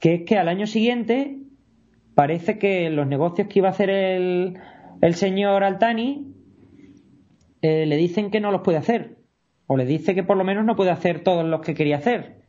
que 0.00 0.14
es 0.14 0.22
que 0.22 0.38
al 0.38 0.48
año 0.48 0.66
siguiente 0.66 1.38
parece 2.14 2.58
que 2.58 2.90
los 2.90 3.06
negocios 3.06 3.46
que 3.48 3.60
iba 3.60 3.68
a 3.68 3.72
hacer 3.72 3.90
el, 3.90 4.58
el 5.00 5.14
señor 5.14 5.62
Altani 5.62 6.32
eh, 7.62 7.86
le 7.86 7.96
dicen 7.96 8.30
que 8.30 8.40
no 8.40 8.50
los 8.50 8.62
puede 8.62 8.78
hacer. 8.78 9.16
O 9.66 9.76
le 9.76 9.86
dice 9.86 10.14
que 10.14 10.24
por 10.24 10.36
lo 10.36 10.44
menos 10.44 10.64
no 10.64 10.76
puede 10.76 10.90
hacer 10.90 11.20
todos 11.20 11.44
los 11.44 11.60
que 11.60 11.74
quería 11.74 11.96
hacer. 11.96 12.42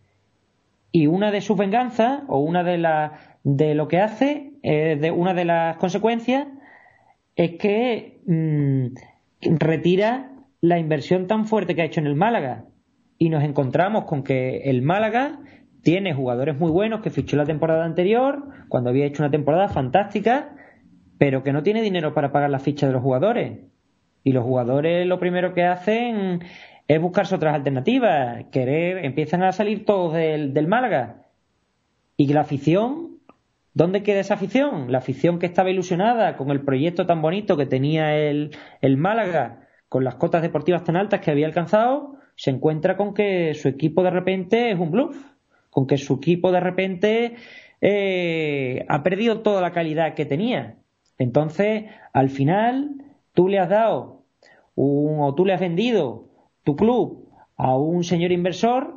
Y 0.92 1.08
una 1.08 1.32
de 1.32 1.42
sus 1.42 1.58
venganzas, 1.58 2.24
o 2.28 2.40
una 2.40 2.64
de, 2.64 3.10
de 3.44 3.76
lo 3.76 3.88
que 3.88 4.00
hace, 4.00 4.53
eh, 4.64 4.98
de 5.00 5.12
una 5.12 5.34
de 5.34 5.46
las 5.46 5.78
consecuencias, 5.78 6.48
es 7.36 7.58
que 7.58 8.22
mm, 8.26 9.56
retira 9.60 10.32
la 10.62 10.80
inversión 10.80 11.28
tan 11.28 11.46
fuerte 11.46 11.76
que 11.76 11.82
ha 11.82 11.86
hecho 11.86 12.00
en 12.00 12.08
el 12.08 12.16
Málaga. 12.16 12.66
Y 13.18 13.30
nos 13.30 13.44
encontramos 13.44 14.06
con 14.06 14.24
que 14.24 14.70
el 14.70 14.82
Málaga 14.82 15.40
tiene 15.82 16.14
jugadores 16.14 16.58
muy 16.58 16.72
buenos 16.72 17.02
que 17.02 17.10
fichó 17.10 17.36
la 17.36 17.46
temporada 17.46 17.84
anterior, 17.84 18.48
cuando 18.70 18.90
había 18.90 19.06
hecho 19.06 19.22
una 19.22 19.32
temporada 19.32 19.68
fantástica, 19.68 20.56
pero 21.18 21.44
que 21.44 21.52
no 21.52 21.64
tiene 21.64 21.82
dinero 21.82 22.14
para 22.14 22.32
pagar 22.32 22.50
la 22.50 22.60
ficha 22.60 22.88
de 22.88 22.94
los 22.94 23.04
jugadores. 23.04 23.60
Y 24.24 24.32
los 24.32 24.46
jugadores 24.46 25.06
lo 25.06 25.20
primero 25.20 25.54
que 25.54 25.64
hacen 25.64 26.42
es 26.88 27.02
buscarse 27.02 27.36
otras 27.36 27.56
alternativas, 27.56 28.46
querer, 28.52 29.04
empiezan 29.04 29.44
a 29.44 29.52
salir 29.52 29.86
todos 29.86 30.14
del, 30.14 30.54
del 30.54 30.68
Málaga. 30.68 31.28
Y 32.16 32.32
la 32.32 32.42
afición, 32.42 33.13
¿dónde 33.74 34.04
queda 34.04 34.20
esa 34.20 34.36
afición? 34.36 34.92
La 34.92 35.00
afición 35.00 35.40
que 35.40 35.46
estaba 35.46 35.70
ilusionada 35.70 36.38
con 36.38 36.50
el 36.52 36.62
proyecto 36.62 37.06
tan 37.06 37.22
bonito 37.22 37.58
que 37.58 37.66
tenía 37.66 38.16
el, 38.16 38.52
el 38.82 38.98
Málaga, 38.98 39.68
con 39.90 40.04
las 40.04 40.16
cotas 40.16 40.42
deportivas 40.42 40.84
tan 40.84 40.96
altas 40.96 41.22
que 41.22 41.32
había 41.32 41.46
alcanzado, 41.46 42.16
se 42.36 42.50
encuentra 42.50 42.98
con 42.98 43.14
que 43.14 43.54
su 43.54 43.68
equipo 43.68 44.04
de 44.04 44.10
repente 44.10 44.72
es 44.72 44.80
un 44.80 44.92
bluff, 44.92 45.16
con 45.70 45.88
que 45.88 45.98
su 45.98 46.16
equipo 46.16 46.52
de 46.52 46.60
repente 46.60 47.36
eh, 47.82 48.86
ha 48.88 49.04
perdido 49.04 49.42
toda 49.42 49.62
la 49.62 49.72
calidad 49.72 50.14
que 50.14 50.26
tenía. 50.26 50.78
Entonces, 51.18 51.86
al 52.12 52.30
final, 52.30 52.96
tú 53.34 53.48
le 53.50 53.60
has 53.60 53.70
dado 53.70 54.24
un, 54.76 55.20
o 55.22 55.36
tú 55.36 55.46
le 55.46 55.54
has 55.54 55.60
vendido 55.60 56.30
tu 56.64 56.76
club 56.76 57.30
a 57.58 57.76
un 57.76 58.04
señor 58.04 58.32
inversor 58.32 58.96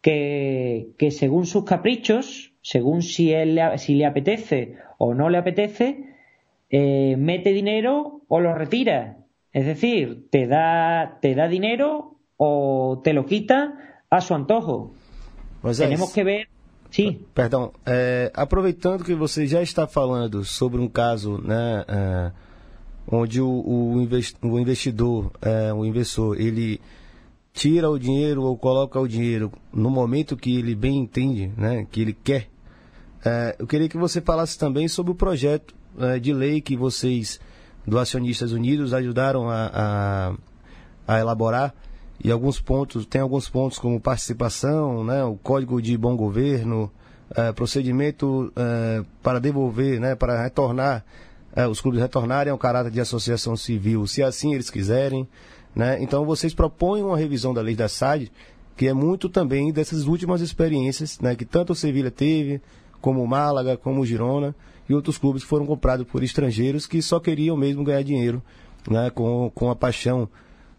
que, 0.00 0.90
que 0.98 1.10
según 1.10 1.46
sus 1.46 1.64
caprichos, 1.64 2.49
según 2.62 3.02
si, 3.02 3.32
él, 3.32 3.60
si 3.78 3.94
le 3.94 4.06
apetece 4.06 4.76
o 4.98 5.14
no 5.14 5.28
le 5.28 5.38
apetece, 5.38 6.04
eh, 6.68 7.16
mete 7.16 7.52
dinero 7.52 8.22
o 8.28 8.40
lo 8.40 8.54
retira. 8.54 9.18
Es 9.52 9.66
decir, 9.66 10.28
te 10.30 10.46
da, 10.46 11.18
te 11.20 11.34
da 11.34 11.48
dinero 11.48 12.18
o 12.36 13.00
te 13.02 13.12
lo 13.12 13.26
quita 13.26 14.02
a 14.08 14.20
su 14.20 14.34
antojo. 14.34 14.92
Tenemos 15.76 16.12
que 16.12 16.24
ver 16.24 16.48
Sim. 16.90 17.20
Perdão, 17.32 17.72
é, 17.86 18.32
aproveitando 18.34 19.04
que 19.04 19.14
você 19.14 19.46
já 19.46 19.62
está 19.62 19.86
falando 19.86 20.44
sobre 20.44 20.80
um 20.80 20.88
caso 20.88 21.38
né, 21.38 21.84
é, 21.86 22.32
onde 23.06 23.40
o, 23.40 23.48
o 23.48 24.60
investidor, 24.60 25.30
é, 25.40 25.72
o 25.72 25.84
investidor, 25.84 26.40
ele 26.40 26.80
tira 27.52 27.88
o 27.88 27.98
dinheiro 27.98 28.42
ou 28.42 28.58
coloca 28.58 28.98
o 28.98 29.06
dinheiro 29.06 29.52
no 29.72 29.88
momento 29.88 30.36
que 30.36 30.58
ele 30.58 30.74
bem 30.74 30.98
entende, 30.98 31.52
né, 31.56 31.86
que 31.90 32.00
ele 32.00 32.12
quer. 32.12 32.48
É, 33.24 33.56
eu 33.58 33.66
queria 33.66 33.88
que 33.88 33.98
você 33.98 34.20
falasse 34.20 34.58
também 34.58 34.88
sobre 34.88 35.12
o 35.12 35.14
projeto 35.14 35.74
é, 35.98 36.18
de 36.18 36.32
lei 36.32 36.60
que 36.60 36.76
vocês, 36.76 37.40
do 37.86 37.98
Acionistas 37.98 38.52
Unidos, 38.52 38.94
ajudaram 38.94 39.48
a, 39.48 39.70
a, 39.72 40.34
a, 41.14 41.20
elaborar. 41.20 41.74
E 42.22 42.30
alguns 42.30 42.60
pontos, 42.60 43.06
tem 43.06 43.20
alguns 43.20 43.48
pontos 43.48 43.78
como 43.78 44.00
participação, 44.00 45.04
né, 45.04 45.24
o 45.24 45.36
Código 45.36 45.80
de 45.80 45.96
Bom 45.96 46.16
Governo, 46.16 46.90
é, 47.34 47.52
procedimento 47.52 48.52
é, 48.56 49.02
para 49.22 49.38
devolver, 49.38 50.00
né, 50.00 50.14
para 50.14 50.42
retornar 50.42 51.04
é, 51.54 51.66
os 51.66 51.80
clubes 51.80 52.00
retornarem 52.00 52.50
ao 52.50 52.58
caráter 52.58 52.90
de 52.90 53.00
associação 53.00 53.56
civil, 53.56 54.06
se 54.06 54.22
assim 54.22 54.54
eles 54.54 54.70
quiserem. 54.70 55.28
Né? 55.74 56.02
Então 56.02 56.24
vocês 56.24 56.54
propõem 56.54 57.02
uma 57.02 57.16
revisão 57.16 57.54
da 57.54 57.60
lei 57.60 57.74
da 57.74 57.88
SAD, 57.88 58.30
que 58.76 58.86
é 58.86 58.92
muito 58.92 59.28
também 59.28 59.72
dessas 59.72 60.06
últimas 60.06 60.40
experiências 60.40 61.18
né, 61.20 61.34
que 61.34 61.44
tanto 61.44 61.72
o 61.72 61.76
Sevilha 61.76 62.10
teve, 62.10 62.60
como 63.00 63.22
o 63.22 63.26
Málaga, 63.26 63.76
como 63.76 64.00
o 64.00 64.06
Girona, 64.06 64.54
e 64.88 64.94
outros 64.94 65.18
clubes 65.18 65.42
que 65.42 65.48
foram 65.48 65.66
comprados 65.66 66.06
por 66.06 66.22
estrangeiros 66.22 66.86
que 66.86 67.00
só 67.00 67.20
queriam 67.20 67.56
mesmo 67.56 67.84
ganhar 67.84 68.02
dinheiro 68.02 68.42
né, 68.88 69.10
com, 69.10 69.50
com 69.54 69.70
a 69.70 69.76
paixão 69.76 70.28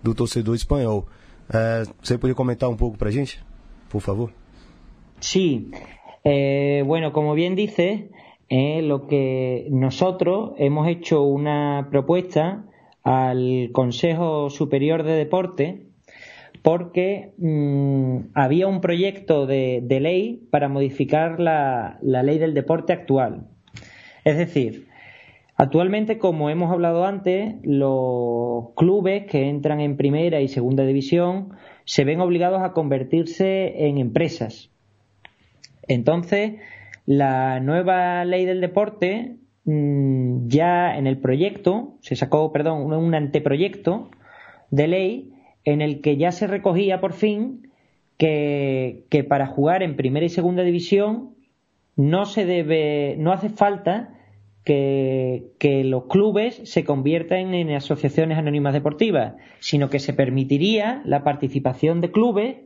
do 0.03 0.13
torcedor 0.13 0.55
espanhol. 0.55 1.07
É, 1.51 1.83
você 2.01 2.17
poderia 2.17 2.35
comentar 2.35 2.69
um 2.69 2.75
pouco 2.75 2.97
para 2.97 3.09
a 3.09 3.11
gente, 3.11 3.43
por 3.89 4.01
favor? 4.01 4.31
Sí. 5.19 5.69
Eh, 6.23 6.83
bueno, 6.85 7.11
como 7.13 7.33
bien 7.33 7.55
dice, 7.55 8.09
eh, 8.49 8.81
lo 8.81 9.07
que 9.07 9.67
nosotros 9.69 10.51
hemos 10.57 10.87
hecho 10.87 11.23
una 11.23 11.87
propuesta 11.89 12.65
al 13.03 13.69
Consejo 13.71 14.49
Superior 14.49 15.03
de 15.03 15.13
Deporte 15.13 15.90
porque 16.61 17.33
mm, 17.37 18.31
había 18.33 18.67
un 18.67 18.81
proyecto 18.81 19.47
de, 19.47 19.85
ley 19.89 20.47
para 20.51 20.69
modificar 20.69 21.39
la, 21.39 21.97
ley 22.01 22.37
del 22.37 22.53
deporte 22.53 22.93
actual. 22.93 23.47
Es 24.23 24.37
decir, 24.37 24.87
actualmente, 25.55 26.19
como 26.19 26.49
hemos 26.49 26.71
hablado 26.71 27.05
antes, 27.05 27.55
los 27.63 28.73
clubes 28.75 29.25
que 29.25 29.49
entran 29.49 29.79
en 29.79 29.97
primera 29.97 30.41
y 30.41 30.47
segunda 30.47 30.85
división 30.85 31.53
se 31.85 32.03
ven 32.03 32.21
obligados 32.21 32.61
a 32.61 32.73
convertirse 32.73 33.87
en 33.87 33.97
empresas 33.97 34.69
Entonces, 35.87 36.53
la 37.07 37.59
nueva 37.59 38.23
ley 38.23 38.45
del 38.45 38.61
deporte 38.61 39.37
mm, 39.65 40.47
ya 40.47 40.95
en 40.95 41.07
el 41.07 41.17
proyecto, 41.17 41.95
se 42.01 42.15
sacó, 42.15 42.51
perdón, 42.53 42.93
un 42.93 43.15
anteproyecto 43.15 44.11
de 44.69 44.87
ley 44.87 45.31
en 45.65 45.81
el 45.81 46.01
que 46.01 46.17
ya 46.17 46.31
se 46.31 46.47
recogía 46.47 46.99
por 46.99 47.13
fin 47.13 47.71
que, 48.17 49.25
para 49.27 49.47
jugar 49.47 49.81
en 49.81 49.95
primera 49.95 50.25
y 50.25 50.29
segunda 50.29 50.63
división 50.63 51.35
no 51.95 52.25
se 52.25 52.45
debe, 52.45 53.15
no 53.17 53.31
hace 53.31 53.49
falta 53.49 54.13
que, 54.63 55.47
que, 55.57 55.83
los 55.83 56.05
clubes 56.05 56.61
se 56.65 56.83
conviertan 56.83 57.55
en 57.55 57.71
asociaciones 57.71 58.37
anónimas 58.37 58.73
deportivas, 58.73 59.33
sino 59.59 59.89
que 59.89 59.99
se 59.99 60.13
permitiría 60.13 61.01
la 61.03 61.23
participación 61.23 61.99
de 61.99 62.11
clubes 62.11 62.57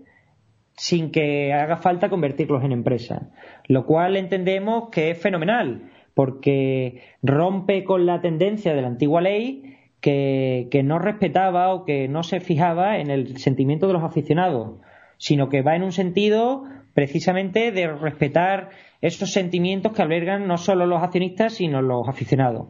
sin 0.78 1.12
que 1.12 1.54
haga 1.54 1.78
falta 1.78 2.10
convertirlos 2.10 2.64
en 2.64 2.74
empresas, 2.74 3.24
lo 3.68 3.86
cual 3.86 4.18
entendemos 4.18 4.90
que 4.90 5.12
es 5.12 5.18
fenomenal, 5.18 5.90
porque 6.14 7.02
rompe 7.24 7.86
con 7.86 8.06
la 8.06 8.22
tendencia 8.22 8.74
de 8.74 8.82
la 8.82 8.88
antigua 8.90 9.22
ley 9.22 9.75
que, 10.06 10.82
no 10.84 11.00
respetaba 11.00 11.74
o 11.74 11.84
que 11.84 12.08
no 12.08 12.22
se 12.22 12.40
fijaba 12.40 13.00
en 13.00 13.10
el 13.10 13.38
sentimiento 13.38 13.88
de 13.88 13.94
los 13.94 14.04
aficionados, 14.04 14.80
sino 15.18 15.50
que 15.50 15.64
va 15.64 15.76
en 15.76 15.82
un 15.82 15.92
sentido 15.92 16.64
precisamente 16.94 17.72
de 17.72 17.88
respetar 17.88 18.70
esos 19.02 19.34
sentimientos 19.34 19.94
que 19.94 20.04
albergan 20.04 20.48
no 20.48 20.60
solo 20.60 20.86
los 20.86 21.02
accionistas, 21.02 21.54
sino 21.54 21.82
los 21.82 22.08
aficionados. 22.08 22.68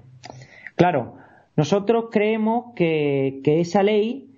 Claro, 0.76 1.16
nosotros 1.58 2.06
creemos 2.10 2.74
que, 2.74 3.42
esa 3.44 3.84
ley 3.84 4.30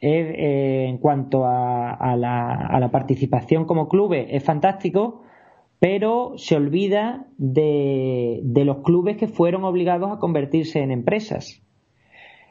eh, 0.00 0.86
en 0.88 0.96
cuanto 0.96 1.44
a, 1.44 2.16
la, 2.16 2.88
participación 2.90 3.66
como 3.66 3.90
clubes 3.90 4.26
es 4.30 4.42
fantástico, 4.42 5.20
pero 5.80 6.32
se 6.36 6.56
olvida 6.56 7.26
de, 7.36 8.40
los 8.64 8.78
clubes 8.78 9.18
que 9.18 9.28
fueron 9.28 9.64
obligados 9.64 10.10
a 10.10 10.18
convertirse 10.18 10.80
en 10.80 10.92
empresas. 10.92 11.62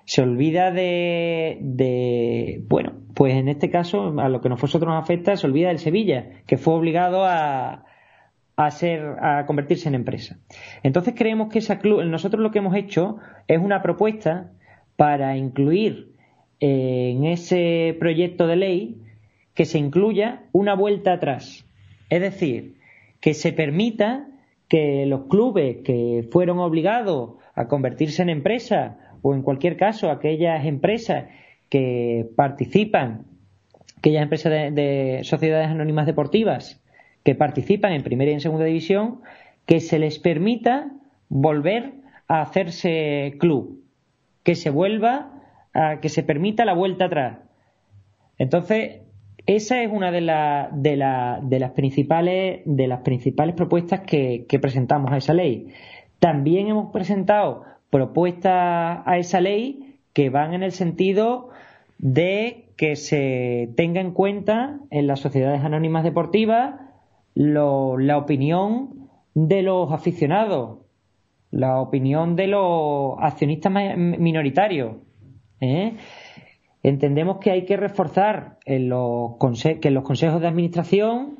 Se 0.07 0.21
olvida 0.21 0.71
de, 0.71 1.57
de, 1.59 2.63
bueno, 2.69 2.93
pues 3.13 3.35
en 3.35 3.49
este 3.49 3.69
caso, 3.69 4.17
a 4.19 4.29
lo 4.29 4.39
que 4.39 4.47
nosotros 4.47 4.81
nos 4.83 5.03
afecta, 5.03 5.35
se 5.35 5.45
olvida 5.45 5.67
del 5.67 5.79
Sevilla, 5.79 6.29
que 6.45 6.55
fue 6.55 6.75
obligado 6.75 7.25
a, 7.25 7.83
a, 8.55 8.71
ser, 8.71 9.01
a 9.21 9.45
convertirse 9.45 9.89
en 9.89 9.95
empresa. 9.95 10.37
Entonces 10.81 11.13
creemos 11.13 11.49
que 11.49 11.59
esa 11.59 11.79
club, 11.79 12.03
nosotros 12.05 12.41
lo 12.41 12.51
que 12.51 12.59
hemos 12.59 12.75
hecho 12.75 13.17
es 13.49 13.59
una 13.59 13.81
propuesta 13.81 14.51
para 14.95 15.35
incluir 15.35 16.13
en 16.61 17.25
ese 17.25 17.95
proyecto 17.99 18.47
de 18.47 18.55
ley 18.55 19.01
que 19.53 19.65
se 19.65 19.77
incluya 19.77 20.43
una 20.53 20.73
vuelta 20.73 21.13
atrás. 21.13 21.65
Es 22.09 22.21
decir, 22.21 22.77
que 23.19 23.33
se 23.33 23.51
permita 23.51 24.27
que 24.69 25.05
los 25.05 25.25
clubes 25.27 25.77
que 25.83 26.27
fueron 26.31 26.59
obligados 26.59 27.35
a 27.55 27.67
convertirse 27.67 28.21
en 28.21 28.29
empresas 28.29 28.95
o 29.27 29.35
en 29.35 29.41
cualquier 29.41 29.77
caso 29.77 30.11
aquellas 30.11 30.65
empresas 30.65 31.25
que 31.69 32.29
participan, 32.35 33.25
aquellas 33.97 34.23
empresas 34.23 34.51
de, 34.51 34.71
de 34.71 35.23
sociedades 35.23 35.67
anónimas 35.67 36.05
deportivas 36.05 36.81
que 37.23 37.35
participan 37.35 37.91
en 37.93 38.03
primera 38.03 38.31
y 38.31 38.35
en 38.35 38.41
segunda 38.41 38.65
división, 38.65 39.21
que 39.65 39.79
se 39.79 39.99
les 39.99 40.19
permita 40.19 40.91
volver 41.29 41.93
a 42.27 42.41
hacerse 42.41 43.35
club, 43.39 43.83
que 44.43 44.55
se 44.55 44.69
vuelva 44.69 45.33
que 46.01 46.09
se 46.09 46.23
permita 46.23 46.65
la 46.65 46.73
vuelta 46.73 47.05
atrás. 47.05 47.39
Entonces, 48.37 49.01
esa 49.45 49.81
es 49.81 49.91
una 49.91 50.11
de, 50.11 50.21
de, 50.21 50.91
de, 51.43 51.59
las, 51.59 51.71
principales, 51.71 52.61
de 52.65 52.87
las 52.87 53.01
principales 53.01 53.55
propuestas 53.55 54.01
que, 54.01 54.45
presentamos 54.61 55.11
a 55.11 55.17
esa 55.17 55.33
ley. 55.33 55.67
También 56.19 56.67
hemos 56.67 56.91
presentado 56.91 57.63
propuestas 57.89 59.01
a 59.05 59.17
esa 59.17 59.41
ley 59.41 59.95
que 60.13 60.29
van 60.29 60.53
en 60.53 60.63
el 60.63 60.71
sentido 60.71 61.49
de 61.97 62.65
que 62.77 62.95
se 62.95 63.69
tenga 63.75 64.01
en 64.01 64.11
cuenta 64.11 64.79
en 64.91 65.07
las 65.07 65.19
sociedades 65.19 65.63
anónimas 65.63 66.03
deportivas 66.03 66.75
la 67.33 68.17
opinión 68.17 69.09
de 69.33 69.61
los 69.61 69.91
aficionados, 69.91 70.79
la 71.51 71.79
opinión 71.79 72.35
de 72.35 72.47
los 72.47 73.15
accionistas 73.19 73.71
minoritarios. 73.71 74.95
¿eh? 75.61 75.93
Entendemos 76.83 77.37
que 77.37 77.51
hay 77.51 77.65
que 77.65 77.77
reforzar 77.77 78.57
en 78.65 78.89
los 78.89 79.33
que 79.61 79.87
en 79.87 79.93
los 79.93 80.03
consejos 80.03 80.41
de 80.41 80.47
administración 80.47 81.39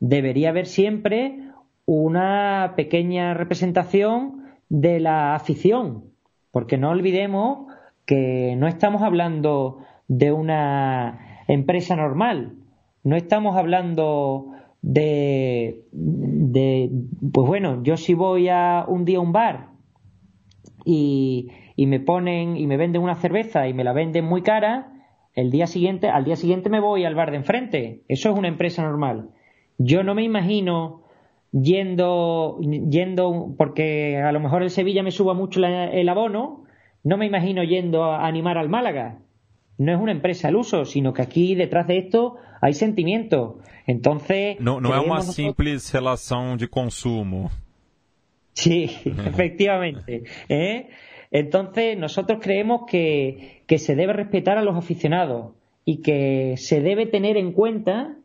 debería 0.00 0.50
haber 0.50 0.66
siempre 0.66 1.50
una 1.86 2.72
pequeña 2.76 3.34
representación 3.34 4.43
de 4.68 5.00
la 5.00 5.34
afición, 5.34 6.04
porque 6.50 6.78
no 6.78 6.90
olvidemos 6.90 7.72
que 8.06 8.54
no 8.56 8.66
estamos 8.66 9.02
hablando 9.02 9.78
de 10.08 10.32
una 10.32 11.44
empresa 11.48 11.96
normal, 11.96 12.56
no 13.02 13.16
estamos 13.16 13.56
hablando 13.56 14.50
de, 14.82 15.84
pues 17.32 17.46
bueno, 17.46 17.82
yo 17.82 17.96
si 17.96 18.14
voy 18.14 18.48
a 18.48 18.84
un 18.86 19.04
día 19.04 19.18
a 19.18 19.22
un 19.22 19.32
bar 19.32 19.68
y, 20.84 21.48
y 21.76 21.86
me 21.86 22.00
ponen 22.00 22.56
y 22.56 22.66
me 22.66 22.76
venden 22.76 23.02
una 23.02 23.14
cerveza 23.14 23.66
y 23.68 23.74
me 23.74 23.84
la 23.84 23.92
venden 23.92 24.24
muy 24.24 24.42
cara, 24.42 24.92
el 25.34 25.50
día 25.50 25.66
siguiente, 25.66 26.08
al 26.08 26.24
día 26.24 26.36
siguiente 26.36 26.70
me 26.70 26.80
voy 26.80 27.04
al 27.04 27.14
bar 27.14 27.30
de 27.30 27.38
enfrente. 27.38 28.02
Eso 28.08 28.30
es 28.30 28.38
una 28.38 28.48
empresa 28.48 28.82
normal. 28.82 29.30
Yo 29.78 30.04
no 30.04 30.14
me 30.14 30.22
imagino 30.22 31.03
yendo, 31.62 32.58
yendo, 32.60 33.54
porque 33.56 34.18
a 34.18 34.32
lo 34.32 34.40
mejor 34.40 34.62
el 34.62 34.70
Sevilla 34.70 35.02
me 35.02 35.10
suba 35.10 35.34
mucho 35.34 35.60
el 35.64 36.08
abono, 36.08 36.64
no 37.02 37.16
me 37.16 37.26
imagino 37.26 37.62
yendo 37.62 38.04
a 38.04 38.26
animar 38.26 38.58
al 38.58 38.68
Málaga. 38.68 39.18
No 39.76 39.92
es 39.92 40.00
una 40.00 40.12
empresa 40.12 40.48
al 40.48 40.56
uso, 40.56 40.84
sino 40.84 41.12
que 41.12 41.22
aquí 41.22 41.54
detrás 41.54 41.86
de 41.86 41.98
esto 41.98 42.36
hay 42.60 42.74
sentimiento. 42.74 43.58
Entonces. 43.86 44.58
No, 44.60 44.80
no 44.80 44.94
es 44.94 45.06
una 45.06 45.22
simple 45.22 45.76
relación 45.92 46.56
de 46.58 46.68
consumo. 46.68 47.50
Sí, 48.52 48.90
efectivamente. 49.04 50.24
¿eh? 50.48 50.88
Entonces, 51.30 51.98
nosotros 51.98 52.38
creemos 52.40 52.82
que, 52.86 53.62
se 53.76 53.96
debe 53.96 54.12
respetar 54.12 54.56
a 54.56 54.62
los 54.62 54.76
aficionados 54.76 55.52
y 55.84 56.00
que 56.00 56.54
se 56.56 56.80
debe 56.80 57.06
tener 57.06 57.36
en 57.36 57.52
cuenta 57.52 58.16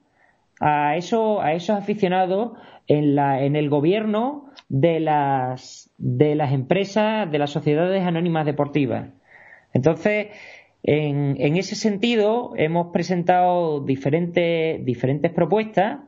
a, 0.60 0.96
eso, 0.98 1.42
a 1.42 1.54
esos 1.54 1.78
aficionados 1.78 2.54
en, 2.88 3.16
la, 3.16 3.44
en 3.44 3.56
el 3.56 3.70
gobierno 3.70 4.50
de 4.68 5.00
las, 5.00 5.92
de 5.98 6.36
las 6.36 6.54
empresas, 6.54 7.32
de 7.32 7.40
las 7.40 7.50
sociedades 7.50 8.06
anónimas 8.06 8.46
deportivas. 8.46 9.10
Entonces, 9.74 10.28
en, 10.84 11.58
ese 11.58 11.76
sentido, 11.76 12.54
hemos 12.56 12.88
presentado 12.92 13.82
diferentes, 13.82 14.84
diferentes 14.86 15.32
propuestas 15.32 16.00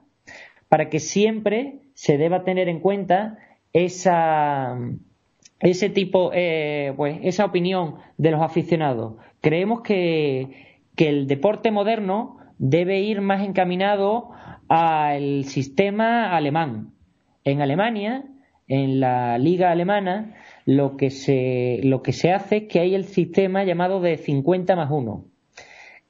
para 0.69 0.89
que 0.89 0.99
siempre 0.99 1.79
se 1.93 2.17
deba 2.17 2.43
tener 2.43 2.69
en 2.69 2.79
cuenta 2.79 3.37
esa, 3.73 4.77
ese 5.59 5.89
tipo, 5.89 6.31
eh, 6.33 6.93
pues 6.95 7.19
esa 7.23 7.45
opinión 7.45 7.95
de 8.17 8.31
los 8.31 8.41
aficionados. 8.41 9.15
Creemos 9.41 9.81
que, 9.81 10.77
que 10.95 11.09
el 11.09 11.27
deporte 11.27 11.71
moderno 11.71 12.37
debe 12.57 13.01
ir 13.01 13.21
más 13.21 13.45
encaminado 13.45 14.31
al 14.73 15.43
sistema 15.43 16.33
alemán. 16.33 16.93
En 17.43 17.61
Alemania, 17.61 18.23
en 18.69 19.01
la 19.01 19.37
liga 19.37 19.69
alemana, 19.69 20.33
lo 20.65 20.95
que 20.95 21.09
se, 21.09 21.81
lo 21.83 22.01
que 22.01 22.13
se 22.13 22.31
hace 22.31 22.55
es 22.55 22.63
que 22.69 22.79
hay 22.79 22.95
el 22.95 23.03
sistema 23.03 23.65
llamado 23.65 23.99
de 23.99 24.15
50 24.15 24.77
más 24.77 24.89
1, 24.89 25.25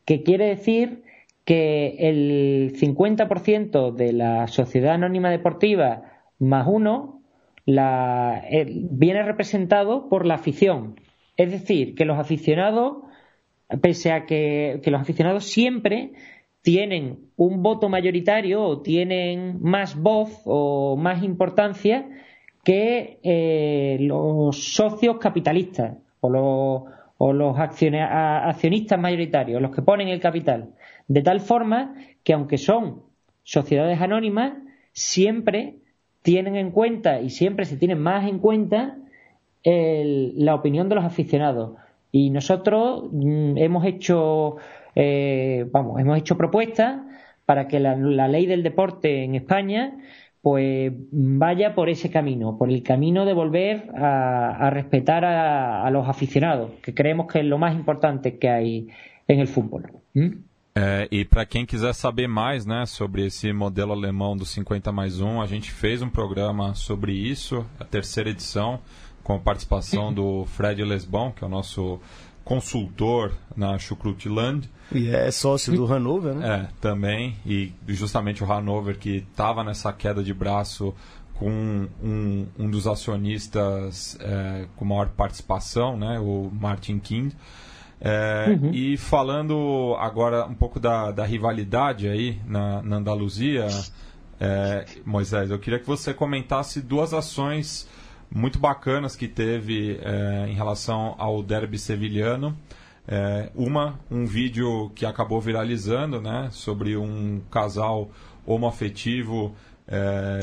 que 0.05 0.21
quiere 0.21 0.45
decir 0.45 1.01
que 1.43 1.95
el 1.97 2.73
50% 2.79 3.95
de 3.95 4.13
la 4.13 4.45
sociedad 4.45 4.93
anónima 4.93 5.31
deportiva 5.31 6.03
más 6.37 6.67
uno 6.67 7.23
la, 7.65 8.43
eh, 8.47 8.67
viene 8.69 9.23
representado 9.23 10.07
por 10.07 10.27
la 10.27 10.35
afición. 10.35 10.99
Es 11.35 11.49
decir, 11.49 11.95
que 11.95 12.05
los 12.05 12.19
aficionados, 12.19 13.05
pese 13.81 14.11
a 14.11 14.27
que, 14.27 14.79
los 14.85 15.01
aficionados 15.01 15.45
siempre 15.45 16.11
tienen 16.61 17.31
un 17.37 17.63
voto 17.63 17.89
mayoritario 17.89 18.61
o 18.63 18.81
tienen 18.81 19.57
más 19.61 19.95
voz 19.95 20.41
o 20.45 20.95
más 20.95 21.23
importancia 21.23 22.07
que 22.63 23.19
eh, 23.23 23.97
los 24.01 24.73
socios 24.73 25.17
capitalistas 25.17 25.97
o 26.19 26.29
los, 26.29 26.83
o 27.17 27.33
los 27.33 27.57
accionistas 27.57 28.99
mayoritarios, 28.99 29.61
los 29.61 29.71
que 29.71 29.81
ponen 29.81 30.07
el 30.07 30.19
capital. 30.19 30.69
De 31.07 31.21
tal 31.21 31.39
forma 31.39 31.95
que 32.23 32.33
aunque 32.33 32.57
son 32.57 33.03
sociedades 33.43 33.99
anónimas, 33.99 34.53
siempre 34.93 35.77
tienen 36.21 36.55
en 36.55 36.71
cuenta 36.71 37.21
y 37.21 37.31
siempre 37.31 37.65
se 37.65 37.77
tiene 37.77 37.95
más 37.95 38.27
en 38.27 38.37
cuenta 38.39 38.97
la 39.63 40.55
opinión 40.55 40.89
de 40.89 40.95
los 40.95 41.05
aficionados. 41.05 41.77
Y 42.11 42.29
nosotros 42.29 43.05
mm, 43.11 43.57
hemos 43.57 43.85
hecho, 43.85 44.57
eh, 44.95 45.65
vamos, 45.71 45.99
hemos 45.99 46.17
hecho 46.17 46.37
propuestas 46.37 47.01
para 47.45 47.67
que 47.67 47.79
la, 47.79 47.95
ley 48.27 48.45
del 48.45 48.63
deporte 48.63 49.23
en 49.23 49.35
España 49.35 49.97
pues 50.41 50.91
vaya 51.11 51.75
por 51.75 51.89
ese 51.89 52.09
camino, 52.09 52.57
por 52.57 52.71
el 52.71 52.81
camino 52.81 53.25
de 53.25 53.33
volver 53.33 53.91
a, 53.95 54.71
respetar 54.71 55.23
a, 55.23 55.87
los 55.91 56.09
aficionados, 56.09 56.71
que 56.81 56.95
creemos 56.95 57.27
que 57.31 57.39
es 57.39 57.45
lo 57.45 57.59
más 57.59 57.75
importante 57.75 58.39
que 58.39 58.49
hay 58.49 58.87
en 59.27 59.39
el 59.39 59.47
fútbol. 59.47 59.83
É, 60.73 61.07
e 61.11 61.25
para 61.25 61.45
quem 61.45 61.65
quiser 61.65 61.93
saber 61.93 62.27
mais 62.27 62.65
né, 62.65 62.85
sobre 62.85 63.25
esse 63.25 63.51
modelo 63.51 63.91
alemão 63.91 64.37
do 64.37 64.45
50 64.45 64.89
mais 64.91 65.19
1, 65.19 65.41
a 65.41 65.45
gente 65.45 65.69
fez 65.69 66.01
um 66.01 66.09
programa 66.09 66.73
sobre 66.73 67.11
isso, 67.11 67.65
a 67.77 67.83
terceira 67.83 68.29
edição, 68.29 68.79
com 69.31 69.35
a 69.35 69.39
participação 69.39 70.13
do 70.13 70.45
Fred 70.45 70.83
Lesbon, 70.83 71.31
que 71.31 71.43
é 71.43 71.47
o 71.47 71.49
nosso 71.49 71.99
consultor 72.43 73.31
na 73.55 73.77
Schukrutland. 73.77 74.69
E 74.91 75.09
é 75.09 75.31
sócio 75.31 75.73
do 75.73 75.85
Hannover, 75.85 76.33
né? 76.35 76.67
É, 76.69 76.81
também. 76.81 77.35
E 77.45 77.71
justamente 77.87 78.43
o 78.43 78.47
Hannover 78.47 78.97
que 78.97 79.25
estava 79.29 79.63
nessa 79.63 79.93
queda 79.93 80.21
de 80.21 80.33
braço 80.33 80.93
com 81.35 81.87
um, 82.03 82.45
um 82.59 82.69
dos 82.69 82.87
acionistas 82.87 84.17
é, 84.19 84.65
com 84.75 84.83
maior 84.83 85.07
participação, 85.09 85.97
né, 85.97 86.19
o 86.19 86.51
Martin 86.51 86.99
King. 86.99 87.33
É, 88.01 88.47
uhum. 88.49 88.71
E 88.73 88.97
falando 88.97 89.95
agora 89.97 90.45
um 90.45 90.55
pouco 90.55 90.79
da, 90.79 91.11
da 91.11 91.23
rivalidade 91.23 92.07
aí 92.07 92.39
na, 92.45 92.81
na 92.81 92.97
Andaluzia, 92.97 93.67
é, 94.39 94.85
Moisés, 95.05 95.51
eu 95.51 95.59
queria 95.59 95.79
que 95.79 95.87
você 95.87 96.13
comentasse 96.13 96.81
duas 96.81 97.13
ações 97.13 97.87
muito 98.33 98.59
bacanas 98.59 99.15
que 99.15 99.27
teve 99.27 99.99
é, 100.01 100.47
em 100.47 100.53
relação 100.53 101.15
ao 101.17 101.43
derby 101.43 101.77
sevilhano. 101.77 102.57
É, 103.07 103.49
uma, 103.55 103.99
um 104.09 104.25
vídeo 104.25 104.91
que 104.95 105.05
acabou 105.05 105.41
viralizando, 105.41 106.21
né, 106.21 106.49
sobre 106.51 106.95
um 106.95 107.41
casal 107.49 108.09
homoafetivo 108.45 109.53
é, 109.87 110.39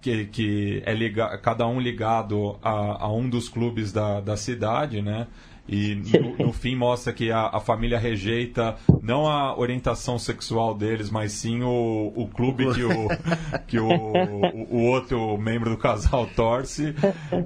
que, 0.00 0.26
que 0.26 0.82
é 0.86 0.94
liga, 0.94 1.36
cada 1.38 1.66
um 1.66 1.80
ligado 1.80 2.56
a, 2.62 3.04
a 3.04 3.12
um 3.12 3.28
dos 3.28 3.48
clubes 3.48 3.92
da, 3.92 4.20
da 4.20 4.36
cidade, 4.36 5.02
né? 5.02 5.26
E 5.72 5.94
no, 5.94 6.46
no, 6.46 6.52
fim 6.54 6.76
mostra 6.76 7.12
que 7.12 7.30
a, 7.30 7.46
a, 7.46 7.60
família 7.60 7.98
rejeita 7.98 8.76
não 9.02 9.26
a 9.26 9.58
orientação 9.58 10.18
sexual 10.18 10.74
deles, 10.74 11.10
mas 11.10 11.32
sim 11.32 11.62
o, 11.62 12.12
o 12.14 12.28
clube 12.28 12.72
que, 12.74 12.84
o, 12.84 13.08
que 13.66 13.78
o, 13.78 13.88
o, 13.88 14.76
o 14.76 14.82
outro 14.84 15.38
membro 15.38 15.70
do 15.70 15.78
casal 15.78 16.26
torce. 16.36 16.94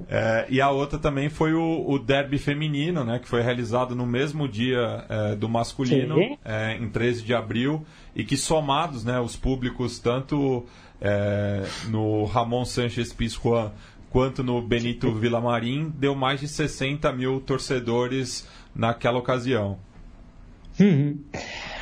É, 0.09 0.45
e 0.49 0.59
a 0.59 0.69
outra 0.69 0.99
também 0.99 1.29
foi 1.29 1.53
o, 1.53 1.85
o 1.87 1.97
derby 1.97 2.37
feminino, 2.37 3.03
né, 3.03 3.19
que 3.19 3.27
foi 3.27 3.41
realizado 3.41 3.95
no 3.95 4.05
mesmo 4.05 4.47
dia 4.47 5.05
é, 5.07 5.35
do 5.35 5.47
masculino, 5.47 6.17
é, 6.43 6.75
em 6.75 6.89
13 6.89 7.23
de 7.23 7.33
abril, 7.33 7.85
e 8.13 8.23
que 8.25 8.35
somados 8.35 9.05
né, 9.05 9.19
os 9.19 9.35
públicos, 9.35 9.99
tanto 9.99 10.65
é, 10.99 11.63
no 11.87 12.25
Ramon 12.25 12.65
Sanchez 12.65 13.13
Pizjuan 13.13 13.71
quanto 14.09 14.43
no 14.43 14.61
Benito 14.61 15.11
Villamarín, 15.11 15.91
deu 15.97 16.15
mais 16.15 16.41
de 16.41 16.47
60 16.47 17.11
mil 17.13 17.39
torcedores 17.41 18.47
naquela 18.75 19.17
ocasión. 19.17 19.77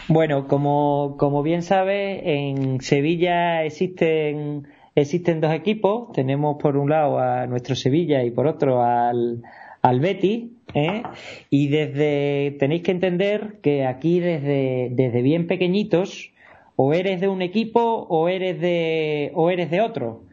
Bueno, 0.08 0.48
como, 0.48 1.16
como 1.18 1.42
bien 1.42 1.64
sabes, 1.64 2.22
en 2.24 2.80
Sevilla 2.82 3.64
existen, 3.64 4.68
existen 4.94 5.42
dos 5.42 5.52
equipos. 5.52 6.12
Tenemos 6.14 6.58
por 6.62 6.78
un 6.78 6.90
lado 6.90 7.20
a 7.20 7.48
nuestro 7.48 7.76
Sevilla 7.76 8.24
y 8.24 8.30
por 8.30 8.46
otro 8.48 8.84
al, 8.84 9.42
al 9.82 10.00
Betis. 10.00 10.52
¿eh? 10.76 11.02
Y 11.50 11.70
desde 11.70 12.56
tenéis 12.60 12.84
que 12.84 12.92
entender 12.92 13.60
que 13.62 13.86
aquí 13.86 14.20
desde, 14.20 14.90
desde 14.92 15.22
bien 15.22 15.48
pequeñitos 15.48 16.32
o 16.76 16.94
eres 16.94 17.20
de 17.22 17.28
un 17.28 17.42
equipo 17.42 18.06
o 18.10 18.30
eres 18.30 18.60
de, 18.60 19.32
o 19.34 19.50
eres 19.50 19.72
de 19.72 19.82
otro. 19.82 20.25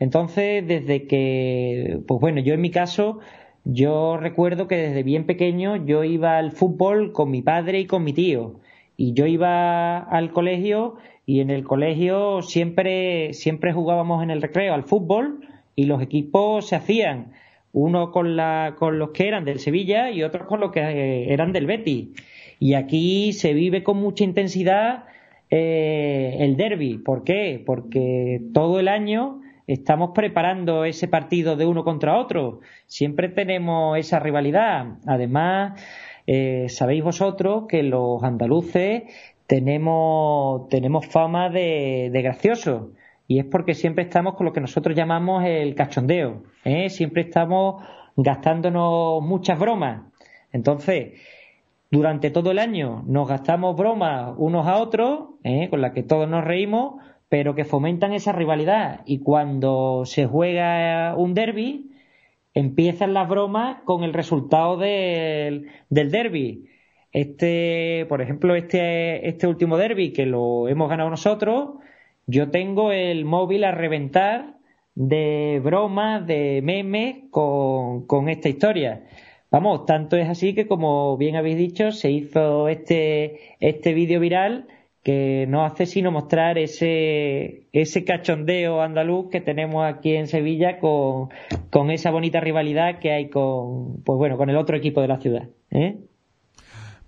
Entonces, 0.00 0.66
desde 0.66 1.06
que, 1.06 2.00
pues 2.08 2.20
bueno, 2.20 2.40
yo 2.40 2.54
en 2.54 2.62
mi 2.62 2.70
caso, 2.70 3.20
yo 3.64 4.16
recuerdo 4.16 4.66
que 4.66 4.76
desde 4.76 5.02
bien 5.02 5.26
pequeño 5.26 5.76
yo 5.84 6.04
iba 6.04 6.38
al 6.38 6.52
fútbol 6.52 7.12
con 7.12 7.30
mi 7.30 7.42
padre 7.42 7.80
y 7.80 7.86
con 7.86 8.02
mi 8.02 8.14
tío. 8.14 8.54
Y 8.96 9.12
yo 9.12 9.26
iba 9.26 9.98
al 9.98 10.32
colegio 10.32 10.96
y 11.26 11.40
en 11.40 11.50
el 11.50 11.64
colegio 11.64 12.40
siempre, 12.42 13.34
siempre 13.34 13.74
jugábamos 13.74 14.22
en 14.22 14.30
el 14.30 14.40
recreo 14.40 14.72
al 14.72 14.84
fútbol 14.84 15.46
y 15.76 15.84
los 15.84 16.02
equipos 16.02 16.66
se 16.66 16.76
hacían. 16.76 17.32
Uno 17.72 18.10
con, 18.10 18.36
la, 18.36 18.76
con 18.78 18.98
los 18.98 19.10
que 19.10 19.28
eran 19.28 19.44
del 19.44 19.60
Sevilla 19.60 20.10
y 20.10 20.22
otros 20.22 20.46
con 20.46 20.60
los 20.60 20.72
que 20.72 20.80
eh, 20.80 21.32
eran 21.32 21.52
del 21.52 21.66
Betis. 21.66 22.08
Y 22.58 22.72
aquí 22.72 23.34
se 23.34 23.52
vive 23.52 23.82
con 23.82 23.98
mucha 23.98 24.24
intensidad 24.24 25.04
eh, 25.50 26.38
el 26.40 26.56
derby. 26.56 26.96
¿Por 26.98 27.22
qué? 27.22 27.62
Porque 27.64 28.40
todo 28.54 28.80
el 28.80 28.88
año 28.88 29.42
estamos 29.74 30.10
preparando 30.14 30.84
ese 30.84 31.06
partido 31.08 31.56
de 31.56 31.66
uno 31.66 31.84
contra 31.84 32.18
otro. 32.18 32.60
Siempre 32.86 33.28
tenemos 33.28 33.96
esa 33.98 34.18
rivalidad. 34.18 34.98
Además, 35.06 35.80
eh, 36.26 36.66
sabéis 36.68 37.04
vosotros 37.04 37.64
que 37.68 37.82
los 37.82 38.22
andaluces 38.22 39.04
tenemos, 39.46 40.68
tenemos 40.68 41.06
fama 41.06 41.50
de, 41.50 42.10
de 42.12 42.22
graciosos. 42.22 42.88
Y 43.28 43.38
es 43.38 43.44
porque 43.44 43.74
siempre 43.74 44.04
estamos 44.04 44.34
con 44.34 44.46
lo 44.46 44.52
que 44.52 44.60
nosotros 44.60 44.96
llamamos 44.96 45.44
el 45.44 45.76
cachondeo. 45.76 46.42
¿eh? 46.64 46.90
Siempre 46.90 47.22
estamos 47.22 47.84
gastándonos 48.16 49.22
muchas 49.22 49.56
bromas. 49.56 50.02
Entonces, 50.52 51.12
durante 51.92 52.30
todo 52.30 52.50
el 52.50 52.58
año 52.58 53.04
nos 53.06 53.28
gastamos 53.28 53.76
bromas 53.76 54.34
unos 54.36 54.66
a 54.66 54.78
otros, 54.78 55.30
¿eh? 55.44 55.68
con 55.70 55.80
las 55.80 55.92
que 55.92 56.02
todos 56.02 56.28
nos 56.28 56.44
reímos, 56.44 56.94
pero 57.30 57.54
que 57.54 57.64
fomentan 57.64 58.12
esa 58.12 58.32
rivalidad. 58.32 59.02
Y 59.06 59.20
cuando 59.20 60.02
se 60.04 60.26
juega 60.26 61.14
un 61.16 61.32
derby, 61.32 61.92
empiezan 62.54 63.14
las 63.14 63.28
bromas 63.28 63.82
con 63.84 64.02
el 64.02 64.12
resultado 64.12 64.76
del, 64.76 65.68
del 65.88 66.10
derby. 66.10 66.66
Este, 67.12 68.04
por 68.08 68.20
ejemplo, 68.20 68.56
este, 68.56 69.28
este 69.28 69.46
último 69.46 69.78
derby 69.78 70.12
que 70.12 70.26
lo 70.26 70.68
hemos 70.68 70.90
ganado 70.90 71.08
nosotros, 71.08 71.78
yo 72.26 72.50
tengo 72.50 72.90
el 72.92 73.24
móvil 73.24 73.64
a 73.64 73.72
reventar 73.72 74.56
de 74.96 75.60
bromas, 75.62 76.26
de 76.26 76.60
memes 76.64 77.30
con, 77.30 78.06
con 78.06 78.28
esta 78.28 78.48
historia. 78.48 79.04
Vamos, 79.52 79.86
tanto 79.86 80.16
es 80.16 80.28
así 80.28 80.54
que, 80.54 80.66
como 80.66 81.16
bien 81.16 81.36
habéis 81.36 81.58
dicho, 81.58 81.92
se 81.92 82.10
hizo 82.10 82.68
este, 82.68 83.56
este 83.60 83.94
vídeo 83.94 84.18
viral 84.18 84.66
que 85.02 85.46
no 85.48 85.64
hace 85.64 85.86
sino 85.86 86.10
mostrar 86.10 86.58
ese, 86.58 87.66
ese 87.72 88.04
cachondeo 88.04 88.82
andaluz 88.82 89.30
que 89.30 89.40
tenemos 89.40 89.84
aquí 89.84 90.14
en 90.14 90.26
Sevilla 90.26 90.78
con, 90.78 91.30
con 91.70 91.90
esa 91.90 92.10
bonita 92.10 92.40
rivalidad 92.40 92.98
que 92.98 93.12
hay 93.12 93.30
con, 93.30 94.02
pues 94.04 94.18
bueno, 94.18 94.36
con 94.36 94.50
el 94.50 94.56
otro 94.56 94.76
equipo 94.76 95.00
de 95.00 95.08
la 95.08 95.18
ciudad. 95.18 95.48
¿eh? 95.70 95.96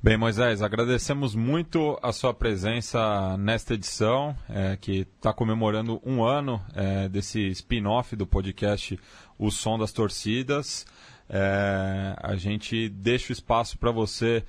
Bem, 0.04 0.16
Moisés, 0.16 0.62
agradecemos 0.62 1.36
muito 1.36 1.96
a 2.02 2.12
sua 2.12 2.34
presença 2.34 3.36
nesta 3.38 3.74
edição, 3.74 4.34
é, 4.48 4.76
que 4.76 5.06
está 5.16 5.32
comemorando 5.32 6.00
um 6.04 6.24
ano 6.24 6.60
é, 6.74 7.08
desse 7.08 7.46
spin-off 7.50 8.16
do 8.16 8.26
podcast 8.26 8.98
O 9.38 9.48
Som 9.48 9.78
das 9.78 9.92
Torcidas. 9.92 10.84
É, 11.28 12.16
a 12.20 12.34
gente 12.34 12.88
deixa 12.88 13.30
o 13.30 13.32
espaço 13.32 13.78
para 13.78 13.92
você 13.92 14.42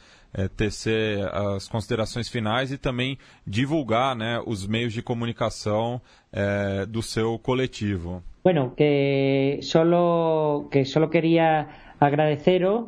tecer 0.56 1.20
as 1.34 1.68
considerações 1.68 2.28
finais 2.28 2.72
e 2.72 2.78
também 2.78 3.18
divulgar 3.46 4.16
né, 4.16 4.42
os 4.46 4.68
de 4.94 5.02
comunicação 5.02 6.02
é, 6.32 6.86
do. 6.86 7.02
Bueno, 8.44 8.74
que 8.76 9.60
solo, 9.62 10.68
que 10.72 10.86
solo 10.86 11.10
quería 11.10 11.68
agradeceros 12.00 12.88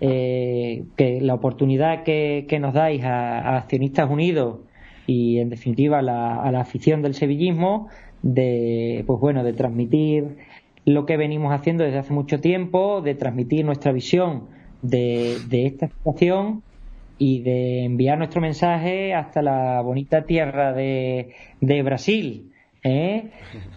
eh, 0.00 0.84
que 0.96 1.20
la 1.20 1.34
oportunidad 1.34 2.02
que, 2.02 2.46
que 2.48 2.58
nos 2.58 2.74
dais 2.74 3.04
a, 3.04 3.56
Accionistas 3.56 4.10
Unidos 4.10 4.58
y 5.06 5.38
en 5.38 5.48
definitiva 5.48 6.02
la, 6.02 6.42
a 6.42 6.50
la 6.50 6.60
afición 6.60 7.02
del 7.02 7.14
sevillismo 7.14 7.88
de 8.22 9.04
pues 9.06 9.20
bueno 9.20 9.44
de 9.44 9.52
transmitir 9.52 10.38
lo 10.84 11.06
que 11.06 11.16
venimos 11.16 11.52
haciendo 11.52 11.84
desde 11.84 11.98
hace 11.98 12.12
mucho 12.12 12.40
tiempo, 12.40 13.00
de 13.00 13.14
transmitir 13.14 13.64
nuestra 13.64 13.92
visión 13.92 14.48
de, 14.82 15.38
de 15.48 15.66
esta 15.66 15.86
situación 15.86 16.62
y 17.24 17.38
de 17.38 17.84
enviar 17.84 18.18
nuestro 18.18 18.40
mensaje 18.40 19.14
hasta 19.14 19.42
la 19.42 19.80
bonita 19.80 20.24
tierra 20.24 20.72
de, 20.72 21.32
Brasil. 21.84 22.52
¿eh? 22.82 23.30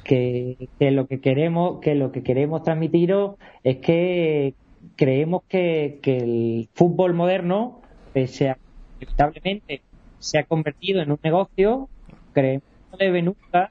Que, 0.03 0.67
lo 0.79 1.05
que 1.05 1.21
queremos 1.21 1.79
que 1.79 1.93
lo 1.93 2.11
que 2.11 2.23
queremos 2.23 2.63
transmitiros 2.63 3.35
es 3.63 3.77
que 3.77 4.55
creemos 4.95 5.43
que, 5.47 5.99
el 6.05 6.69
fútbol 6.73 7.13
moderno 7.13 7.81
sea 8.25 8.57
inevitablemente 8.99 9.83
se 10.17 10.39
ha 10.39 10.45
convertido 10.45 11.03
en 11.03 11.11
un 11.11 11.19
negocio 11.21 11.87
creemos 12.33 12.63
que 12.63 12.91
no 12.93 12.97
debe 12.97 13.21
nunca 13.21 13.69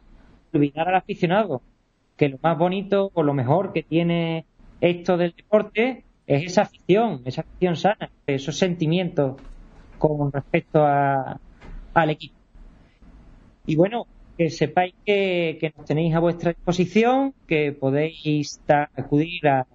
olvidar 0.52 0.88
al 0.88 0.94
aficionado 0.94 1.62
que 2.16 2.28
lo 2.28 2.38
más 2.40 2.56
bonito 2.56 3.10
o 3.12 3.24
lo 3.24 3.34
mejor 3.34 3.72
que 3.72 3.82
tiene 3.82 4.46
esto 4.80 5.16
del 5.16 5.34
deporte 5.36 6.04
es 6.28 6.44
esa 6.44 6.62
afición 6.62 7.22
esa 7.24 7.40
afición 7.40 7.74
sana 7.74 8.10
esos 8.28 8.56
sentimientos 8.56 9.34
con 9.98 10.32
respecto 10.32 10.84
a, 10.84 11.38
al 11.94 12.10
equipo. 12.10 12.34
Y 13.66 13.76
bueno, 13.76 14.06
que 14.36 14.50
sepáis 14.50 14.94
que, 15.04 15.72
nos 15.76 15.86
tenéis 15.86 16.14
a 16.14 16.20
vuestra 16.20 16.52
disposición, 16.52 17.34
que 17.46 17.72
podéis 17.72 18.60
acudir 18.96 19.46
a, 19.48 19.66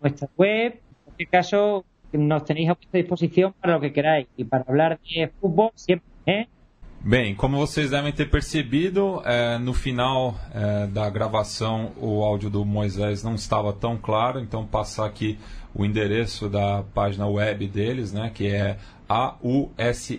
nuestra 0.00 0.28
web. 0.36 0.74
En 0.74 1.04
cualquier 1.04 1.28
caso, 1.28 1.84
nos 2.12 2.44
tenéis 2.44 2.70
a 2.70 2.74
vuestra 2.74 3.00
disposição 3.00 3.54
para 3.60 3.76
o 3.76 3.80
que 3.80 3.92
queráis. 3.92 4.26
E 4.36 4.44
para 4.44 4.64
falar 4.64 4.98
de 5.02 5.28
futebol, 5.40 5.72
sempre. 5.74 6.06
¿eh? 6.26 6.46
Bem, 7.00 7.36
como 7.36 7.56
vocês 7.56 7.90
devem 7.90 8.12
ter 8.12 8.28
percebido, 8.28 9.22
é, 9.24 9.58
no 9.58 9.72
final 9.72 10.34
é, 10.52 10.88
da 10.88 11.08
gravação 11.08 11.92
o 12.00 12.24
áudio 12.24 12.50
do 12.50 12.64
Moisés 12.64 13.22
não 13.22 13.36
estava 13.36 13.72
tão 13.72 13.96
claro, 13.96 14.40
então 14.40 14.66
passar 14.66 15.06
aqui 15.06 15.38
o 15.72 15.84
endereço 15.84 16.48
da 16.48 16.82
página 16.82 17.28
web 17.28 17.68
deles, 17.68 18.12
né, 18.12 18.32
que 18.34 18.48
é 18.48 18.78
ausfc.es. 19.08 20.16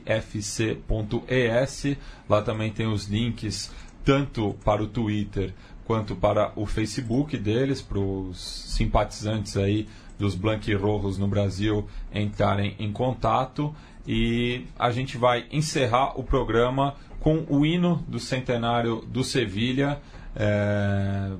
Lá 2.29 2.41
também 2.41 2.71
tem 2.71 2.87
os 2.87 3.07
links 3.07 3.71
tanto 4.03 4.55
para 4.63 4.81
o 4.81 4.87
Twitter 4.87 5.53
quanto 5.85 6.15
para 6.15 6.51
o 6.55 6.65
Facebook 6.65 7.37
deles, 7.37 7.81
para 7.81 7.99
os 7.99 8.37
simpatizantes 8.75 9.55
aí 9.57 9.87
dos 10.19 10.35
Blanquirrojos 10.35 11.17
no 11.17 11.27
Brasil 11.27 11.87
entrarem 12.13 12.75
em 12.79 12.91
contato. 12.91 13.73
E 14.05 14.65
a 14.79 14.91
gente 14.91 15.17
vai 15.17 15.45
encerrar 15.51 16.19
o 16.19 16.23
programa 16.23 16.95
com 17.19 17.45
o 17.49 17.65
hino 17.65 18.03
do 18.07 18.19
centenário 18.19 19.03
do 19.07 19.23
Sevilha. 19.23 19.99
É 20.35 21.31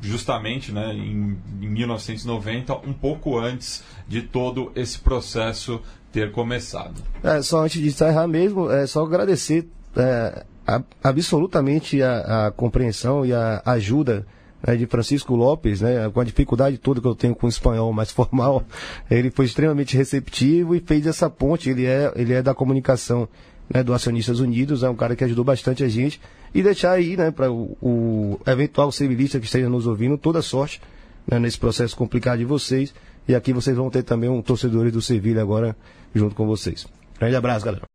justamente 0.00 0.72
né, 0.72 0.92
em, 0.94 1.36
em 1.60 1.68
1990, 1.68 2.74
um 2.86 2.92
pouco 2.92 3.38
antes 3.38 3.82
de 4.06 4.22
todo 4.22 4.70
esse 4.74 4.98
processo 4.98 5.80
ter 6.12 6.32
começado. 6.32 7.02
É, 7.22 7.42
só 7.42 7.64
antes 7.64 7.80
de 7.80 7.88
encerrar 7.88 8.26
mesmo, 8.26 8.70
é 8.70 8.86
só 8.86 9.04
agradecer 9.04 9.68
é, 9.96 10.44
a, 10.66 10.82
absolutamente 11.02 12.02
a, 12.02 12.46
a, 12.46 12.50
compreensão 12.50 13.24
e 13.24 13.32
a 13.32 13.62
ajuda 13.64 14.26
né, 14.66 14.76
de 14.76 14.86
Francisco 14.86 15.34
Lopes, 15.34 15.80
né, 15.80 16.10
com 16.10 16.20
a 16.20 16.24
dificuldade 16.24 16.78
toda 16.78 17.00
que 17.00 17.06
eu 17.06 17.14
tenho 17.14 17.34
com 17.34 17.46
o 17.46 17.50
espanhol 17.50 17.92
mais 17.92 18.10
formal, 18.12 18.64
ele 19.10 19.30
foi 19.30 19.44
extremamente 19.44 19.96
receptivo 19.96 20.74
e 20.74 20.80
fez 20.80 21.06
essa 21.06 21.28
ponte. 21.30 21.70
Ele 21.70 21.86
é, 21.86 22.12
ele 22.16 22.32
é 22.32 22.42
da 22.42 22.54
comunicação 22.54 23.28
né, 23.72 23.82
do 23.82 23.92
Acionistas 23.92 24.40
Unidos, 24.40 24.82
é 24.82 24.88
um 24.88 24.96
cara 24.96 25.16
que 25.16 25.24
ajudou 25.24 25.44
bastante 25.44 25.84
a 25.84 25.88
gente. 25.88 26.20
E 26.56 26.62
deixar 26.62 26.92
aí, 26.92 27.18
né, 27.18 27.30
para 27.30 27.52
o, 27.52 27.76
o, 27.82 28.40
eventual 28.46 28.90
civilista 28.90 29.38
que 29.38 29.44
esteja 29.44 29.68
nos 29.68 29.86
ouvindo, 29.86 30.16
toda 30.16 30.40
sorte 30.40 30.80
né, 31.30 31.38
nesse 31.38 31.58
processo 31.58 31.94
complicado 31.94 32.38
de 32.38 32.46
vocês. 32.46 32.94
E 33.28 33.34
aqui 33.34 33.52
vocês 33.52 33.76
vão 33.76 33.90
ter 33.90 34.02
também 34.02 34.30
um 34.30 34.40
torcedor 34.40 34.90
do 34.90 35.02
Sevilha 35.02 35.42
agora 35.42 35.76
junto 36.14 36.34
com 36.34 36.46
vocês. 36.46 36.86
Grande 37.18 37.36
abraço, 37.36 37.66
galera. 37.66 37.85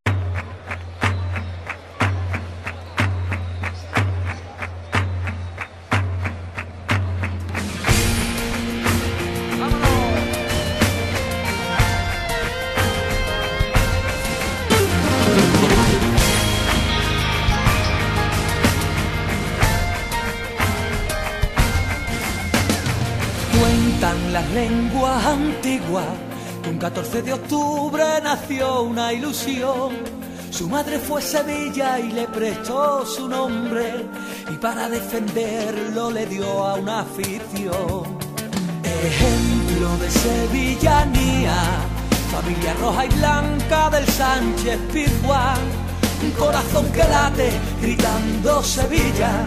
Lengua 24.09 25.31
antigua. 25.31 26.03
Un 26.67 26.77
14 26.77 27.21
de 27.21 27.33
octubre 27.33 28.03
nació 28.23 28.81
una 28.81 29.13
ilusión. 29.13 29.95
Su 30.49 30.67
madre 30.67 30.99
fue 30.99 31.21
Sevilla 31.21 31.99
y 31.99 32.11
le 32.11 32.27
prestó 32.27 33.05
su 33.05 33.27
nombre 33.27 34.05
y 34.51 34.55
para 34.55 34.89
defenderlo 34.89 36.11
le 36.11 36.25
dio 36.25 36.65
a 36.65 36.75
una 36.75 37.01
afición. 37.01 38.17
Ejemplo 38.83 39.97
de 39.97 40.11
sevillanía, 40.11 41.55
familia 42.31 42.73
roja 42.81 43.05
y 43.05 43.09
blanca 43.09 43.89
del 43.91 44.07
Sánchez 44.07 44.79
Pizjuán. 44.91 45.59
Un 46.23 46.31
corazón 46.31 46.85
que 46.91 47.03
late 47.03 47.51
gritando 47.81 48.61
Sevilla, 48.61 49.45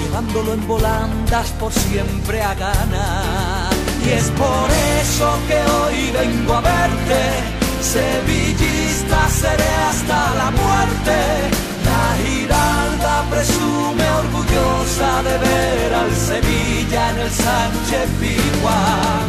llevándolo 0.00 0.54
en 0.54 0.66
volandas 0.68 1.50
por 1.58 1.72
siempre 1.72 2.42
a 2.42 2.54
ganar. 2.54 3.75
Y 4.06 4.10
es 4.10 4.30
por 4.30 4.70
eso 5.02 5.38
que 5.48 5.58
hoy 5.72 6.12
vengo 6.12 6.54
a 6.54 6.60
verte, 6.60 7.22
sevillista 7.80 9.28
seré 9.28 9.72
hasta 9.90 10.34
la 10.36 10.50
muerte. 10.52 11.16
La 11.84 12.04
Giralda 12.22 13.24
presume 13.28 14.08
orgullosa 14.22 15.22
de 15.24 15.38
ver 15.38 15.94
al 15.94 16.14
Sevilla 16.14 17.10
en 17.10 17.18
el 17.18 17.30
Sánchez 17.32 18.08
Pizjuán. 18.20 19.26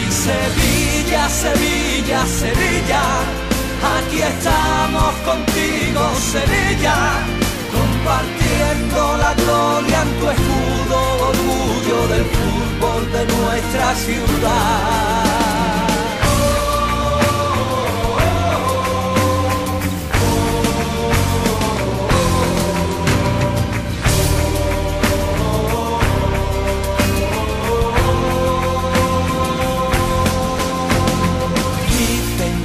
Y 0.00 0.12
Sevilla, 0.12 1.28
Sevilla, 1.28 2.24
Sevilla, 2.26 3.02
aquí 3.98 4.22
estamos 4.22 5.12
contigo, 5.26 6.02
Sevilla 6.30 7.39
compartiendo 8.00 9.16
la 9.18 9.34
gloria 9.34 10.02
en 10.02 10.20
tu 10.20 10.30
escudo, 10.30 10.98
orgullo 11.28 12.08
del 12.08 12.24
fútbol 12.24 13.12
de 13.12 13.26
nuestra 13.26 13.94
ciudad. 13.94 15.26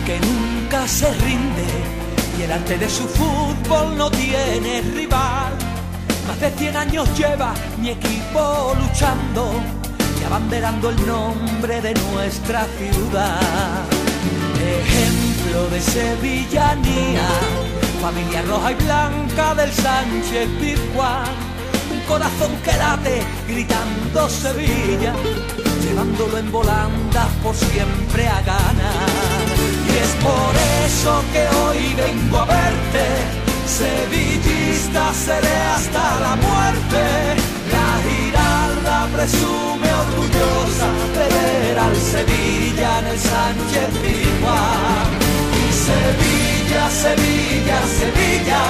Que 0.06 0.20
nunca 0.20 0.88
se 0.88 1.12
rinde 1.16 1.55
y 2.46 2.48
el 2.48 2.52
arte 2.52 2.78
de 2.78 2.90
su 2.90 3.04
fútbol 3.08 3.98
no 3.98 4.10
tiene 4.12 4.82
rival. 4.94 5.54
Más 6.28 6.40
de 6.40 6.52
100 6.52 6.76
años 6.76 7.18
lleva 7.18 7.54
mi 7.80 7.90
equipo 7.90 8.76
luchando 8.80 9.52
y 10.20 10.24
abanderando 10.24 10.90
el 10.90 11.08
nombre 11.08 11.82
de 11.82 11.94
nuestra 11.94 12.66
ciudad. 12.78 13.86
Ejemplo 14.60 15.70
de 15.70 15.82
sevillanía, 15.82 17.28
familia 18.02 18.42
roja 18.44 18.72
y 18.72 18.76
blanca 18.76 19.56
del 19.56 19.72
Sánchez 19.72 20.50
Pizjuán. 20.60 21.30
Un 21.92 22.00
corazón 22.08 22.52
que 22.64 22.74
late 22.78 23.24
gritando 23.48 24.30
Sevilla, 24.30 25.14
llevándolo 25.84 26.38
en 26.38 26.52
volandas 26.52 27.28
por 27.44 27.56
siempre 27.56 28.28
a 28.28 28.42
ganar. 28.42 29.85
Por 30.26 30.54
eso 30.86 31.24
que 31.32 31.44
hoy 31.60 31.94
vengo 31.94 32.38
a 32.40 32.46
verte, 32.46 33.06
sevillista 33.80 35.14
seré 35.14 35.58
hasta 35.76 36.04
la 36.26 36.36
muerte. 36.48 37.02
La 37.76 37.90
giralda 38.08 38.98
presume 39.16 39.90
orgullosa 40.06 40.88
de 41.18 41.26
ver 41.36 41.80
al 41.80 41.96
Sevilla 41.96 42.90
en 43.00 43.08
el 43.14 43.20
Sánchez 43.20 43.90
Pizjuán. 44.02 45.10
Y 45.62 45.66
Sevilla, 45.90 46.84
Sevilla, 47.04 47.78
Sevilla, 48.00 48.64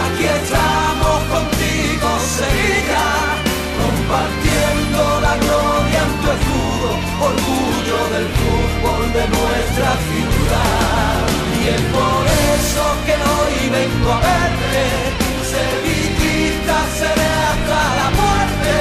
aquí 0.00 0.26
estamos 0.40 1.18
contigo, 1.34 2.08
Sevilla, 2.38 3.06
compartiendo 3.80 5.20
la 5.26 5.34
gloria 5.42 6.00
en 6.08 6.12
tu 6.20 6.28
escudo 6.36 6.67
orgullo 6.84 7.98
del 8.14 8.28
fútbol 8.38 9.12
de 9.12 9.24
nuestra 9.36 9.90
ciudad. 10.08 11.18
Y 11.58 11.68
es 11.74 11.82
por 11.96 12.22
eso 12.54 12.84
que 13.06 13.14
hoy 13.32 13.54
vengo 13.78 14.12
a 14.12 14.20
verte, 14.20 14.84
sevillista 15.52 16.76
seré 17.00 17.30
hasta 17.50 17.80
la 18.00 18.08
muerte. 18.20 18.74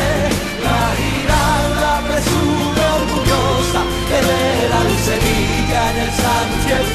La 0.67 0.83
girada 1.01 1.91
presume 2.07 2.83
orgullosa 3.01 3.81
de 4.11 4.19
ver 4.29 4.69
al 4.81 4.91
Sevilla 5.07 5.81
en 5.91 5.97
el 6.05 6.11
Sánchez 6.23 6.85